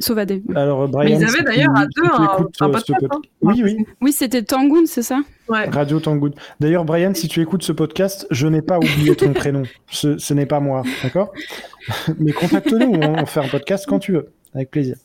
[0.00, 0.42] Sauvadé.
[0.54, 3.06] Alors, Brian, Mais ils avaient d'ailleurs à deux un, un podcast.
[3.10, 3.20] Hein.
[3.42, 3.84] Oui, oui.
[4.00, 5.20] Oui, c'était Tangoon, c'est ça?
[5.48, 5.68] Ouais.
[5.68, 6.30] Radio Tangoon.
[6.58, 9.64] D'ailleurs, Brian, si tu écoutes ce podcast, je n'ai pas oublié ton prénom.
[9.90, 11.30] Ce, ce n'est pas moi, d'accord?
[12.18, 14.96] Mais contacte-nous, on fait un podcast quand tu veux, avec plaisir.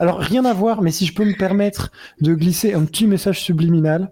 [0.00, 3.40] Alors, rien à voir, mais si je peux me permettre de glisser un petit message
[3.40, 4.10] subliminal,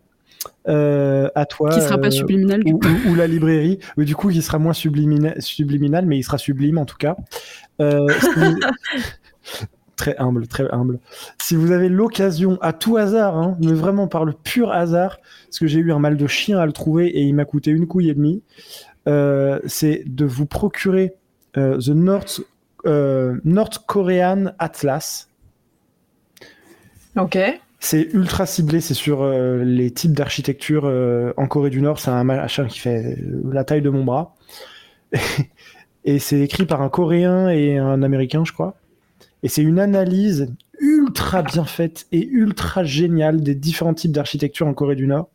[0.69, 1.71] euh, à toi.
[1.71, 2.89] Qui sera pas euh, subliminal du ou, coup.
[3.09, 3.79] Ou, la librairie.
[3.97, 7.17] ou du coup, il sera moins subliminal, subliminal, mais il sera sublime en tout cas.
[7.81, 8.07] Euh,
[9.97, 10.99] très humble, très humble.
[11.41, 15.59] Si vous avez l'occasion, à tout hasard, hein, mais vraiment par le pur hasard, parce
[15.59, 17.87] que j'ai eu un mal de chien à le trouver et il m'a coûté une
[17.87, 18.43] couille et demie,
[19.67, 21.15] c'est de vous procurer
[21.55, 22.41] The North,
[22.85, 25.29] North Korean Atlas.
[27.17, 27.39] Ok.
[27.89, 32.01] C'est ultra ciblé, c'est sur euh, les types d'architecture euh, en Corée du Nord.
[32.01, 34.35] C'est un machin qui fait euh, la taille de mon bras.
[36.05, 38.75] et c'est écrit par un Coréen et un Américain, je crois.
[39.45, 44.75] Et c'est une analyse ultra bien faite et ultra géniale des différents types d'architecture en
[44.75, 45.29] Corée du Nord,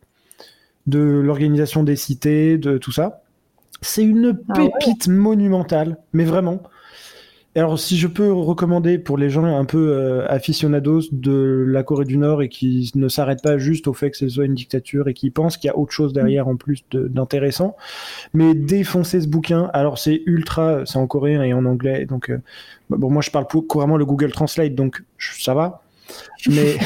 [0.88, 3.24] de l'organisation des cités, de tout ça.
[3.82, 6.62] C'est une ah pépite monumentale, mais vraiment
[7.54, 12.06] alors, si je peux recommander pour les gens un peu euh, aficionados de la Corée
[12.06, 15.10] du Nord et qui ne s'arrêtent pas juste au fait que ce soit une dictature
[15.10, 17.76] et qui pensent qu'il y a autre chose derrière en plus d'intéressant,
[18.34, 19.70] mais défoncer ce bouquin.
[19.74, 22.40] Alors, c'est ultra, c'est en coréen et en anglais, donc euh,
[22.90, 25.84] bon, moi je parle couramment le Google Translate, donc ça va.
[26.48, 26.78] Mais,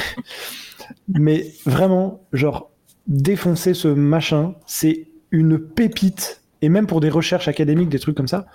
[1.07, 2.71] mais vraiment, genre,
[3.05, 6.41] défoncer ce machin, c'est une pépite.
[6.63, 8.47] Et même pour des recherches académiques, des trucs comme ça,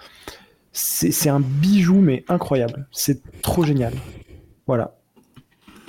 [0.73, 2.87] c'est un bijou, mais incroyable.
[2.93, 3.93] C'est trop génial.
[4.67, 4.97] Voilà.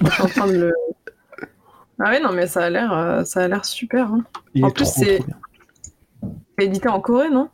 [0.03, 0.73] Je suis en train de le,
[1.99, 4.11] Ah ouais, non, mais ça a l'air, euh, ça a l'air super.
[4.11, 4.23] Hein.
[4.63, 5.19] En plus, c'est
[6.59, 7.49] édité en Corée, non?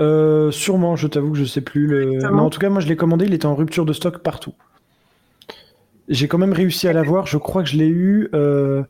[0.00, 1.86] Euh, Sûrement, je t'avoue que je sais plus.
[1.86, 2.18] Le...
[2.18, 4.54] Mais en tout cas, moi, je l'ai commandé, il était en rupture de stock partout.
[6.08, 7.26] J'ai quand même réussi à l'avoir.
[7.26, 8.84] Je crois que je l'ai eu euh,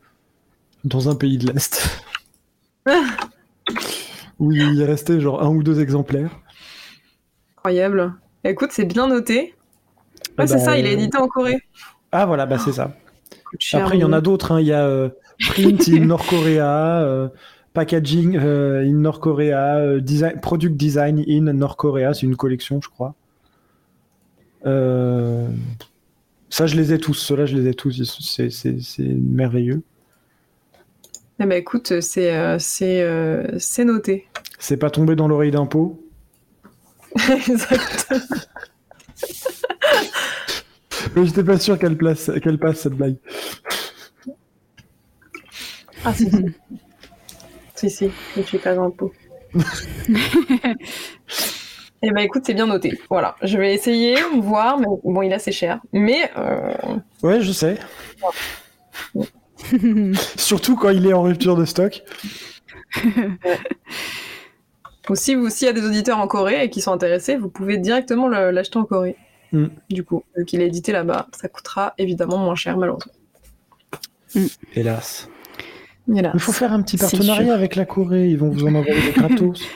[0.84, 2.02] dans un pays de l'Est.
[4.38, 6.38] oui, il est resté genre un ou deux exemplaires.
[7.66, 8.14] Incroyable.
[8.44, 9.56] Écoute, c'est bien noté.
[10.38, 11.58] Ah, c'est ça, il est édité en Corée.
[12.12, 12.92] Ah voilà, bah c'est ça.
[13.72, 14.52] Après, il y en a d'autres.
[14.52, 14.60] Hein.
[14.60, 15.08] Il y a euh,
[15.40, 17.26] Print in Nord-Korea, euh,
[17.74, 22.14] Packaging euh, in Nord-Korea, design, Product Design in Nord-Korea.
[22.14, 23.16] C'est une collection, je crois.
[24.62, 24.76] Ça,
[26.66, 27.14] je les ai tous.
[27.14, 28.38] Ceux-là, je les ai tous.
[28.38, 29.82] C'est merveilleux.
[31.40, 34.28] Eh ben, écoute, c'est c'est noté.
[34.60, 36.00] C'est pas tombé dans l'oreille d'un pot
[37.48, 38.20] Exactement.
[41.14, 42.30] Mais j'étais pas sûr qu'elle passe
[42.80, 43.16] cette blague.
[46.04, 46.46] Ah si, si.
[47.74, 49.12] si, si, je suis pas dans le pot.
[52.02, 53.00] Eh ben écoute, c'est bien noté.
[53.08, 55.80] Voilà, je vais essayer, voir, mais bon, il est assez cher.
[55.92, 56.30] Mais.
[56.36, 56.74] Euh...
[57.22, 57.78] Ouais, je sais.
[60.36, 62.02] Surtout quand il est en rupture de stock.
[65.08, 67.78] Aussi, vous, s'il y a des auditeurs en Corée et qui sont intéressés, vous pouvez
[67.78, 69.16] directement l'acheter en Corée.
[69.52, 69.66] Mm.
[69.90, 73.12] Du coup, vu qu'il est édité là-bas, ça coûtera évidemment moins cher, malheureusement.
[74.34, 74.46] Mm.
[74.74, 75.28] Hélas.
[76.08, 79.12] Il faut faire un petit partenariat avec la Corée, ils vont vous en envoyer des
[79.12, 79.62] gratos.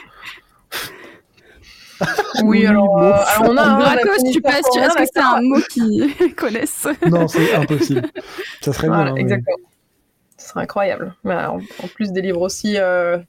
[2.43, 5.59] Oui, alors, euh, on a un gratos, tu passes, tu est-ce que c'est un mot
[5.69, 8.09] qu'ils connaissent Non, c'est impossible.
[8.61, 8.99] Ça serait bien.
[8.99, 9.57] Hein, exactement.
[10.35, 11.13] Ce serait incroyable.
[11.25, 11.59] en,
[11.93, 13.19] plus des livres aussi euh,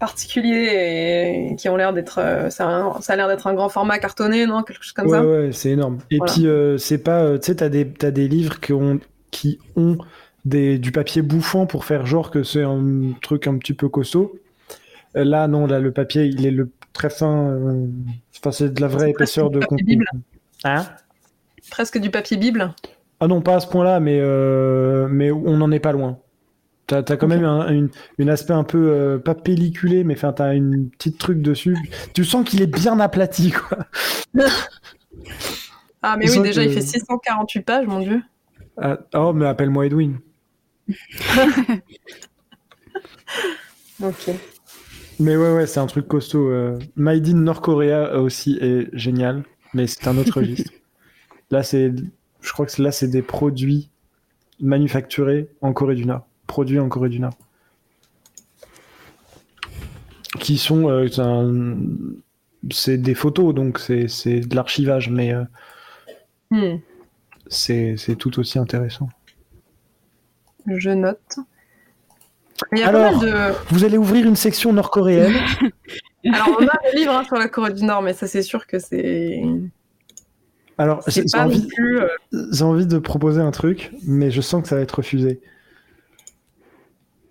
[0.00, 4.46] particuliers et qui ont l'air d'être euh, ça, a l'air d'être un grand format cartonné
[4.46, 4.62] non?
[4.62, 5.24] Quelque chose comme ouais, ça?
[5.24, 5.98] ouais c'est énorme.
[6.10, 8.98] Et puis euh, c'est pas euh, tu sais t'as des as des livres qui ont
[9.30, 9.98] qui ont
[10.46, 14.40] des du papier bouffant pour faire genre que c'est un truc un petit peu costaud.
[15.14, 17.58] Là non là le papier il est le très fin
[18.38, 20.02] enfin c'est de la vraie épaisseur de contenu.
[20.64, 20.86] Hein?
[21.70, 22.74] Presque du papier bible.
[23.20, 24.18] Ah non pas à ce point là mais
[25.10, 26.18] mais on n'en est pas loin
[26.90, 27.88] T'as as quand même un
[28.18, 31.76] une, aspect un peu, euh, pas pelliculé, mais enfin, t'as une petite truc dessus.
[32.14, 33.78] Tu sens qu'il est bien aplati, quoi.
[36.02, 38.20] ah, mais oui, déjà, il fait 648 pages, mon dieu.
[38.76, 40.18] Ah, oh, mais appelle-moi Edwin.
[44.02, 44.30] ok.
[45.20, 46.48] Mais ouais, ouais, c'est un truc costaud.
[46.48, 46.76] Euh...
[46.96, 49.44] Made in Nord-Korea aussi est génial,
[49.74, 50.72] mais c'est un autre registre.
[51.52, 51.92] Là, c'est,
[52.40, 53.90] je crois que là, c'est des produits
[54.60, 57.36] manufacturés en Corée du Nord produits en Corée du Nord.
[60.40, 60.90] Qui sont.
[60.90, 61.06] Euh,
[62.70, 65.44] c'est des photos, donc c'est de l'archivage, mais euh,
[66.50, 66.78] hmm.
[67.48, 69.08] c'est tout aussi intéressant.
[70.66, 71.38] Je note.
[72.82, 73.24] Alors,
[73.70, 75.32] vous allez ouvrir une section nord-coréenne.
[76.24, 78.66] Alors, on a des livres hein, sur la Corée du Nord, mais ça, c'est sûr
[78.66, 79.42] que c'est.
[80.76, 82.08] Alors, j'ai envie, euh,
[82.60, 85.40] envie de proposer un truc, mais je sens que ça va être refusé.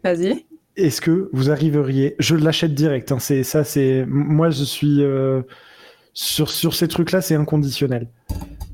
[0.04, 0.46] Vas-y.
[0.76, 3.12] Est-ce que vous arriveriez Je l'achète direct.
[3.12, 5.42] Hein, c'est ça, c'est moi je suis euh,
[6.14, 8.08] sur sur ces trucs-là, c'est inconditionnel.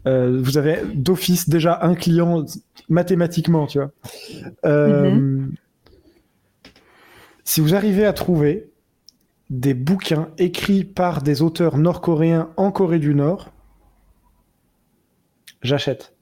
[0.07, 2.45] Euh, vous avez d'office déjà un client
[2.89, 3.91] mathématiquement, tu vois.
[4.65, 5.53] Euh, mhm.
[7.43, 8.69] Si vous arrivez à trouver
[9.49, 13.51] des bouquins écrits par des auteurs nord-coréens en Corée du Nord,
[15.61, 16.15] j'achète.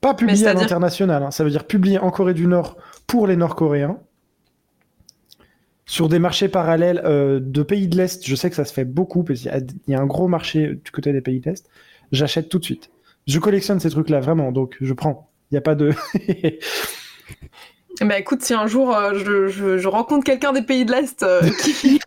[0.00, 1.30] Pas publié à l'international, hein.
[1.30, 2.76] ça veut dire publié en Corée du Nord
[3.06, 3.98] pour les Nord-Coréens.
[5.84, 8.84] Sur des marchés parallèles euh, de pays de l'Est, je sais que ça se fait
[8.84, 11.68] beaucoup, parce qu'il y, a un gros marché du côté des pays de l'Est.
[12.12, 12.90] J'achète tout de suite.
[13.26, 15.30] Je collectionne ces trucs-là, vraiment, donc je prends.
[15.50, 15.92] Il n'y a pas de...
[18.00, 22.00] Bah écoute, si un jour euh, je, rencontre quelqu'un des pays de l'Est euh, qui,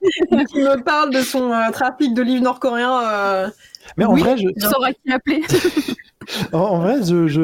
[0.56, 3.52] me parle de son trafic de livres nord-coréens,
[3.96, 4.48] mais en vrai, je...
[4.60, 5.42] sauras qui appeler.
[6.54, 6.98] en, vrai,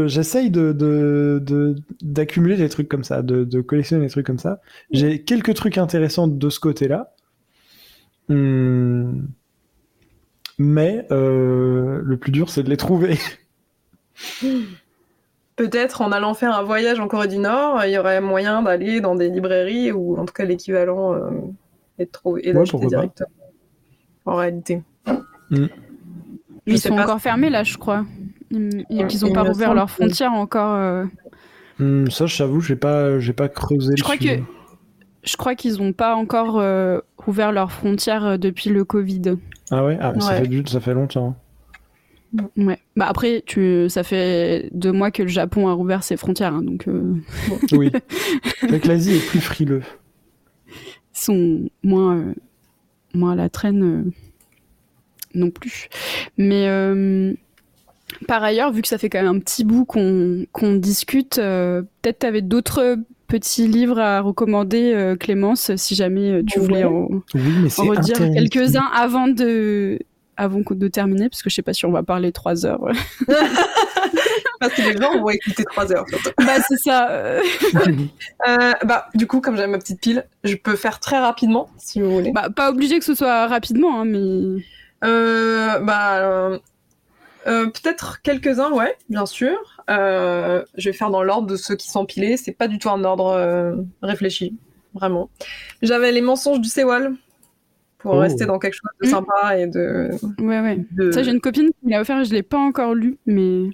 [0.08, 4.60] j'essaye de, d'accumuler des trucs comme ça, de, collectionner des trucs comme ça.
[4.92, 7.14] J'ai quelques trucs intéressants de ce côté-là.
[8.30, 9.24] Hmm.
[10.58, 13.18] Mais euh, le plus dur, c'est de les trouver.
[15.56, 19.02] Peut-être en allant faire un voyage en Corée du Nord, il y aurait moyen d'aller
[19.02, 21.30] dans des librairies ou en tout cas l'équivalent euh,
[22.00, 23.30] et de trouver et d'acheter directement.
[24.26, 24.82] En réalité.
[25.50, 25.68] Hmm.
[26.66, 28.06] Ils sont encore fermés là, je crois.
[28.52, 28.86] Ils
[29.22, 30.76] n'ont pas rouvert leurs frontières encore.
[30.76, 31.06] Euh.
[31.80, 33.94] Hmm, ça, j'avoue, j'ai pas, j'ai pas creusé.
[33.98, 34.40] Je crois que,
[35.24, 39.38] je crois qu'ils n'ont pas encore euh, rouvert leurs frontières euh, depuis le Covid.
[39.72, 41.36] Ah ouais, ah, Ça, fait, ça fait longtemps.
[42.56, 42.80] Ouais.
[42.96, 46.62] Bah après, tu, ça fait deux mois que le Japon a rouvert ses frontières, hein,
[46.62, 46.88] donc.
[46.88, 47.16] Euh...
[47.74, 47.92] oui.
[48.62, 49.84] Avec l'Asie est plus frileux.
[50.68, 52.34] Ils sont moins, euh,
[53.14, 54.12] moins à la traîne euh,
[55.34, 55.90] non plus.
[56.38, 57.34] Mais euh,
[58.28, 62.26] par ailleurs, vu que ça fait quand même un petit bout qu'on discute, peut-être tu
[62.26, 68.18] avais d'autres petits livres à recommander, Clémence, si jamais tu voulais en, oui, en redire
[68.18, 70.00] quelques-uns avant de
[70.42, 72.82] avant de terminer, parce que je sais pas si on va parler trois heures.
[74.60, 76.06] parce que les gens vont écouter trois heures.
[76.38, 77.10] Bah c'est ça.
[77.12, 82.02] euh, bah du coup, comme j'ai ma petite pile, je peux faire très rapidement, si
[82.02, 82.32] vous voulez.
[82.32, 84.64] Bah pas obligé que ce soit rapidement, hein, mais.
[85.04, 86.60] Euh, bah
[87.48, 89.58] euh, euh, peut-être quelques-uns, ouais, bien sûr.
[89.88, 92.38] je vais faire dans l'ordre de ceux qui sont pilés.
[92.38, 94.58] C'est pas du tout un ordre réfléchi,
[94.94, 95.30] vraiment.
[95.82, 97.16] J'avais les mensonges du Sewall
[97.98, 98.20] pour oh.
[98.20, 99.12] rester dans quelque chose de mmh.
[99.12, 100.10] sympa et de.
[100.40, 100.86] Ouais, ouais.
[100.92, 101.12] De...
[101.12, 103.70] Ça, j'ai une copine qui me l'a offert, je l'ai pas encore lu, mais.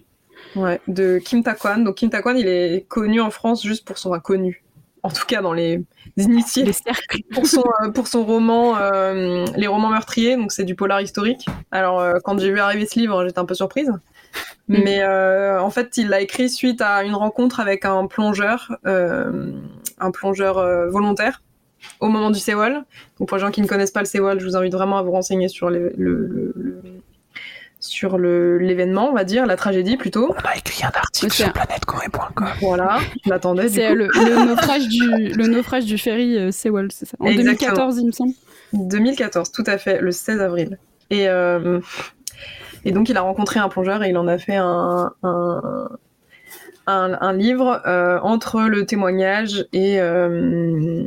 [0.55, 1.83] Ouais, de Kim Takwan.
[1.83, 4.63] Donc Kim Takwan, il est connu en France juste pour son inconnu.
[5.03, 5.83] En tout cas, dans les
[6.17, 6.63] initiés.
[6.65, 7.21] Les cercles.
[7.33, 11.45] pour, son, euh, pour son roman, euh, Les romans meurtriers, donc c'est du polar historique.
[11.71, 13.91] Alors, euh, quand j'ai vu arriver ce livre, j'étais un peu surprise.
[14.67, 14.77] Mmh.
[14.83, 20.55] Mais en fait, il l'a écrit suite à une rencontre avec un plongeur, un plongeur
[20.89, 21.41] volontaire
[21.99, 22.83] au moment du Sewol.
[23.19, 25.03] Donc pour les gens qui ne connaissent pas le Sewol, je vous invite vraiment à
[25.03, 26.81] vous renseigner sur le, le, le
[27.87, 30.35] sur l'événement, on va dire, la tragédie plutôt.
[30.37, 32.47] On a écrit un article sur planètecorée.com.
[32.61, 33.69] Voilà, je l'attendais.
[33.69, 34.99] C'est le, le, naufrage du,
[35.33, 37.73] le naufrage du ferry euh, Sewol, c'est ça En Exactement.
[37.73, 38.33] 2014, il me semble.
[38.73, 40.77] 2014, tout à fait, le 16 avril.
[41.09, 41.79] Et, euh,
[42.85, 45.89] et donc, il a rencontré un plongeur et il en a fait un, un,
[46.87, 51.05] un, un livre euh, entre le témoignage et, euh,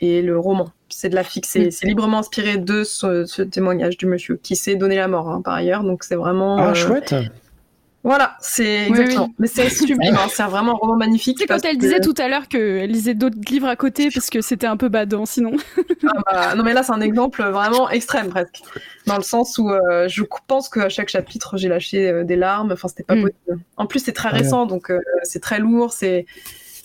[0.00, 0.70] et le roman.
[0.96, 4.76] C'est de la fixe, c'est librement inspiré de ce, ce, témoignage du monsieur qui s'est
[4.76, 5.82] donné la mort hein, par ailleurs.
[5.82, 6.56] Donc c'est vraiment.
[6.58, 6.74] Ah euh...
[6.74, 7.14] chouette.
[8.04, 9.24] Voilà, c'est exactement.
[9.24, 9.34] Oui, oui.
[9.38, 11.38] Mais c'est sublime, hein, c'est vraiment un roman magnifique.
[11.40, 11.80] C'est quand elle que...
[11.80, 14.88] disait tout à l'heure qu'elle lisait d'autres livres à côté parce que c'était un peu
[14.88, 15.52] badant sinon.
[16.06, 18.62] ah bah, non mais là c'est un exemple vraiment extrême presque.
[19.06, 22.70] Dans le sens où euh, je pense qu'à chaque chapitre j'ai lâché euh, des larmes,
[22.72, 23.22] enfin c'était pas mm.
[23.22, 23.64] possible.
[23.78, 26.26] En plus c'est très récent donc euh, c'est très lourd, c'est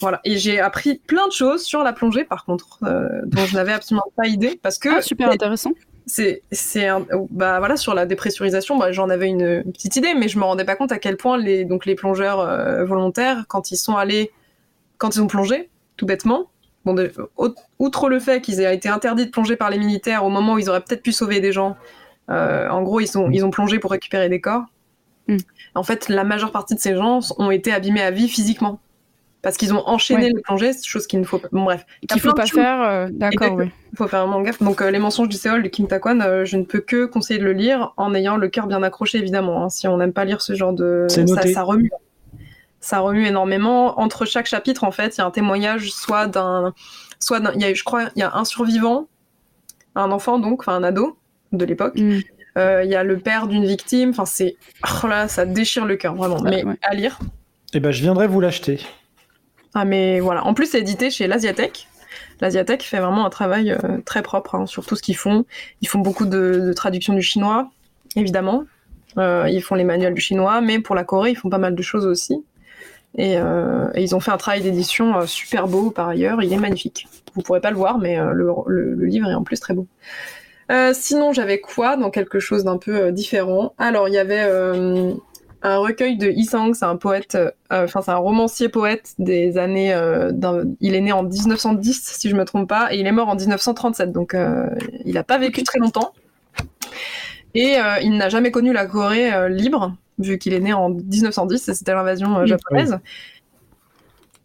[0.02, 0.22] voilà.
[0.24, 3.74] Et j'ai appris plein de choses sur la plongée, par contre, euh, dont je n'avais
[3.74, 5.72] absolument pas idée, parce que ah, super intéressant.
[6.06, 6.88] C'est, c'est,
[7.30, 10.66] bah voilà, sur la dépressurisation, bah, j'en avais une petite idée, mais je me rendais
[10.66, 14.32] pas compte à quel point les, donc les plongeurs euh, volontaires, quand ils sont allés,
[14.98, 16.50] quand ils ont plongé, tout bêtement,
[16.86, 17.12] bon, de,
[17.78, 20.60] outre le fait qu'ils aient été interdits de plonger par les militaires au moment où
[20.60, 21.78] ils auraient peut-être pu sauver des gens,
[22.32, 24.66] euh, en gros, ils sont, ils ont plongé pour récupérer des corps.
[25.28, 25.38] Mm.
[25.76, 28.80] En fait, la majeure partie de ces gens ont été abîmés à vie physiquement
[29.42, 30.32] parce qu'ils ont enchaîné ouais.
[30.36, 31.48] les plongées, chose qu'il ne faut pas.
[31.52, 31.86] Bon, bref.
[32.08, 33.72] Qu'il faut pas faire, euh, d'accord, oui.
[33.94, 34.62] Il faut faire vraiment gaffe.
[34.62, 37.40] Donc, euh, Les mensonges du Séol de Kim Takwan, euh, je ne peux que conseiller
[37.40, 39.64] de le lire en ayant le cœur bien accroché, évidemment.
[39.64, 39.70] Hein.
[39.70, 41.08] Si on n'aime pas lire ce genre de.
[41.10, 41.90] Ça, ça, remue.
[42.82, 44.00] Ça remue énormément.
[44.00, 46.74] Entre chaque chapitre, en fait, il y a un témoignage, soit d'un.
[47.20, 47.54] Soit d'un.
[47.58, 49.08] Je crois, il y a un survivant,
[49.96, 51.18] un enfant, donc, enfin, un ado
[51.54, 51.94] de l'époque.
[51.96, 52.22] Il mm.
[52.58, 54.10] euh, y a le père d'une victime.
[54.10, 54.58] Enfin, c'est.
[55.02, 56.42] Oh là, ça déchire le cœur, vraiment.
[56.42, 56.76] Mais ouais.
[56.82, 57.20] à lire.
[57.74, 58.82] Eh ben, je viendrai vous l'acheter.
[59.74, 60.46] Ah mais voilà.
[60.46, 61.88] En plus, c'est édité chez l'Asiatech.
[62.42, 65.46] L'Asiatech fait vraiment un travail euh, très propre hein, sur tout ce qu'ils font.
[65.82, 67.70] Ils font beaucoup de, de traduction du chinois,
[68.16, 68.66] évidemment.
[69.18, 71.76] Euh, ils font les manuels du chinois, mais pour la Corée, ils font pas mal
[71.76, 72.44] de choses aussi.
[73.18, 76.42] Et, euh, ils ont fait un travail d'édition super beau par ailleurs.
[76.42, 77.08] Il est magnifique.
[77.36, 79.88] Vous pourrez pas le voir, mais le, livre est en plus très beau.
[80.94, 83.74] Sinon, j'avais quoi dans quelque chose d'un peu différent?
[83.80, 84.48] Alors, il y avait
[85.62, 87.38] un recueil de Isang, c'est un poète,
[87.70, 90.32] enfin euh, c'est un romancier poète des années, euh,
[90.80, 93.36] il est né en 1910 si je me trompe pas, et il est mort en
[93.36, 94.68] 1937, donc euh,
[95.06, 96.14] il n'a pas vécu très longtemps.
[97.56, 100.90] Et euh, il n'a jamais connu la Corée euh, libre, vu qu'il est né en
[100.90, 102.94] 1910, et c'était l'invasion japonaise.
[102.94, 103.10] Oui.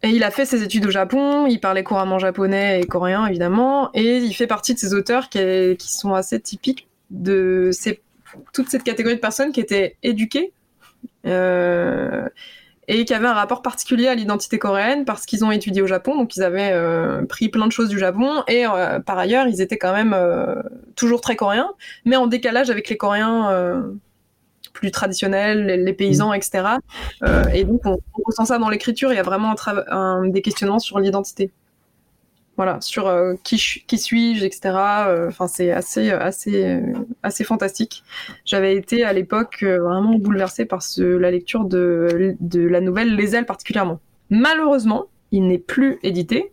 [0.03, 3.89] Et il a fait ses études au Japon, il parlait couramment japonais et coréen évidemment,
[3.93, 8.01] et il fait partie de ces auteurs qui, est, qui sont assez typiques de ces,
[8.53, 10.64] toute cette catégorie de personnes qui étaient éduquées euh,
[12.87, 16.15] et qui avaient un rapport particulier à l'identité coréenne parce qu'ils ont étudié au Japon,
[16.15, 19.61] donc ils avaient euh, pris plein de choses du Japon et euh, par ailleurs ils
[19.61, 20.61] étaient quand même euh,
[20.95, 21.71] toujours très coréens,
[22.05, 23.81] mais en décalage avec les Coréens euh,
[24.73, 26.65] plus traditionnels, les, paysans, etc.
[27.53, 29.55] et donc on, on, ressent ça dans l'écriture, il y a vraiment
[30.25, 31.51] des questionnements sur l'identité
[32.57, 34.59] voilà sur euh, qui, suis-je etc
[35.27, 36.81] enfin euh, c'est assez assez
[37.23, 38.03] assez fantastique.
[38.45, 43.45] J'avais été à l'époque euh, vraiment bouleversée par la lecture de, la nouvelle les ailes
[43.45, 43.99] particulièrement.
[44.29, 46.51] Malheureusement il n'est plus édité.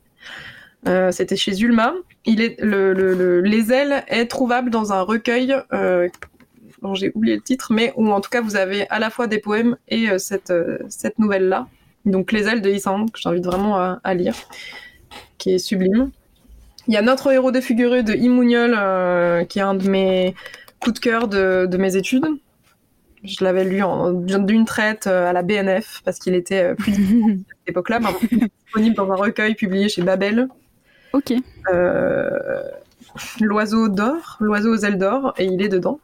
[0.89, 5.55] Euh, c'était chez le, les ailes est trouvable dans un recueil
[6.95, 9.39] j'ai oublié le titre, mais où en tout cas vous avez à la fois des
[9.39, 10.53] poèmes et cette,
[11.19, 11.69] nouvelle-là.
[12.05, 14.35] Donc Les ailes de Isang, que j'invite vraiment à, lire,
[15.43, 16.11] qui est sublime.
[16.87, 18.73] Il y a Notre héros défiguré de Imuniol,
[19.47, 20.35] qui est un de mes
[20.79, 22.27] coups de cœur de, de mes études.
[23.25, 23.83] Je l'avais lu
[24.25, 27.39] d'une traite à la BNF parce qu'il était plus à cette
[27.69, 28.01] époque-là,
[28.31, 30.49] disponible dans un recueil publié chez Babel.
[31.13, 31.33] Ok.
[31.73, 32.63] Euh,
[33.41, 36.01] l'oiseau d'or, l'oiseau aux ailes d'or, et il est dedans.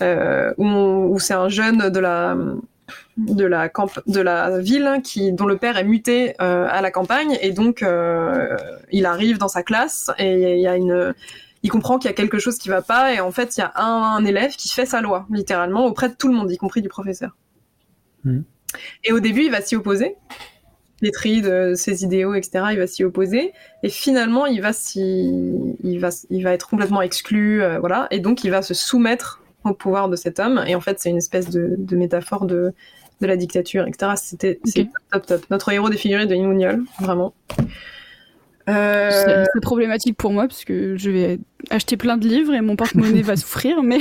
[0.00, 2.36] Euh, où, c'est un jeune de la
[3.16, 3.70] de la
[4.06, 7.84] de la ville qui dont le père est muté euh, à la campagne et donc
[8.90, 11.14] il arrive dans sa classe et il y a une
[11.62, 13.62] il comprend qu'il y a quelque chose qui va pas et en fait il y
[13.62, 16.82] a un, élève qui fait sa loi littéralement auprès de tout le monde y compris
[16.82, 17.36] du professeur
[18.24, 18.40] hmm.
[19.04, 20.16] et au début il va s'y opposer
[21.00, 22.66] pétri de ses idéaux, etc.
[22.72, 27.62] Il va s'y opposer et finalement il va il va, il va être complètement exclu,
[27.62, 28.06] euh, voilà.
[28.10, 30.62] Et donc il va se soumettre au pouvoir de cet homme.
[30.66, 32.72] Et en fait, c'est une espèce de, métaphore de,
[33.20, 34.12] de la dictature, etc.
[34.16, 34.60] C'était
[35.10, 35.44] top, top.
[35.50, 37.34] Notre héros défiguré de Inmuniol, vraiment.
[38.68, 41.38] Euh, c'est problématique pour moi parce que je vais
[41.70, 43.98] acheter plein de livres et mon porte-monnaie va souffrir, mais...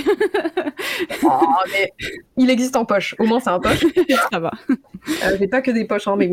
[1.23, 1.41] Oh,
[1.72, 1.91] mais...
[2.38, 3.15] il existe en poche.
[3.19, 3.85] Au moins, c'est un poche.
[4.31, 4.52] Ça va.
[4.69, 6.31] Euh, j'ai pas que des poches, hein, mais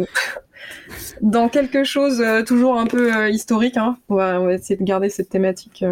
[1.20, 5.09] dans quelque chose euh, toujours un peu euh, historique, hein, on, va, essayer de garder
[5.09, 5.85] cette thématique.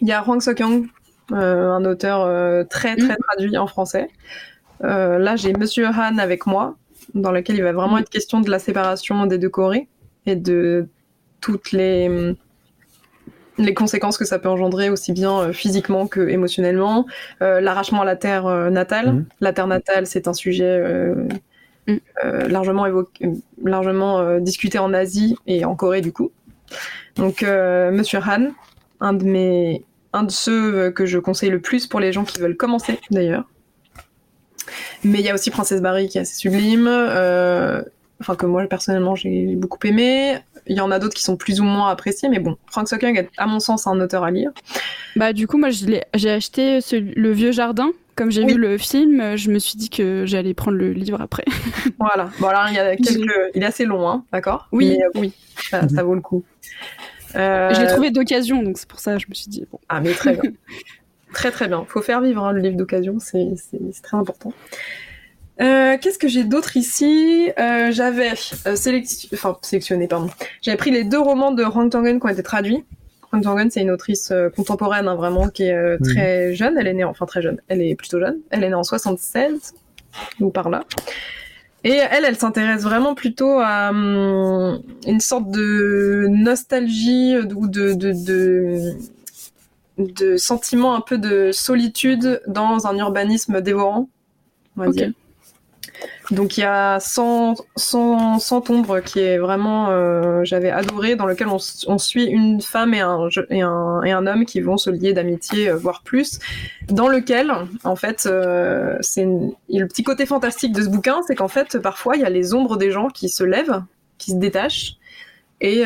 [0.00, 0.86] Il y a Huang Sokyang,
[1.30, 3.18] un auteur très très mm.
[3.28, 4.08] traduit en français.
[4.80, 6.76] Là, j'ai Monsieur Han avec moi,
[7.14, 8.00] dans lequel il va vraiment mm.
[8.00, 9.88] être question de la séparation des deux Corées
[10.26, 10.88] et de
[11.40, 12.34] toutes les
[13.58, 17.06] les conséquences que ça peut engendrer aussi bien physiquement que émotionnellement,
[17.40, 19.12] l'arrachement à la terre natale.
[19.12, 19.26] Mm.
[19.40, 20.80] La terre natale, c'est un sujet
[22.24, 23.30] euh, largement, évoqué,
[23.64, 26.30] largement euh, discuté en Asie et en Corée du coup.
[27.16, 28.50] Donc euh, Monsieur Han,
[29.00, 32.38] un de mes, un de ceux que je conseille le plus pour les gens qui
[32.38, 33.44] veulent commencer d'ailleurs.
[35.04, 36.88] Mais il y a aussi Princesse Barry qui est assez sublime,
[38.20, 40.38] enfin que moi personnellement j'ai beaucoup aimé.
[40.66, 43.16] Il y en a d'autres qui sont plus ou moins appréciés, mais bon, Frank Sokung
[43.16, 44.50] est à mon sens un auteur à lire.
[45.16, 49.50] Bah du coup moi j'ai acheté Le Vieux Jardin comme j'ai vu le film, je
[49.50, 51.46] me suis dit que j'allais prendre le livre après.
[51.98, 52.28] voilà.
[52.38, 53.32] Bon, alors, il, y a quelques...
[53.54, 54.68] il est assez long, hein, d'accord?
[54.72, 55.32] Oui, euh, oui.
[55.70, 56.44] Ça, vaut le coup.
[57.34, 57.72] Euh...
[57.72, 59.64] Je l'ai trouvé d'occasion, donc c'est pour ça que je me suis dit.
[59.72, 59.80] Bon.
[59.88, 60.50] Ah, mais très bien.
[61.32, 61.84] très, très bien.
[61.88, 63.54] faut faire vivre hein, le livre d'occasion, c'est
[64.02, 64.52] très important.
[65.60, 67.50] Euh, qu'est-ce que j'ai d'autre ici?
[67.58, 70.30] Euh, J'avais enfin, sélectionné, pardon.
[70.62, 72.84] J'avais pris les deux romans de Hong Tongen qui ont été traduits.
[73.32, 76.76] Hong Jong-un, c'est une autrice euh, contemporaine, hein, vraiment, qui est euh, très jeune.
[76.78, 78.38] Elle est née, enfin très jeune, elle est plutôt jeune.
[78.50, 79.74] Elle est née en 76,
[80.40, 80.84] ou par là.
[81.84, 88.12] Et elle, elle s'intéresse vraiment plutôt à hum, une sorte de nostalgie ou de, de,
[88.12, 88.94] de, de,
[90.36, 94.08] sentiment un peu de solitude dans un urbanisme dévorant,
[94.76, 95.12] on va dire.
[96.30, 101.48] Donc il y a 100, 100, ombres qui est vraiment, euh, j'avais adoré, dans lequel
[101.48, 105.12] on, suit une femme et un, et un, et un homme qui vont se lier
[105.12, 106.38] d'amitié, euh, voire plus,
[106.88, 107.52] dans lequel,
[107.82, 112.16] en fait, euh, c'est le petit côté fantastique de ce bouquin, c'est qu'en fait, parfois,
[112.16, 113.82] il y a les ombres des gens qui se lèvent,
[114.18, 114.98] qui se détachent,
[115.60, 115.84] et,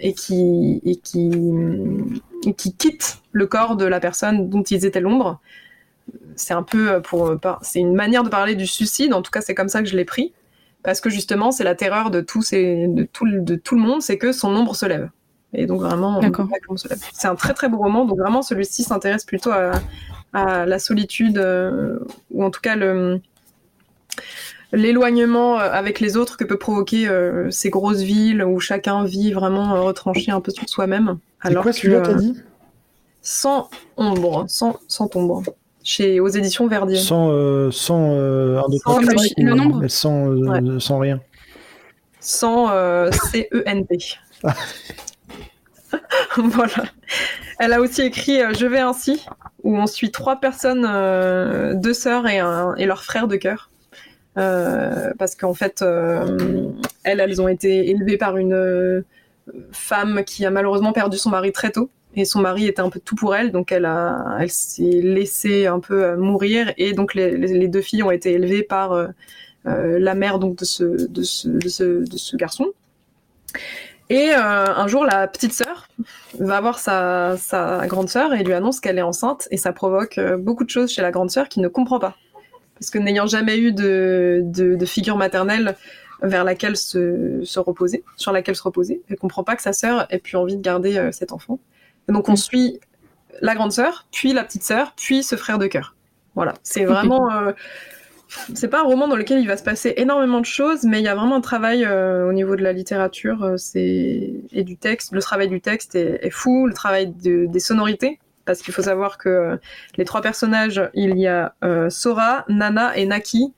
[0.00, 1.30] et, qui, et, qui,
[2.46, 5.40] et qui quittent le corps de la personne dont ils étaient l'ombre
[6.36, 9.12] c'est un peu euh, pour, euh, c'est une manière de parler du suicide.
[9.12, 10.32] En tout cas, c'est comme ça que je l'ai pris,
[10.82, 14.18] parce que justement, c'est la terreur de tout, de tout, de tout le monde, c'est
[14.18, 15.10] que son ombre se lève.
[15.52, 16.20] Et donc vraiment,
[17.12, 18.04] c'est un très très beau roman.
[18.04, 19.72] Donc vraiment, celui-ci s'intéresse plutôt à,
[20.34, 21.98] la solitude, euh,
[22.30, 23.22] ou en tout cas le
[24.72, 27.08] l'éloignement avec les autres que peut provoquer
[27.50, 31.18] ces grosses villes où chacun vit vraiment retranché un peu sur soi-même.
[31.40, 32.34] Alors quoi celui-là, t'as dit?
[33.22, 35.42] Sans ombre, sans, sans ombre
[35.86, 36.98] chez aux éditions Verdier.
[36.98, 39.86] Sans, euh, sans euh, sans le nombre?
[39.86, 41.20] Sans, euh, sans rien.
[42.20, 42.68] Sans
[43.30, 43.98] C-E-N-T.
[46.36, 46.84] voilà.
[47.60, 49.24] Elle a aussi écrit Je vais ainsi,
[49.62, 50.82] où on suit trois personnes,
[51.80, 53.70] deux sœurs et, un, et leur frère de cœur.
[54.36, 59.04] Parce qu'en fait, elles, elles ont été élevées par une
[59.72, 61.90] femme qui a malheureusement perdu son mari très tôt.
[62.16, 63.88] Et son mari était un peu tout pour elle, donc elle,
[64.40, 68.62] elle s'est laissée un peu euh, mourir, et donc les, deux filles ont été élevées
[68.62, 69.08] par euh,
[69.66, 72.68] euh, la mère donc de ce, de ce, de ce, garçon.
[74.08, 75.88] Et un jour, la petite sœur
[76.38, 80.20] va voir sa, sa grande sœur et lui annonce qu'elle est enceinte, et ça provoque
[80.38, 82.16] beaucoup de choses chez la grande sœur qui ne comprend pas,
[82.78, 85.76] parce que n'ayant jamais eu de, de, de figure maternelle
[86.22, 90.06] vers laquelle se, se, reposer, sur laquelle se reposer, elle comprend pas que sa sœur
[90.10, 91.58] ait plus envie de garder cet enfant
[92.12, 92.80] donc on suit
[93.40, 95.94] la grande sœur, puis la petite sœur, puis ce frère de cœur.
[96.34, 97.30] Voilà, c'est vraiment.
[98.54, 101.04] c'est pas un roman dans lequel il va se passer énormément de choses, mais il
[101.04, 105.12] y a vraiment un travail au niveau de la littérature c'est et du texte.
[105.12, 109.58] Le travail du texte est, fou, le travail des sonorités parce qu'il faut savoir que
[109.96, 111.54] les trois personnages, il y a
[111.90, 113.52] Sora, Nana et Naki,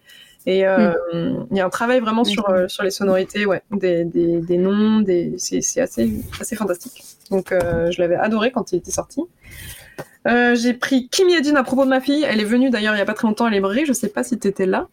[0.49, 1.47] et euh, hmm.
[1.51, 4.57] il y a un travail vraiment sur, euh, sur les sonorités, ouais, des, des, des
[4.57, 5.35] noms, des...
[5.37, 6.11] c'est assez,
[6.41, 7.05] assez fantastique.
[7.31, 9.21] Donc euh, je l'avais adoré quand il était sorti.
[10.25, 12.25] j'ai pris Kim Yedin à propos de ma fille.
[12.27, 13.85] Elle est venue d'ailleurs il n'y a pas très longtemps à librairie.
[13.85, 14.89] Je sais pas si tu étais là.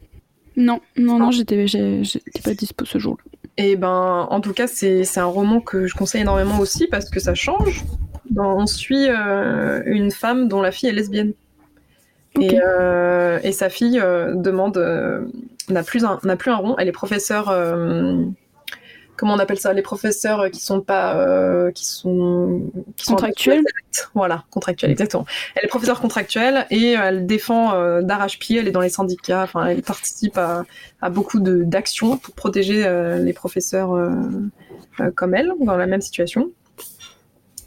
[0.58, 3.24] Non, non, non, j'étais, j'étais pas dispo ce jour-là.
[3.56, 7.10] Et ben, en tout cas, c'est, c'est un roman que je conseille énormément aussi parce
[7.10, 7.86] que ça change.
[8.38, 11.34] On suit une femme dont la fille est lesbienne.
[12.42, 15.26] Et, euh, et, sa fille euh, demande, euh,
[15.70, 16.76] n'a plus un, plus un rond.
[16.78, 17.46] Elle est professeure,
[19.16, 23.64] comment on appelle ça, les professeurs qui sont pas, qui sont, qui contractuels?
[24.14, 25.26] voilà, contractuels, exactement.
[25.56, 28.60] Elle est professeure contractuelle et elle défend d'arrache-pied.
[28.60, 29.44] Elle est dans les syndicats.
[29.44, 30.66] Enfin, elle participe à,
[31.02, 32.86] à beaucoup d'actions pour protéger
[33.20, 33.92] les professeurs
[35.16, 36.52] comme elle dans la même situation.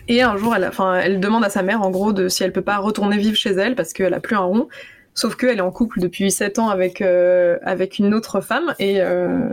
[0.08, 0.70] Et un jour, elle,
[1.02, 3.50] elle demande à sa mère, en gros, de si elle peut pas retourner vivre chez
[3.50, 4.68] elle parce qu'elle a plus un rond.
[5.14, 9.00] Sauf qu'elle est en couple depuis 7 ans avec, euh, avec une autre femme et,
[9.00, 9.48] euh,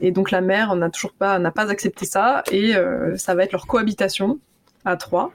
[0.00, 3.44] et donc la mère n'a toujours pas, n'a pas accepté ça et euh, ça va
[3.44, 4.38] être leur cohabitation
[4.86, 5.30] à 3,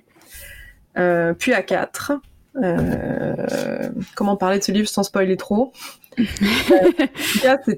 [1.38, 2.14] puis à 4.
[4.16, 5.72] comment parler de ce livre sans spoiler trop?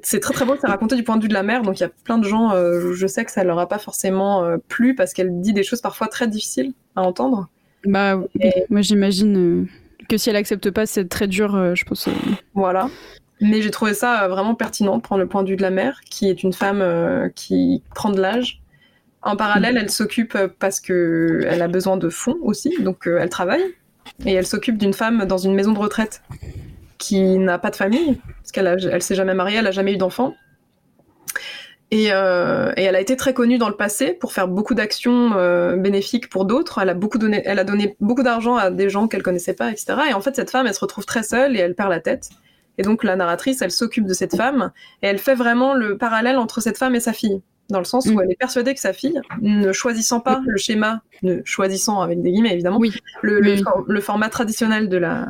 [0.03, 1.83] C'est très très beau, c'est raconté du point de vue de la mère, donc il
[1.83, 4.57] y a plein de gens, euh, je sais que ça leur a pas forcément euh,
[4.67, 7.49] plu parce qu'elle dit des choses parfois très difficiles à entendre.
[7.85, 8.19] Bah,
[8.69, 9.67] moi j'imagine euh,
[10.09, 12.09] que si elle accepte pas, c'est très dur, je pense.
[12.53, 12.89] Voilà.
[13.41, 15.99] Mais j'ai trouvé ça vraiment pertinent de prendre le point de vue de la mère,
[16.09, 16.83] qui est une femme
[17.35, 18.61] qui prend de l'âge.
[19.21, 23.63] En parallèle, elle s'occupe parce que elle a besoin de fonds aussi, donc elle travaille
[24.25, 26.21] et elle s'occupe d'une femme dans une maison de retraite
[26.97, 29.97] qui n'a pas de famille, parce qu'elle elle s'est jamais mariée, elle a jamais eu
[29.97, 30.35] d'enfant.
[31.91, 35.33] Et, euh, et, elle a été très connue dans le passé pour faire beaucoup d'actions
[35.35, 36.79] euh, bénéfiques pour d'autres.
[36.79, 39.71] Elle a beaucoup donné, elle a donné beaucoup d'argent à des gens qu'elle connaissait pas,
[39.71, 39.93] etc.
[40.09, 42.29] Et en fait, cette femme, elle se retrouve très seule et elle perd la tête.
[42.77, 46.37] Et donc la narratrice, elle s'occupe de cette femme et elle fait vraiment le parallèle
[46.37, 48.21] entre cette femme et sa fille, dans le sens où mm.
[48.23, 52.31] elle est persuadée que sa fille, ne choisissant pas le schéma, ne choisissant avec des
[52.31, 52.91] guillemets évidemment, oui.
[53.21, 53.55] le, le,
[53.87, 55.27] le, format traditionnel de la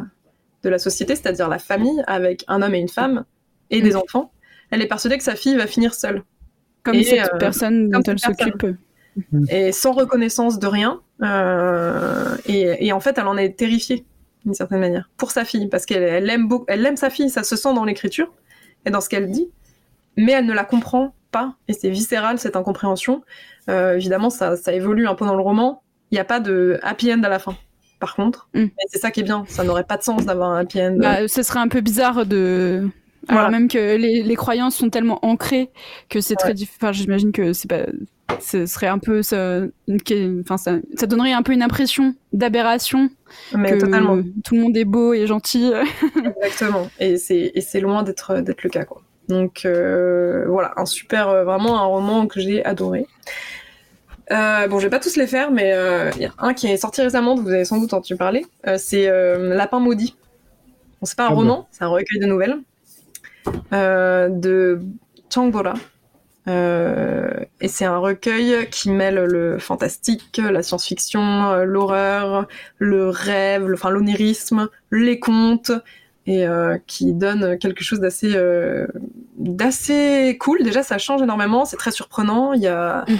[0.66, 3.24] de la société, c'est-à-dire la famille, avec un homme et une femme
[3.70, 3.98] et des mm.
[3.98, 4.32] enfants,
[4.72, 6.24] elle est persuadée que sa fille va finir seule.
[6.84, 8.66] Comme cette euh, personne dont elle s'occupe.
[9.50, 11.02] Et sans reconnaissance de rien.
[11.24, 14.06] Euh, et, en fait, elle en est terrifiée,
[14.44, 17.44] d'une certaine manière, pour sa fille, parce qu'elle elle aime, elle aime sa fille, ça
[17.44, 18.34] se sent dans l'écriture
[18.86, 19.50] et dans ce qu'elle dit,
[20.18, 23.24] mais elle ne la comprend pas, et c'est viscéral cette incompréhension.
[23.70, 25.82] Euh, évidemment, ça, ça évolue un peu dans le roman.
[26.12, 27.56] Il n'y a pas de happy end à la fin
[28.06, 28.48] par contre.
[28.54, 28.66] Mm.
[28.88, 29.46] c'est ça qui est bien.
[29.48, 30.98] Ça n'aurait pas de sens d'avoir un happy end.
[31.00, 32.88] Bah, ce serait un peu bizarre de.
[33.28, 35.72] Alors même que les, croyances sont tellement ancrées
[36.10, 36.90] que c'est très difficile.
[36.92, 37.88] j'imagine que c'est pas.
[38.40, 39.62] Ce serait un peu ça,
[40.42, 43.10] enfin ça, ça donnerait un peu une impression d'aberration
[43.56, 44.22] mais totalement.
[44.44, 45.72] tout le monde est beau et gentil
[46.44, 50.86] exactement et c'est et c'est loin d'être d'être le cas quoi donc euh, voilà un
[50.86, 53.08] super euh, vraiment un roman que j'ai adoré
[54.32, 56.68] euh, bon, je vais pas tous les faire, mais euh, il y a un qui
[56.68, 58.46] est sorti récemment, vous avez sans doute entendu parler.
[58.68, 59.08] Euh, c'est
[59.38, 60.16] Lapin maudit.
[61.00, 62.58] Bon, c'est pas un ah roman, c'est un recueil de nouvelles
[63.72, 64.82] de
[65.34, 65.76] Changbora.
[66.48, 72.48] et c'est un recueil qui mêle le fantastique, la science-fiction, l'horreur,
[72.80, 75.72] le rêve, enfin l'onirisme, les contes,
[76.26, 76.48] et
[76.88, 78.34] qui donne quelque chose d'assez
[79.38, 80.64] d'assez cool.
[80.64, 82.54] Déjà, ça change énormément, c'est très surprenant.
[82.54, 83.16] Il y a mm.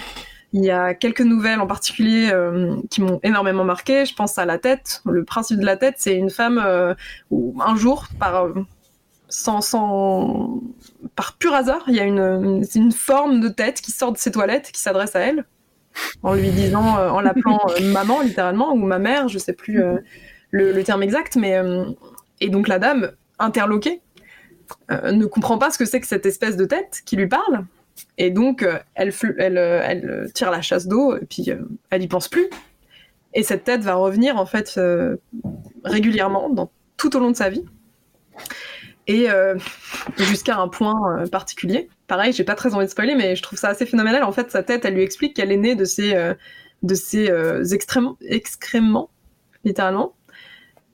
[0.58, 4.06] Il y a quelques nouvelles en particulier euh, qui m'ont énormément marqué.
[4.06, 5.02] Je pense à la tête.
[5.06, 6.96] Le principe de la tête, c'est une femme euh,
[7.30, 8.48] où un jour, par
[9.28, 10.62] sans, sans,
[11.18, 14.32] par pur hasard, il y a une, une forme de tête qui sort de ses
[14.32, 15.44] toilettes, qui s'adresse à elle,
[16.24, 19.84] en lui disant, euh, en l'appelant maman littéralement ou ma mère, je sais plus
[20.52, 21.60] le, le, terme exact, mais
[22.40, 24.00] et donc la dame interloquée
[24.90, 27.66] ne comprend pas ce que c'est que cette espèce de tête qui lui parle
[28.18, 29.14] et donc, euh, elle,
[29.58, 31.48] euh, euh, tire la chasse d'eau, et puis
[31.90, 32.50] elle y pense plus.
[33.34, 34.80] Et cette tête va revenir, en fait,
[35.84, 37.66] régulièrement, dans, tout au long de sa vie.
[39.08, 39.28] Et
[40.18, 41.90] jusqu'à un point particulier.
[42.08, 44.24] Pareil, j'ai pas très envie de spoiler, mais je trouve ça assez phénoménal.
[44.24, 46.34] En fait, sa tête, elle lui explique qu'elle est née de ses,
[46.96, 47.74] ses
[48.32, 49.10] excréments,
[49.66, 50.16] littéralement.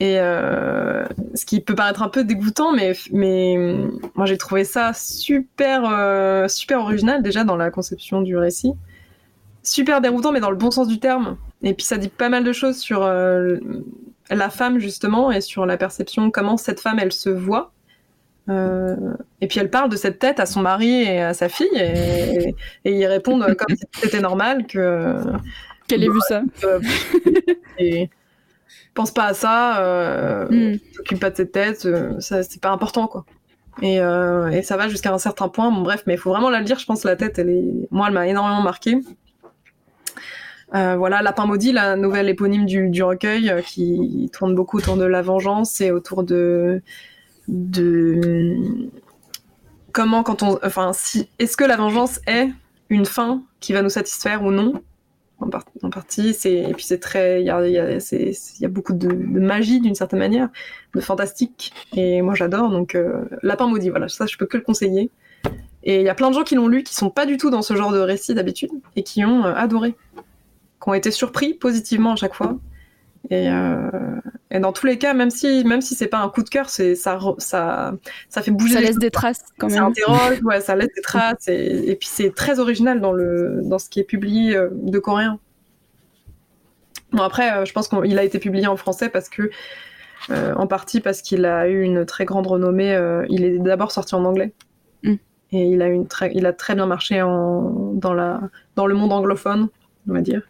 [0.01, 1.05] Et euh,
[1.35, 3.55] ce qui peut paraître un peu dégoûtant, mais, mais
[4.15, 8.73] moi j'ai trouvé ça super, euh, super original déjà dans la conception du récit.
[9.61, 11.37] Super déroutant, mais dans le bon sens du terme.
[11.61, 13.57] Et puis ça dit pas mal de choses sur euh,
[14.31, 17.71] la femme justement et sur la perception, comment cette femme elle se voit.
[18.49, 22.55] Et puis elle parle de cette tête à son mari et à sa fille et,
[22.83, 25.15] et ils répondent comme si c'était normal que
[25.87, 26.41] qu'elle ait vu ça.
[27.77, 28.09] et
[28.93, 30.79] pense pas à ça, euh, mm.
[30.95, 31.87] t'occupe pas de cette tête,
[32.19, 33.25] ça c'est pas important quoi.
[33.81, 35.71] Et, et ça va jusqu'à un certain point.
[35.71, 36.77] Bon bref, mais il faut vraiment la lire.
[36.77, 38.97] Je pense la tête, elle est, moi, elle m'a énormément marqué.
[40.73, 45.03] Euh, voilà, Lapin maudit, la nouvelle éponyme du, recueil, euh, qui tourne beaucoup autour de
[45.03, 46.81] la vengeance et autour de,
[47.49, 48.55] de
[49.91, 52.49] comment quand on, enfin, si, est-ce que la vengeance est
[52.89, 54.81] une fin qui va nous satisfaire ou non?
[55.41, 60.49] En, partie, et puis c'est très, il y a, beaucoup de, magie d'une certaine manière,
[60.93, 61.73] de fantastique.
[61.95, 62.69] Et moi j'adore.
[62.69, 65.09] Donc euh, Lapin maudit, voilà, ça je peux que le conseiller.
[65.83, 67.49] Et il y a plein de gens qui l'ont lu qui sont pas du tout
[67.49, 69.95] dans ce genre de récit d'habitude et qui ont adoré.
[70.81, 72.57] Qui ont été surpris positivement à chaque fois.
[73.29, 73.89] Et, euh,
[74.51, 76.69] et, dans tous les cas, même si même si c'est pas un coup de cœur,
[76.69, 77.93] c'est ça ça
[78.29, 78.75] ça fait bouger.
[78.75, 79.77] Ça laisse des traces quand même.
[79.77, 83.61] Ça interroge, ouais, ça laisse des traces et, et puis c'est très original dans le
[83.63, 85.39] dans ce qui est publié euh, de coréen.
[87.11, 89.49] Bon après, euh, je pense qu'il a été publié en français parce que
[90.29, 92.95] en partie parce qu'il a eu une très grande renommée.
[93.29, 94.53] il est d'abord sorti en anglais
[95.01, 95.15] mm.
[95.51, 98.39] et il a une très il a très bien marché en dans la
[98.75, 99.69] dans le monde anglophone
[100.09, 100.41] on va dire.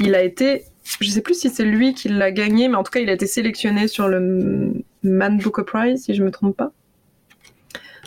[0.00, 0.64] Il a été,
[1.00, 3.12] je sais plus si c'est lui qui l'a gagné, mais en tout cas, il a
[3.12, 4.72] été sélectionné sur le
[5.02, 6.72] Man Booker Prize, si je me trompe pas.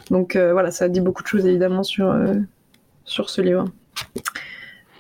[0.10, 2.36] Donc euh, voilà, ça dit beaucoup de choses évidemment sur, euh,
[3.06, 3.66] sur ce livre.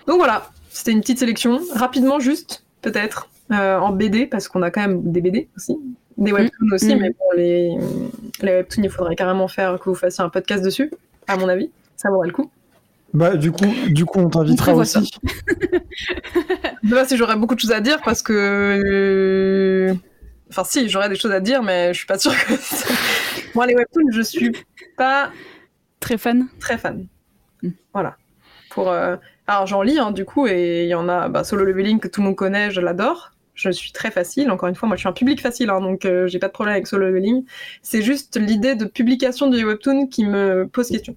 [0.07, 1.59] Donc voilà, c'était une petite sélection.
[1.73, 5.77] Rapidement, juste, peut-être, euh, en BD, parce qu'on a quand même des BD aussi,
[6.17, 6.35] des mm.
[6.35, 6.99] webtoons aussi, mm.
[6.99, 7.77] mais pour les,
[8.41, 10.91] les webtoons, il faudrait carrément faire que vous fassiez un podcast dessus,
[11.27, 11.69] à mon avis.
[11.95, 12.49] Ça vaudrait le coup.
[13.13, 15.11] Bah, du coup, du coup, on t'invitera aussi.
[16.83, 19.95] sais si j'aurais beaucoup de choses à dire parce que.
[20.49, 22.53] Enfin, si, j'aurais des choses à dire, mais je suis pas sûre que.
[23.55, 24.51] Moi, les webtoons, je suis
[24.97, 25.31] pas.
[25.99, 27.05] Très fan Très fan.
[27.61, 27.69] Hmm.
[27.93, 28.17] Voilà.
[28.71, 28.89] Pour.
[28.89, 29.15] Euh,
[29.45, 31.29] alors, j'en lis, hein, du coup, et il y en a.
[31.29, 33.31] Bah, Solo Leveling que tout le monde connaît, je l'adore.
[33.53, 34.49] Je suis très facile.
[34.49, 36.53] Encore une fois, moi, je suis un public facile, hein, donc euh, j'ai pas de
[36.53, 37.45] problème avec Solo Leveling.
[37.83, 41.15] C'est juste l'idée de publication du webtoon qui me pose question.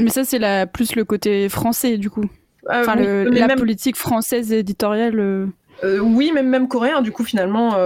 [0.00, 2.24] Mais ça, c'est la, plus le côté français, du coup.
[2.70, 5.18] Euh, enfin, la politique française éditoriale.
[5.18, 5.46] Euh.
[5.84, 7.76] Euh, oui, même, même coréen, du coup, finalement.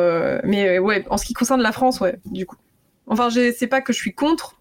[0.45, 2.57] mais ouais, en ce qui concerne la France, ouais, du coup.
[3.07, 4.57] Enfin, c'est pas que je suis contre,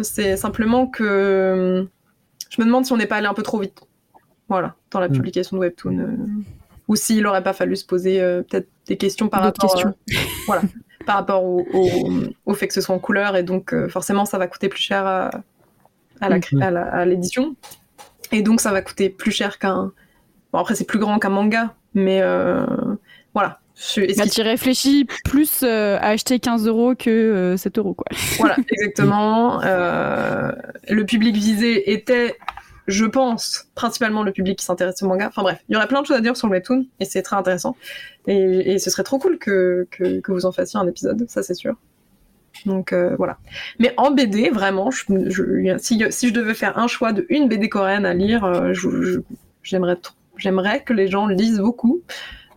[0.00, 1.86] c'est simplement que
[2.50, 3.80] je me demande si on n'est pas allé un peu trop vite.
[4.48, 5.12] Voilà, dans la mm.
[5.12, 6.18] publication de Webtoon.
[6.88, 9.94] ou s'il n'aurait pas fallu se poser peut-être des questions par rapport, questions.
[10.46, 10.62] voilà,
[11.06, 11.64] par rapport au,
[12.44, 15.06] au, fait que ce soit en couleur et donc forcément ça va coûter plus cher
[15.06, 15.30] à.
[16.22, 17.56] À l'édition.
[18.32, 19.92] Et donc, ça va coûter plus cher qu'un.
[20.52, 22.64] Bon, après, c'est plus grand qu'un manga, mais euh,
[23.34, 23.60] voilà.
[24.16, 28.06] Bah, tu réfléchis plus euh, à acheter 15 euros que 7 euh, euros, quoi.
[28.38, 29.60] Voilà, exactement.
[29.60, 32.36] le public visé était,
[32.86, 35.28] je pense, principalement le public qui s'intéresse au manga.
[35.28, 37.22] Enfin bref, il y aurait plein de choses à dire sur le webtoon, et c'est
[37.22, 37.76] très intéressant.
[38.26, 41.54] Et, ce serait trop cool que, que, que vous en fassiez un épisode, ça c'est
[41.54, 41.76] sûr.
[42.66, 43.38] Donc euh, voilà.
[43.78, 47.68] Mais en BD, vraiment, je, si, si, je devais faire un choix de une BD
[47.68, 48.72] coréenne à lire, euh,
[49.62, 49.98] j'aimerais
[50.36, 52.02] j'aimerais que les gens lisent beaucoup.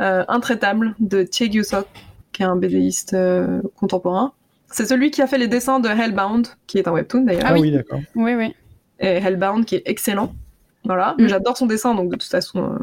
[0.01, 1.87] Euh, Intraitable de Chae Gyu-sok,
[2.33, 3.15] qui est un BDiste
[3.75, 4.33] contemporain.
[4.67, 7.43] C'est celui qui a fait les dessins de Hellbound, qui est un webtoon d'ailleurs.
[7.45, 8.01] Ah, oui, d'accord.
[8.15, 8.53] Oui, oui.
[8.99, 10.33] Et Hellbound, qui est excellent.
[10.83, 11.15] Voilà.
[11.17, 11.27] Mm.
[11.27, 12.77] J'adore son dessin, donc de toute façon.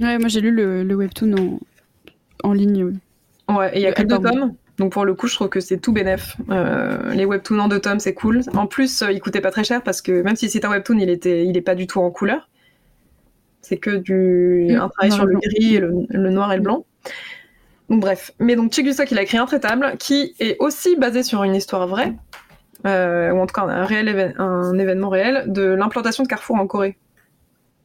[0.00, 2.98] Ouais, moi j'ai lu le, webtoon en, en ligne.
[3.48, 4.54] Ouais, et il y a que deux tomes.
[4.78, 6.36] Donc pour le coup, je trouve que c'est tout bénef.
[6.50, 8.42] Euh, les webtoons en deux tomes, c'est cool.
[8.54, 10.98] En plus, euh, il coûtait pas très cher parce que même si c'est un webtoon,
[10.98, 12.48] il était, il est pas du tout en couleur.
[13.62, 16.84] C'est que du un travail sur le gris, le, noir et le blanc.
[17.88, 18.32] Donc bref.
[18.38, 22.12] Mais donc Chigusa, il a écrit Intraitable, qui est aussi basé sur une histoire vraie,
[22.86, 26.66] euh, ou en tout cas un réel un événement réel de l'implantation de Carrefour en
[26.66, 26.96] Corée.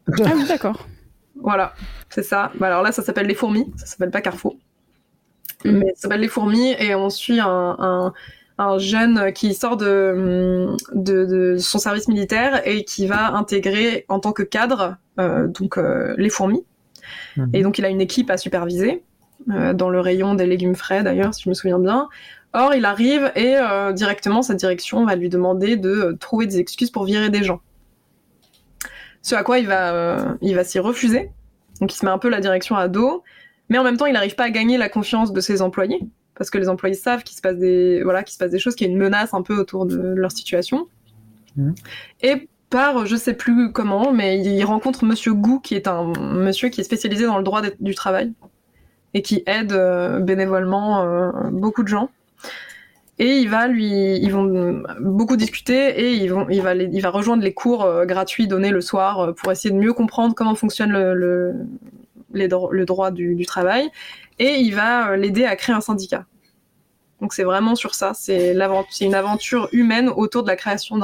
[0.07, 0.88] Ah oui, d'accord.
[1.35, 1.73] Voilà,
[2.09, 2.51] c'est ça.
[2.59, 4.57] Bah, alors là, ça s'appelle les fourmis, ça s'appelle pas Carrefour.
[5.65, 5.71] Mm.
[5.71, 8.13] mais ça s'appelle Les Fourmis et on suit un,
[8.77, 14.43] jeune qui sort de, de, son service militaire et qui va intégrer en tant que
[14.43, 16.63] cadre euh, donc euh, les fourmis.
[17.38, 17.49] Mm-hmm.
[17.53, 19.03] Et donc il a une équipe à superviser
[19.49, 22.07] euh, dans le rayon des légumes frais d'ailleurs, si je me souviens bien.
[22.53, 23.55] Or il arrive et
[23.93, 27.61] directement sa direction va lui demander de trouver des excuses pour virer des gens.
[29.23, 31.31] Ce à quoi il va, il va s'y refuser.
[31.79, 33.23] Donc il se met un peu la direction à dos
[33.72, 36.02] mais en même temps, il n'arrive pas à gagner la confiance de ses employés
[36.35, 38.76] parce que les employés savent qu'il se passe des voilà qu'il se passe des choses,
[38.76, 40.88] qu'il y a une menace un peu autour de leur situation.
[41.56, 41.72] Mmh.
[42.22, 46.68] Et par je sais plus comment, mais il rencontre Monsieur Gou, qui est un monsieur
[46.68, 48.34] qui est spécialisé dans le droit du travail
[49.14, 49.73] et qui aide
[50.22, 52.10] bénévolement beaucoup de gens.
[53.19, 57.10] Et il va lui, ils vont beaucoup discuter et ils vont, il va, il va
[57.10, 61.14] rejoindre les cours gratuits donnés le soir pour essayer de mieux comprendre comment fonctionne le,
[61.14, 61.53] le
[62.85, 63.89] droit du, travail.
[64.39, 66.25] Et il va l'aider à créer un syndicat.
[67.21, 68.13] Donc c'est vraiment sur ça.
[68.13, 68.53] C'est
[69.01, 70.97] une aventure humaine autour de la création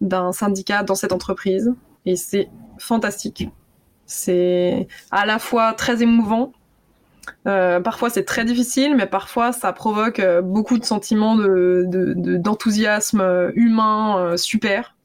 [0.00, 1.72] d'un syndicat dans cette entreprise.
[2.06, 2.48] Et c'est
[2.78, 3.48] fantastique.
[4.06, 6.52] C'est à la fois très émouvant.
[7.46, 13.52] Euh, parfois c'est très difficile, mais parfois ça provoque euh, beaucoup de sentiments d'enthousiasme de,
[13.54, 14.96] humain euh, super.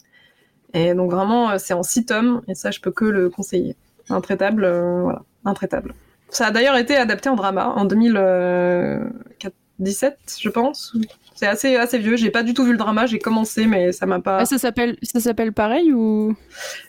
[0.73, 3.75] Et donc vraiment c'est en six tomes, et ça je peux que le conseiller.
[4.09, 4.67] Intraitable,
[5.01, 5.93] voilà, intraitable.
[6.29, 10.95] Ça a d'ailleurs été adapté en drama en 2014 17, je pense.
[11.35, 12.15] C'est assez, assez vieux.
[12.15, 13.05] J'ai pas du tout vu le drama.
[13.05, 14.39] J'ai commencé, mais ça m'a pas.
[14.39, 16.35] Ah, ça s'appelle, ça s'appelle pareil ou?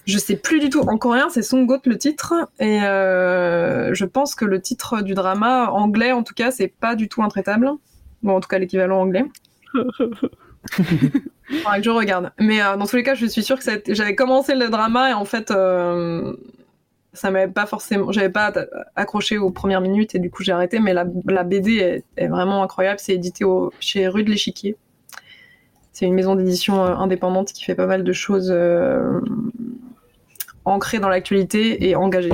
[0.06, 0.80] Je sais plus du tout.
[0.80, 5.70] En coréen, c'est Songot le titre, et euh, je pense que le titre du drama
[5.70, 7.70] anglais, en tout cas, c'est pas du tout intraitable.
[8.22, 9.24] Bon, en tout cas, l'équivalent anglais.
[9.74, 12.32] Faudra que je regarde.
[12.38, 15.14] Mais euh, dans tous les cas, je suis sûre que j'avais commencé le drama et
[15.14, 16.34] en fait, euh,
[17.14, 18.52] ça m'avait pas forcément, j'avais pas
[18.96, 20.80] accroché aux premières minutes et du coup j'ai arrêté.
[20.80, 21.04] Mais la,
[21.44, 22.98] BD est, vraiment incroyable.
[23.00, 23.44] C'est édité
[23.80, 24.76] chez Rue de l'Échiquier.
[25.92, 29.20] C'est une maison d'édition euh, indépendante qui fait pas mal de choses euh,
[30.64, 32.32] ancrées dans l'actualité et engagées.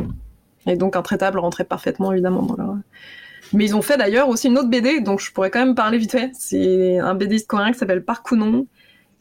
[0.66, 2.74] Et donc Intraitable rentrait parfaitement évidemment dans leur...
[3.52, 5.98] Mais ils ont fait d'ailleurs aussi une autre BD, donc je pourrais quand même parler
[5.98, 6.31] vite fait.
[6.39, 8.24] C'est un BDiste coréen qui s'appelle Park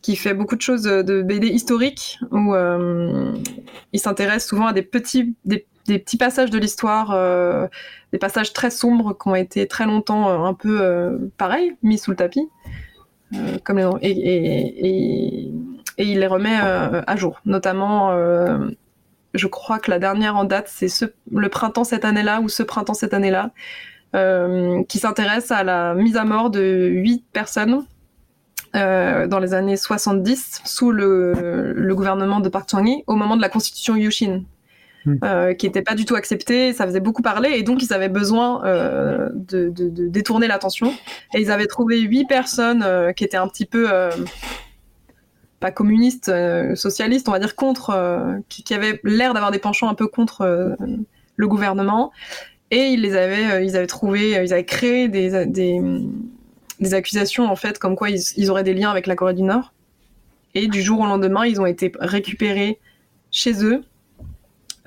[0.02, 3.34] qui fait beaucoup de choses de BD historiques où euh,
[3.92, 5.66] il s'intéresse souvent à des petits, des,
[5.98, 7.68] petits passages de l'histoire, euh,
[8.12, 11.98] des passages très sombres qui ont été très longtemps euh, un peu euh, pareil, mis
[11.98, 12.48] sous le tapis,
[13.64, 15.54] comme et, et, et,
[15.98, 17.42] et, il les remet à jour.
[17.46, 18.12] Notamment,
[19.36, 22.64] je crois que la dernière en date, c'est ce, le printemps cette année-là ou ce
[22.64, 23.52] printemps cette année-là,
[24.88, 27.86] qui s'intéresse à la mise à mort de huit personnes
[28.76, 33.42] euh, dans les années 70 sous le, le gouvernement de Park Chung-hee au moment de
[33.42, 34.44] la constitution Yushin.
[35.06, 35.16] Hmm.
[35.24, 38.10] Euh, qui n'était pas du tout acceptée, ça faisait beaucoup parler, et donc ils avaient
[38.10, 40.94] besoin euh, de, de, de, détourner l'attention.
[41.34, 42.86] Et ils avaient trouvé huit personnes
[43.16, 43.88] qui étaient un petit peu
[45.62, 46.32] pas communistes,
[46.76, 50.76] socialistes, on va dire contre, qui, qui, avaient l'air d'avoir des penchants un peu contre
[51.38, 52.12] le gouvernement.
[52.70, 55.80] Et ils les avaient, ils avaient trouvé, ils avaient créé des, des
[56.80, 59.74] des accusations en fait comme quoi ils, auraient des liens avec la Corée du Nord.
[60.56, 62.80] Et du jour au lendemain, ils ont été récupérés
[63.32, 63.84] chez eux,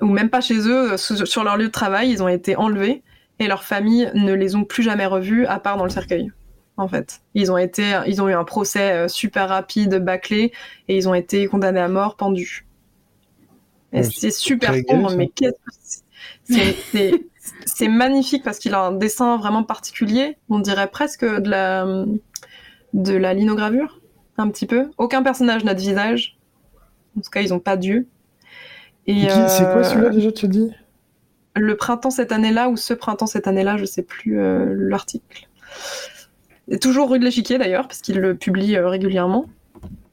[0.01, 3.01] ou même pas chez eux, sur leur lieu de travail, ils ont été enlevés
[3.39, 6.31] et leurs familles ne les ont plus jamais revus à part dans le cercueil.
[6.75, 10.51] En fait, ils ont été, ils ont eu un procès euh, super rapide, bâclé,
[10.87, 12.65] et ils ont été condamnés à mort, pendus.
[13.91, 15.53] c'est super sombre, mais qu'est-ce
[16.47, 17.23] que c'est
[17.65, 20.37] c'est magnifique parce qu'il a un dessin vraiment particulier.
[20.49, 22.05] On dirait presque de la,
[22.93, 23.99] de la linogravure,
[24.37, 24.89] un petit peu.
[24.97, 26.37] Aucun personnage n'a de visage.
[27.17, 28.07] En tout cas, ils n'ont pas d'yeux.
[29.05, 30.71] Et c'est quoi celui-là déjà, tu dis?
[31.55, 35.47] Le printemps cette année-là ou ce printemps cette année-là, je sais plus euh, l'article.
[36.81, 39.45] Toujours rue de l'échiquier d'ailleurs, parce qu'il le publie euh, régulièrement.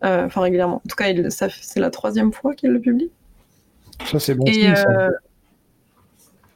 [0.05, 0.77] Euh, enfin, régulièrement.
[0.85, 3.11] En tout cas, c'est la troisième fois qu'il le publie.
[4.07, 4.45] Ça, c'est bon.
[4.47, 4.67] Et,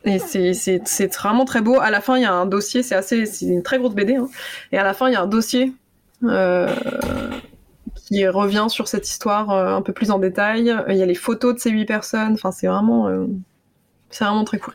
[0.04, 1.80] et c'est vraiment très beau.
[1.80, 4.16] À la fin, il y a un dossier, c'est assez, c'est une très grosse BD.
[4.16, 4.28] Hein.
[4.72, 5.72] Et à la fin, il y a un dossier
[6.24, 6.68] euh,
[7.94, 10.74] qui revient sur cette histoire euh, un peu plus en détail.
[10.88, 12.34] Il y a les photos de ces huit personnes.
[12.34, 13.26] Enfin, c'est vraiment, euh,
[14.10, 14.74] c'est vraiment très cool.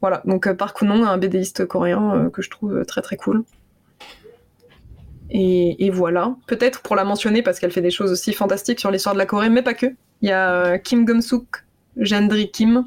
[0.00, 0.22] Voilà.
[0.24, 3.44] Donc, Park Kunon, un BDiste coréen que je trouve très très cool.
[5.30, 6.34] Et, et voilà.
[6.46, 9.26] Peut-être pour la mentionner parce qu'elle fait des choses aussi fantastiques sur l'histoire de la
[9.26, 9.86] Corée, mais pas que.
[10.22, 11.64] Il y a Kim Gum-suk,
[11.96, 12.84] Gendry Kim.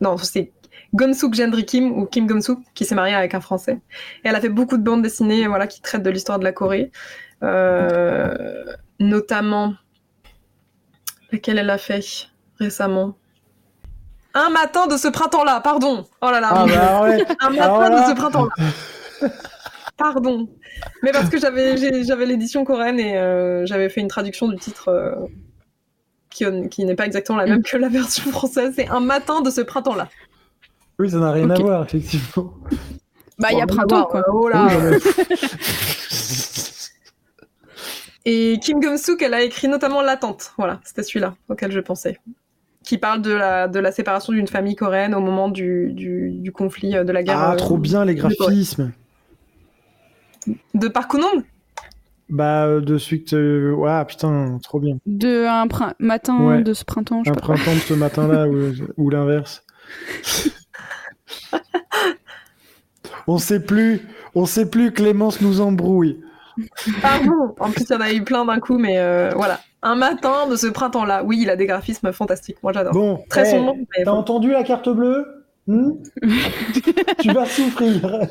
[0.00, 0.52] Non, c'est
[0.94, 3.80] Gonsuk Gendry Kim ou Kim Gonsuk qui s'est mariée avec un Français.
[4.24, 6.52] Et elle a fait beaucoup de bandes dessinées voilà, qui traitent de l'histoire de la
[6.52, 6.92] Corée.
[7.42, 8.64] Euh,
[9.00, 9.74] notamment,
[11.32, 12.00] laquelle elle a fait
[12.58, 13.16] récemment?
[14.34, 16.06] Un matin de ce printemps-là, pardon.
[16.20, 16.48] Oh là là.
[16.52, 19.28] Ah bah un matin de ce printemps-là.
[19.96, 20.48] pardon.
[21.02, 24.88] Mais parce que j'avais, j'avais l'édition coréenne et euh, j'avais fait une traduction du titre
[24.88, 25.14] euh,
[26.30, 28.74] qui, qui n'est pas exactement la même que la version française.
[28.76, 30.08] C'est Un matin de ce printemps-là.
[30.98, 32.54] Oui, ça n'a rien à voir, effectivement.
[33.36, 34.22] Bah, il y a printemps, quoi.
[34.32, 34.68] Oh là.
[38.24, 40.52] Et Kim Gum-suk, elle a écrit notamment L'attente.
[40.56, 42.18] Voilà, c'était celui-là auquel je pensais.
[42.82, 46.52] Qui parle de la, de la séparation d'une famille coréenne au moment du, du, du,
[46.52, 47.38] conflit euh, de la guerre.
[47.38, 48.92] Ah, trop euh, bien les graphismes.
[50.74, 51.14] De Park
[52.28, 53.32] Bah, euh, de suite.
[53.32, 54.98] Ouais, putain, trop bien.
[55.06, 55.66] De un
[55.98, 59.64] matin de ce printemps, je Un printemps de ce matin-là ou, ou l'inverse.
[63.26, 64.92] on sait plus, on sait plus.
[64.92, 66.20] Clémence nous embrouille.
[67.02, 67.54] Pardon.
[67.58, 69.60] En plus, il y en a eu plein d'un coup, mais euh, voilà.
[69.82, 71.24] Un matin de ce printemps-là.
[71.24, 72.62] Oui, il a des graphismes fantastiques.
[72.62, 72.92] Moi, j'adore.
[72.92, 73.74] Bon, très sombre.
[74.04, 75.26] T'as entendu la carte bleue?
[75.66, 75.92] Hmm?
[77.20, 78.28] Tu vas souffrir.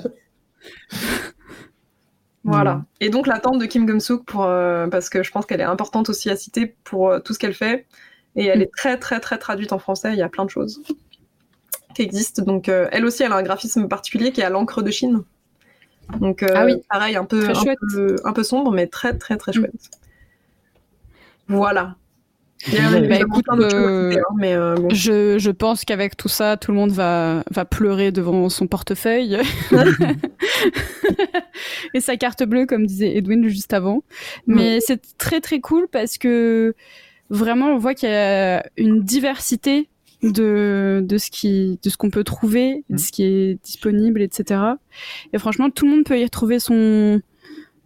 [2.44, 2.76] Voilà.
[2.76, 2.86] Hmm.
[3.00, 6.10] Et donc l'attente de Kim Gum-suk pour euh, parce que je pense qu'elle est importante
[6.10, 7.86] aussi à citer pour euh, tout ce qu'elle fait
[8.36, 8.64] et elle hmm.
[8.64, 10.12] est très très très traduite en français.
[10.14, 10.84] Il y a plein de choses
[11.94, 12.44] qui existent.
[12.44, 15.24] Donc elle aussi, elle a un graphisme particulier qui est à l'encre de Chine.
[16.20, 16.76] Donc, euh, ah oui.
[16.90, 17.48] pareil, un peu,
[18.24, 19.56] un peu, sombre, mais très, très, très mm.
[19.56, 19.90] chouette.
[21.48, 21.96] Voilà.
[22.72, 26.92] Bah, écoute, euh, hein, mais euh, je, je, pense qu'avec tout ça, tout le monde
[26.92, 29.38] va, va pleurer devant son portefeuille
[31.94, 34.04] et sa carte bleue, comme disait Edwin juste avant.
[34.48, 36.74] Mais c'est très très cool parce que
[37.30, 39.90] vraiment, on voit qu'il y a une diversité
[40.24, 42.98] de, de ce qui de ce qu'on peut trouver, de mmh.
[42.98, 44.62] ce qui est disponible, etc.
[45.34, 47.22] Et franchement, tout le monde peut y retrouver son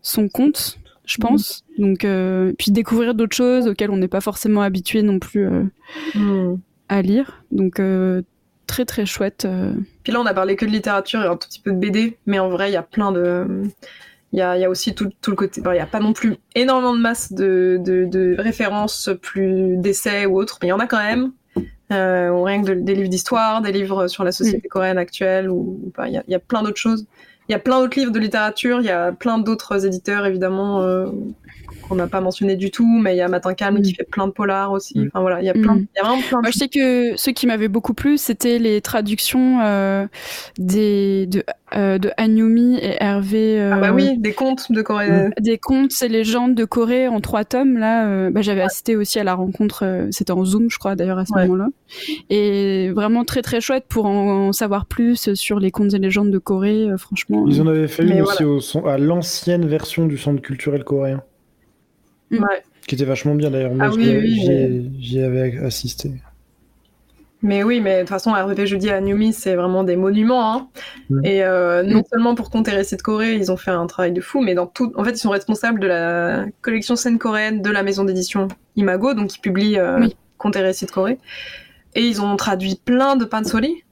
[0.01, 1.21] son compte, je mmh.
[1.21, 1.65] pense.
[1.77, 5.63] Donc, euh, puis découvrir d'autres choses auxquelles on n'est pas forcément habitué non plus euh,
[6.15, 6.57] mmh.
[6.89, 7.43] à lire.
[7.51, 8.21] Donc, euh,
[8.67, 9.47] très très chouette.
[10.03, 12.17] Puis là, on a parlé que de littérature et un tout petit peu de BD,
[12.25, 13.63] mais en vrai, il y a plein de
[14.33, 15.61] il y a, y a, aussi tout, tout le côté.
[15.63, 20.25] Il n'y a pas non plus énormément de masse de, de, de références, plus d'essais
[20.25, 21.31] ou autres, mais il y en a quand même.
[21.89, 25.79] Euh, ou rien que des livres d'histoire, des livres sur la société coréenne actuelle, ou
[26.05, 27.05] il y, y, a plein d'autres choses.
[27.47, 30.81] Il y a plein d'autres livres de littérature, il y a plein d'autres éditeurs évidemment
[30.81, 31.05] euh,
[31.87, 33.95] qu'on n'a pas mentionné du tout, mais il y a Matin Calme qui mm.
[33.95, 34.99] fait plein de polars aussi.
[34.99, 35.07] Mm.
[35.07, 35.87] Enfin voilà, il y a plein, mm.
[35.95, 36.41] y a vraiment plein.
[36.41, 40.07] Moi, je sais que ceux qui m'avaient beaucoup plu, c'était les traductions euh,
[40.57, 41.43] des de
[41.75, 43.59] euh, de Anyumi et Hervé.
[43.59, 45.31] Euh, ah bah oui, des contes de Corée.
[45.37, 47.77] Des contes et légendes de Corée en trois tomes.
[47.77, 50.07] Là, euh, bah, j'avais assisté aussi à la rencontre.
[50.11, 51.67] C'était en Zoom, je crois, d'ailleurs à ce moment-là.
[52.29, 56.37] Et vraiment très très chouette pour en, savoir plus sur les contes et légendes de
[56.37, 56.87] Corée.
[56.97, 57.45] franchement.
[57.47, 61.21] Ils en avaient fait une aussi au, à l'ancienne version du centre culturel coréen.
[62.31, 62.45] Mm.
[62.87, 63.73] Qui était vachement bien d'ailleurs.
[63.73, 63.91] Moi, ah
[64.99, 66.11] j'y avais assisté.
[67.43, 70.53] Mais oui, mais de toute façon, RVP Jeudi à Numi, c'est vraiment des monuments.
[70.53, 70.67] Hein.
[71.09, 71.25] Mm.
[71.25, 74.21] Et euh, non seulement pour compter récits de Corée, ils ont fait un travail de
[74.21, 74.91] fou, mais dans tout.
[74.95, 79.13] En fait, ils sont responsables de la collection scène coréenne de la maison d'édition Imago,
[79.13, 81.19] donc ils publient euh, Contes et récits de Corée.
[81.95, 83.83] Et ils ont traduit plein de pansori,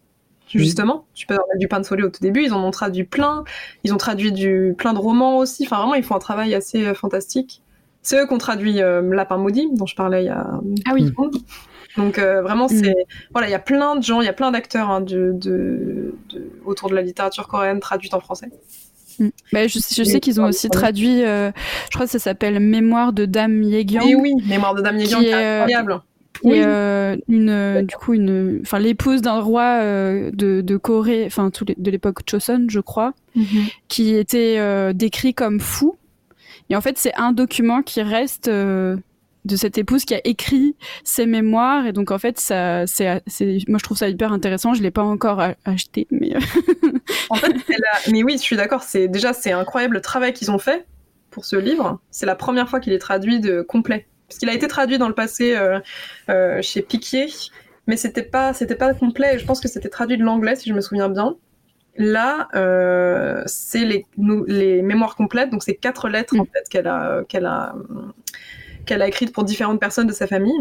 [0.48, 1.06] justement.
[1.14, 2.44] Tu peux avoir du pansori au tout début.
[2.44, 3.44] Ils en ont traduit plein.
[3.84, 5.66] Ils ont traduit du plein de romans aussi.
[5.66, 7.62] Enfin, vraiment, ils font un travail assez euh, fantastique.
[8.06, 10.48] C'est eux qui ont traduit euh, Lapin maudit, dont je parlais il y a.
[10.86, 11.12] Ah oui.
[11.98, 12.70] Donc euh, vraiment, mm.
[12.84, 12.96] c'est
[13.32, 16.14] voilà, il y a plein de gens, il y a plein d'acteurs hein, de, de,
[16.66, 18.50] autour de la littérature coréenne traduite en français.
[19.18, 19.30] Mm.
[19.52, 21.52] Bah, je, sais qu'ils ont aussi traduit, euh,
[21.90, 24.04] je crois que ça s'appelle Mémoire de Dame Yegang.
[24.06, 26.02] Oui, oui, Mémoire de Dame Yegang, c'est incroyable.
[26.44, 26.60] oui.
[27.28, 32.68] une, du coup, une, enfin, l'épouse d'un roi de, de, Corée, enfin, de l'époque Choson,
[32.68, 33.74] je crois, mm-hmm.
[33.88, 35.98] qui était décrit comme fou
[36.70, 38.98] et en fait, c'est un document qui reste euh,
[39.46, 41.86] de cette épouse qui a écrit ses mémoires.
[41.86, 44.74] Et donc, en fait, ça, moi, je trouve ça hyper intéressant.
[44.74, 46.36] Je l'ai pas encore acheté, mais.
[46.36, 46.40] Euh,
[47.30, 47.54] en fait,
[48.12, 48.84] mais oui, je suis d'accord.
[48.84, 50.86] C'est déjà, c'est incroyable le travail qu'ils ont fait
[51.30, 52.00] pour ce livre.
[52.10, 54.08] C'est la première fois qu'il est traduit de complet.
[54.28, 57.28] Parce qu'il a été traduit dans le passé euh, chez Piquier,
[57.86, 59.38] mais c'était pas, c'était pas complet.
[59.38, 61.36] Je pense que c'était traduit de l'anglais, si je me souviens bien.
[61.98, 64.06] Là, euh, c'est les,
[64.48, 66.48] les, mémoires complètes, donc c'est quatre lettres en mm.
[66.54, 67.74] fait qu'elle a, qu'elle a,
[68.86, 70.60] qu'elle a écrites pour différentes personnes de sa famille.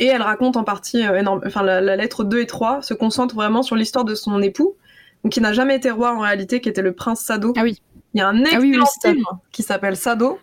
[0.00, 3.34] Et elle raconte en partie, euh, énorme, enfin la, lettre 2 et 3 se concentre
[3.34, 4.74] vraiment sur l'histoire de son époux,
[5.22, 7.52] donc qui n'a jamais été roi en réalité, qui était le prince Sado.
[7.56, 7.80] Ah oui.
[8.14, 10.40] Il y a un ah excellent film qui s'appelle Sado,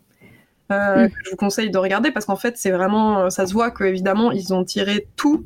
[0.72, 1.10] euh, mm.
[1.10, 3.84] que je vous conseille de regarder parce qu'en fait c'est vraiment, ça se voit que
[3.84, 5.44] évidemment ils ont tiré tout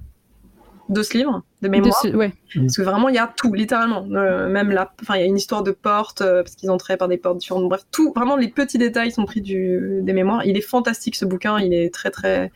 [0.92, 1.96] de ce livre de mémoire.
[2.14, 2.34] ouais.
[2.54, 4.06] Parce que vraiment, il y a tout, littéralement.
[4.12, 6.98] Euh, même là, enfin, il y a une histoire de porte, euh, parce qu'ils entraient
[6.98, 7.70] par des portes différentes.
[7.70, 10.46] Bref, tout, vraiment, les petits détails sont pris du, des mémoires.
[10.46, 11.60] Il est fantastique, ce bouquin.
[11.60, 12.52] Il est très, très.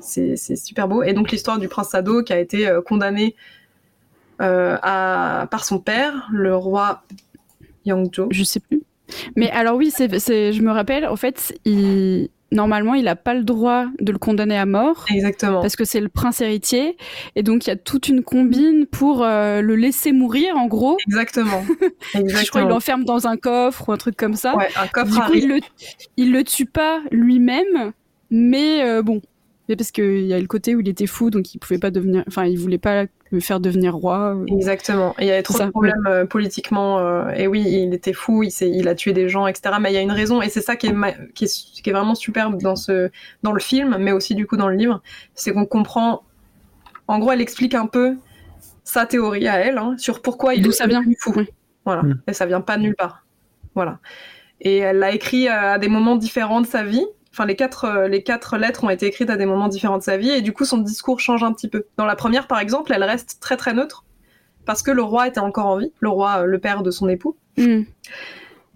[0.00, 1.02] C'est super beau.
[1.02, 3.36] Et donc, l'histoire du prince Sado qui a été euh, condamné
[4.38, 7.04] à, par son père, le roi
[7.84, 8.28] Yangzhou.
[8.30, 8.82] Je sais plus.
[9.36, 13.42] Mais alors, oui, c'est, je me rappelle, en fait, il normalement, il n'a pas le
[13.42, 15.04] droit de le condamner à mort.
[15.10, 15.60] Exactement.
[15.60, 16.96] Parce que c'est le prince héritier.
[17.36, 20.96] Et donc, il y a toute une combine pour euh, le laisser mourir, en gros.
[21.06, 21.64] Exactement.
[22.14, 24.56] Je crois qu'il l'enferme dans un coffre ou un truc comme ça.
[24.56, 25.12] Ouais, un coffre.
[25.12, 25.60] Du coup, il le,
[26.16, 27.92] il le tue pas lui-même.
[28.30, 29.20] Mais euh, bon,
[29.68, 31.90] mais parce qu'il y a le côté où il était fou, donc il pouvait pas
[31.90, 34.36] devenir, enfin, il voulait pas le faire devenir roi.
[34.48, 35.14] Exactement.
[35.18, 36.98] il y avait trop de problèmes euh, politiquement.
[36.98, 39.76] Euh, et oui, il était fou, il, il a tué des gens, etc.
[39.80, 40.94] Mais il y a une raison, et c'est ça qui est,
[41.34, 43.10] qui est, qui est, vraiment superbe dans, ce,
[43.42, 45.02] dans le film, mais aussi du coup dans le livre,
[45.34, 46.22] c'est qu'on comprend.
[47.06, 48.16] En gros, elle explique un peu
[48.84, 51.02] sa théorie à elle hein, sur pourquoi il est ça vient.
[51.18, 51.34] fou.
[51.84, 52.02] Voilà.
[52.02, 52.20] Mm.
[52.28, 53.24] Et ça vient pas de nulle part.
[53.74, 53.98] Voilà.
[54.60, 57.04] Et elle l'a écrit à des moments différents de sa vie.
[57.34, 60.16] Enfin, les quatre, les quatre lettres ont été écrites à des moments différents de sa
[60.16, 61.84] vie, et du coup, son discours change un petit peu.
[61.96, 64.04] Dans la première, par exemple, elle reste très très neutre,
[64.66, 67.36] parce que le roi était encore en vie, le roi, le père de son époux,
[67.56, 67.82] mm.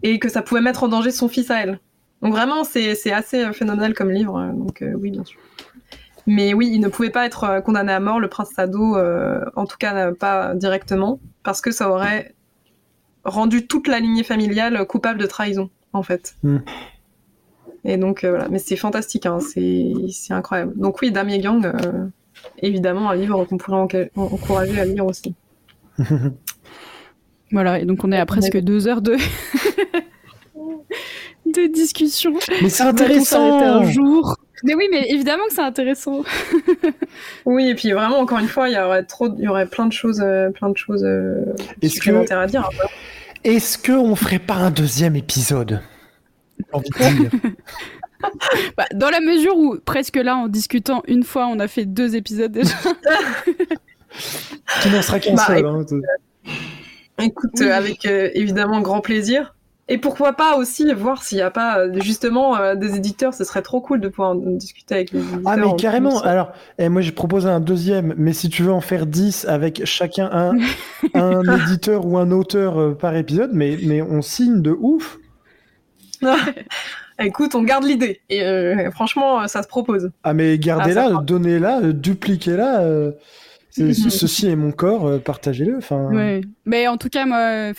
[0.03, 1.79] et que ça pouvait mettre en danger son fils à elle.
[2.21, 5.39] Donc vraiment, c'est assez phénoménal comme livre, donc oui, bien sûr.
[6.29, 9.41] Mais oui, il ne pouvait pas être euh, condamné à mort, le prince Sado, euh,
[9.57, 12.35] en tout cas pas directement, parce que ça aurait
[13.25, 16.35] rendu toute la lignée familiale coupable de trahison, en fait.
[16.43, 16.59] Hmm.
[17.89, 20.75] Et donc euh, voilà, mais c'est fantastique, hein, c'est incroyable.
[20.77, 21.73] Donc oui, Damien Gang,
[22.59, 25.35] évidemment, un livre qu'on pourrait encourager à lire aussi.
[27.51, 29.17] voilà, et donc on est à presque deux heures de.
[31.47, 32.35] de discussion.
[32.61, 33.59] Mais c'est intéressant.
[33.59, 34.37] Un jour.
[34.65, 36.25] Mais oui, mais évidemment que c'est intéressant.
[37.47, 39.87] oui, et puis vraiment, encore une fois, il y aurait trop, il y aurait plein
[39.87, 42.69] de choses, euh, plein de choses euh, supplémentaires à dire.
[43.45, 45.81] Est-ce qu'on ferait pas un deuxième épisode?
[46.73, 47.31] Envie de dire.
[48.77, 52.17] bah, dans la mesure où presque là, en discutant une fois, on a fait deux
[52.17, 52.75] épisodes déjà.
[54.83, 55.67] Qui n'en sera qu'un bah, seul.
[55.67, 55.85] Hein,
[57.21, 59.55] écoute, avec euh, évidemment grand plaisir.
[59.91, 63.43] Et pourquoi pas aussi voir s'il n'y a pas euh, justement euh, des éditeurs, ce
[63.45, 65.41] serait trop cool de pouvoir discuter avec les éditeurs.
[65.47, 68.83] Ah mais carrément, alors eh, moi j'ai proposé un deuxième, mais si tu veux en
[68.83, 70.59] faire 10 avec chacun un,
[71.15, 75.19] un éditeur ou un auteur euh, par épisode, mais, mais on signe de ouf.
[77.21, 78.21] Écoute, on garde l'idée.
[78.31, 78.43] Et
[78.93, 80.11] franchement, ça se propose.
[80.23, 83.13] Ah mais gardez-la, ah, donnez-la, dupliquez-la.
[83.73, 85.79] ceci est mon corps, partagez-le.
[85.79, 86.11] Enfin.
[86.13, 86.43] Ouais.
[86.65, 87.73] Mais en tout cas, moi,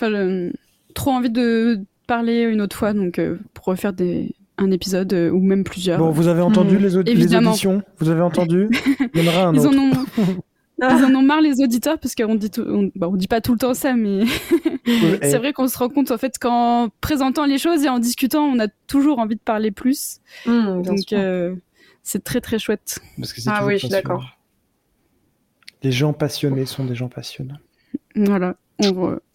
[0.93, 1.79] trop envie de
[2.09, 5.99] parler une autre fois, donc euh, pour refaire des, un épisode euh, ou même plusieurs.
[5.99, 6.81] Bon, vous avez entendu mm.
[6.81, 7.83] les, les, auditions?
[7.99, 8.67] Vous avez entendu?
[9.13, 9.77] Il y en aura un Ils autre.
[9.77, 10.35] En ont...
[10.81, 13.51] Ils en ont marre les auditeurs parce qu'on dit on, bah, on, dit pas tout
[13.53, 14.23] le temps ça, mais
[15.21, 18.43] c'est vrai qu'on se rend compte en fait qu'en présentant les choses et en discutant,
[18.43, 20.19] on a toujours envie de parler plus.
[20.45, 21.55] Mm, donc euh,
[22.03, 22.99] c'est très très chouette.
[23.47, 24.37] ah oui, je suis d'accord.
[25.83, 27.53] Les gens passionnés sont des gens passionnés.
[28.15, 28.55] Voilà,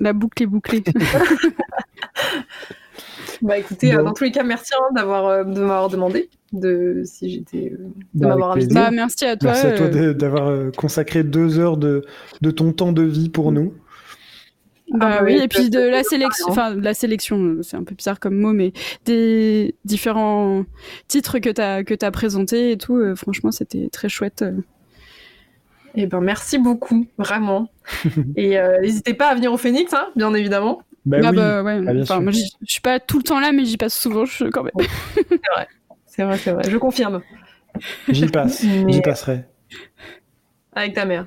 [0.01, 0.83] la boucle est bouclée.
[3.43, 7.03] bah écoutez, euh, dans tous les cas, merci hein, d'avoir euh, de m'avoir demandé de
[7.05, 8.75] si j'étais euh, de bah, m'avoir invité.
[8.75, 9.53] Bah, merci à toi.
[9.53, 12.05] Merci à toi d'avoir consacré deux heures de,
[12.41, 13.75] de, ton temps de vie pour nous.
[14.91, 18.21] Bah ah, oui, et puis de la sélection, enfin la sélection, c'est un peu bizarre
[18.21, 18.73] comme mot, mais
[19.07, 20.65] des différents
[21.09, 24.45] titres que tu as que as présentés et tout, franchement, c'était très chouette.
[25.95, 27.71] Eh ben merci beaucoup, vraiment.
[28.37, 30.83] et n'hésitez pas à venir au Phoenix, hein, bien évidemment.
[31.07, 31.81] Bah, ah bah ouais.
[32.09, 34.73] Ah, moi, je suis pas tout le temps là, mais j'y passe souvent quand même.
[35.15, 35.69] c'est vrai,
[36.15, 36.71] c'est vrai, c'est vrai.
[36.71, 37.23] Je confirme.
[38.09, 39.45] J'y passe, j'y passerai.
[40.73, 41.27] Avec ta mère.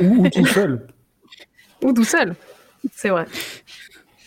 [0.00, 0.86] Ou, tout seul.
[1.84, 2.34] ou tout seul,
[2.92, 3.26] c'est vrai.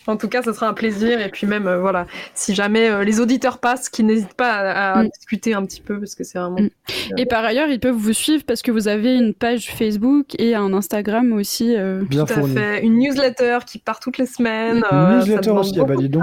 [0.06, 1.20] En tout cas, ce sera un plaisir.
[1.20, 5.02] Et puis même, euh, voilà, si jamais euh, les auditeurs passent, qu'ils n'hésitent pas à,
[5.02, 5.08] mm.
[5.08, 6.60] discuter un petit peu, parce que c'est vraiment...
[6.60, 6.70] Mm.
[7.18, 10.54] Et par ailleurs, ils peuvent vous suivre parce que vous avez une page Facebook et
[10.54, 11.74] un Instagram aussi.
[11.76, 12.02] Euh...
[12.04, 12.84] Bien Tout à fait.
[12.84, 14.84] Une newsletter qui part toutes les semaines.
[14.90, 16.22] Une euh, newsletter aussi, ah bah dis donc.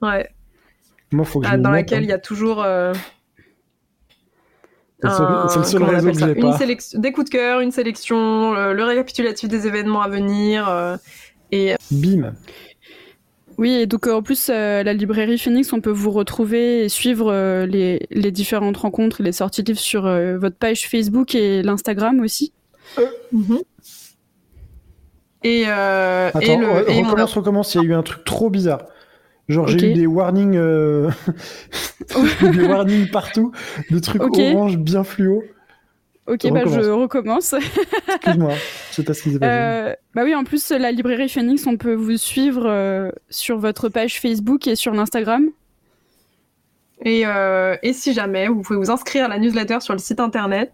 [0.00, 0.30] Ouais.
[1.12, 2.04] Moi, faut que je ah, Dans laquelle hein.
[2.04, 2.64] il y a toujours...
[5.02, 5.08] C'est
[5.58, 6.58] le seul réseau que j'ai pas.
[6.98, 10.98] Des coups de cœur, une sélection, le récapitulatif des événements à venir
[11.52, 11.74] et...
[11.90, 12.32] Bim
[13.60, 16.88] oui, et donc euh, en plus, euh, la librairie Phoenix, on peut vous retrouver et
[16.88, 20.04] suivre euh, les, les, différentes rencontres et les sorties de livres sur
[20.38, 22.54] votre page Facebook et l'Instagram aussi.
[23.32, 23.58] Mhm.
[25.44, 26.68] Et, Attends, et, le,
[27.06, 28.80] recommence, recommence, il y a eu un truc trop bizarre.
[29.50, 30.58] Genre j'ai eu des warnings,
[32.42, 33.52] des warnings partout,
[33.90, 35.42] des trucs orange bien fluo.
[36.30, 37.54] Ok, bah je recommence.
[38.08, 38.52] Excuse-moi,
[38.92, 42.16] je sais ce qui euh, Bah oui, en plus, la librairie Phoenix, on peut vous
[42.16, 45.48] suivre euh, sur votre page Facebook et sur l'Instagram.
[47.04, 50.20] Et, euh, et, si jamais, vous pouvez vous inscrire à la newsletter sur le site
[50.20, 50.70] internet.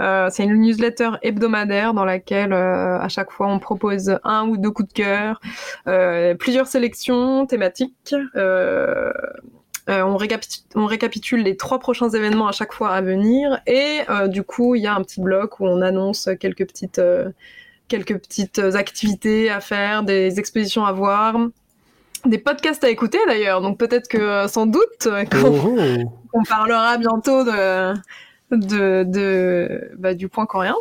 [0.00, 4.56] Euh, c'est une newsletter hebdomadaire dans laquelle euh, à chaque fois on propose un ou
[4.56, 5.40] deux coups de cœur,
[6.38, 8.14] plusieurs sélections thématiques.
[9.88, 10.16] Euh, on,
[10.86, 14.82] récapitule, les trois prochains événements à chaque fois à venir et euh, du coup il
[14.82, 17.30] y a un petit bloc où on annonce quelques petites, euh,
[17.86, 21.38] quelques petites activités à faire, des expositions à voir,
[22.24, 23.60] des podcasts à écouter d'ailleurs.
[23.60, 26.08] Donc peut-être que sans doute oh.
[26.32, 27.94] on parlera bientôt de,
[28.50, 30.76] de, bah, du point coréen.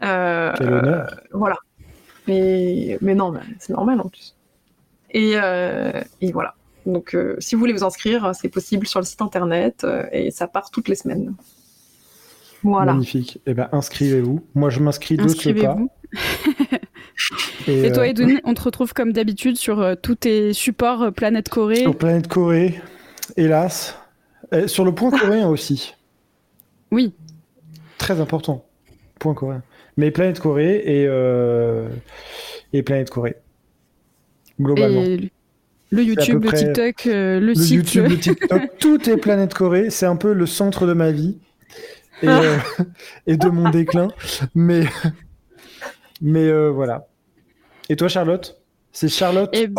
[0.00, 1.20] Quel honneur.
[1.32, 1.56] Voilà.
[2.26, 4.36] Mais, mais non, c'est normal en plus.
[5.10, 5.32] Et,
[6.20, 6.54] et voilà.
[6.88, 10.30] Donc, euh, si vous voulez vous inscrire, c'est possible sur le site internet euh, et
[10.30, 11.34] ça part toutes les semaines.
[12.62, 12.94] Voilà.
[12.94, 13.40] Magnifique.
[13.46, 14.40] Eh bien, inscrivez-vous.
[14.54, 15.76] Moi, je m'inscris de ce pas.
[17.66, 21.82] Et, toi, Edwin, on te retrouve comme d'habitude sur tous tes supports Planète Corée.
[21.82, 22.80] Sur Planète Corée,
[23.36, 23.98] hélas.
[24.66, 25.94] sur le point coréen aussi.
[26.90, 27.14] Oui.
[27.98, 28.64] Très important.
[29.18, 29.62] Point coréen.
[29.96, 31.04] Mais Planète Corée et,
[32.72, 33.36] et Planète Corée.
[34.60, 35.04] Globalement.
[35.90, 37.70] Le YouTube, le TikTok, euh, le, site.
[37.70, 39.90] YouTube, le TikTok, tout est Planète Corée.
[39.90, 41.38] C'est un peu le centre de ma vie
[42.22, 42.56] et, euh,
[43.26, 44.08] de mon déclin.
[44.54, 44.84] Mais,
[46.20, 47.08] mais euh, voilà.
[47.88, 48.60] Et toi, Charlotte?
[48.92, 49.70] C'est Charlotte et...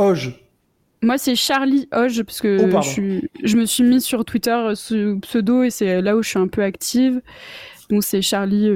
[1.02, 5.18] Moi, c'est Charlie Hoge, parce que oh, je, je, me suis mis sur Twitter ce
[5.20, 7.22] pseudo et c'est là où je suis un peu active.
[7.90, 8.70] Donc, c'est Charlie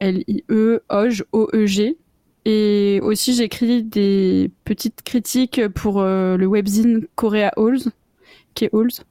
[0.00, 1.96] L-I-E, Hoge, O-E-G.
[2.44, 7.90] Et aussi, j'écris des petites critiques pour euh, le webzine Korea Halls,
[8.54, 9.04] qui est Halls.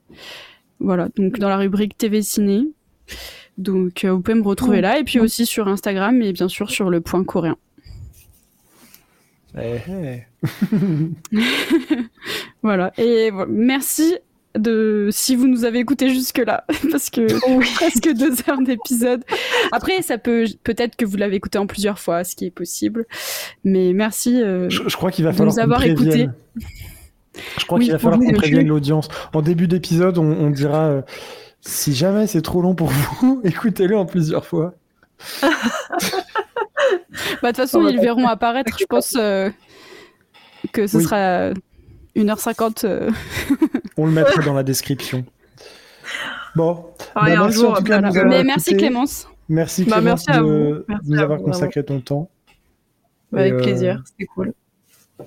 [0.80, 2.68] Voilà, donc dans la rubrique TV Ciné.
[3.58, 6.70] Donc euh, vous pouvez me retrouver là, et puis aussi sur Instagram, et bien sûr
[6.70, 7.56] sur le point coréen.
[12.62, 14.18] Voilà, et merci
[14.58, 17.26] de si vous nous avez écouté jusque là parce que
[17.74, 19.24] presque deux heures d'épisode.
[19.72, 23.06] Après, ça peut peut-être que vous l'avez écouté en plusieurs fois, ce qui est possible.
[23.64, 24.42] Mais merci.
[24.42, 26.28] Euh, je, crois qu'il va falloir nous avoir écouté.
[27.58, 29.08] Je crois qu'il va falloir qu'on prévienne l'audience.
[29.34, 31.02] En début d'épisode, on, dira euh,
[31.60, 34.74] si jamais c'est trop long pour vous, écoutez-le en plusieurs fois.
[37.42, 39.50] Bah, de toute façon, ils verront apparaître, je pense, euh,
[40.72, 41.50] que ce sera
[42.16, 42.84] 1h50.
[42.84, 43.10] Euh.
[43.96, 45.24] On le mettra dans la description.
[46.54, 46.86] Bon.
[47.14, 49.28] Bah, merci en tout cas Mais merci Clémence.
[49.48, 52.30] Merci bah, Clémence de, nous avoir consacré ton temps.
[53.32, 54.52] Bah, avec plaisir, c'était cool.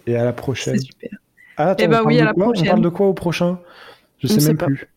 [0.08, 0.78] Et à la prochaine.
[0.78, 1.10] C'est super.
[1.58, 2.68] Ah, attends, et eh bah oui, à la prochaine.
[2.68, 3.60] On parle de quoi au prochain?
[4.20, 4.88] Je sais même plus.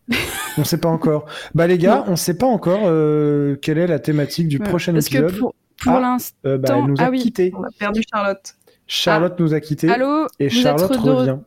[0.57, 1.25] on sait pas encore.
[1.55, 5.31] Bah les gars, on sait pas encore euh, quelle est la thématique du prochain épisode.
[5.31, 7.33] Que pour, pour ah, euh, bah, l'instant, nous a ah, oui.
[7.53, 8.55] On a perdu Charlotte.
[8.87, 9.89] Charlotte nous a quittés.
[9.89, 11.37] Allô Et Charlotte revient.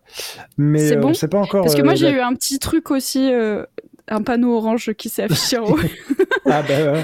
[0.57, 1.63] Mais c'est bon euh, pas encore.
[1.63, 3.65] Parce que moi, j'ai eu un petit truc aussi, euh,
[4.09, 5.79] un panneau orange qui s'est affiché en haut.
[6.47, 7.03] ah bah,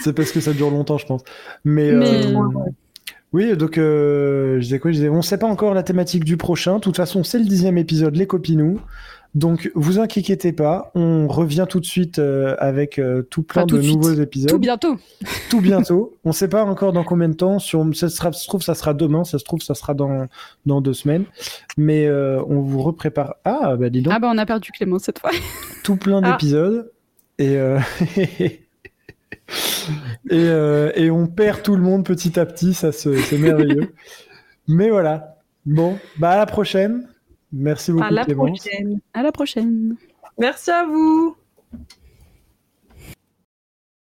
[0.00, 1.22] c'est parce que ça dure longtemps, je pense.
[1.64, 2.38] Mais, euh,
[3.32, 4.90] oui, donc je disais quoi?
[4.90, 6.76] Je disais, on sait pas encore la thématique du prochain.
[6.76, 8.80] De toute façon, c'est le dixième épisode, les copinous.
[9.34, 13.80] Donc, vous inquiétez pas, on revient tout de suite euh, avec euh, tout plein de
[13.80, 14.50] nouveaux épisodes.
[14.50, 14.96] Tout bientôt.
[15.50, 16.16] tout bientôt.
[16.24, 17.60] On ne sait pas encore dans combien de temps.
[17.60, 19.22] Si ça, se trouve, ça sera demain.
[19.22, 20.26] Ça se trouve, ça sera dans,
[20.66, 21.26] dans deux semaines.
[21.76, 23.36] Mais euh, on vous reprépare.
[23.44, 24.12] Ah, bah dis donc.
[24.14, 25.30] Ah, bah on a perdu Clément cette fois.
[25.84, 26.32] tout plein ah.
[26.32, 26.90] d'épisodes.
[27.38, 27.56] Et,
[30.28, 32.74] et, et, on perd tout le monde petit à petit.
[32.74, 33.94] Ça, c'est merveilleux.
[34.66, 35.36] Mais voilà.
[35.66, 37.09] Bon, bah à la prochaine.
[37.52, 38.60] Merci beaucoup, à la Clémence.
[38.60, 39.00] Prochaine.
[39.12, 39.96] À la prochaine.
[40.38, 41.36] Merci à vous.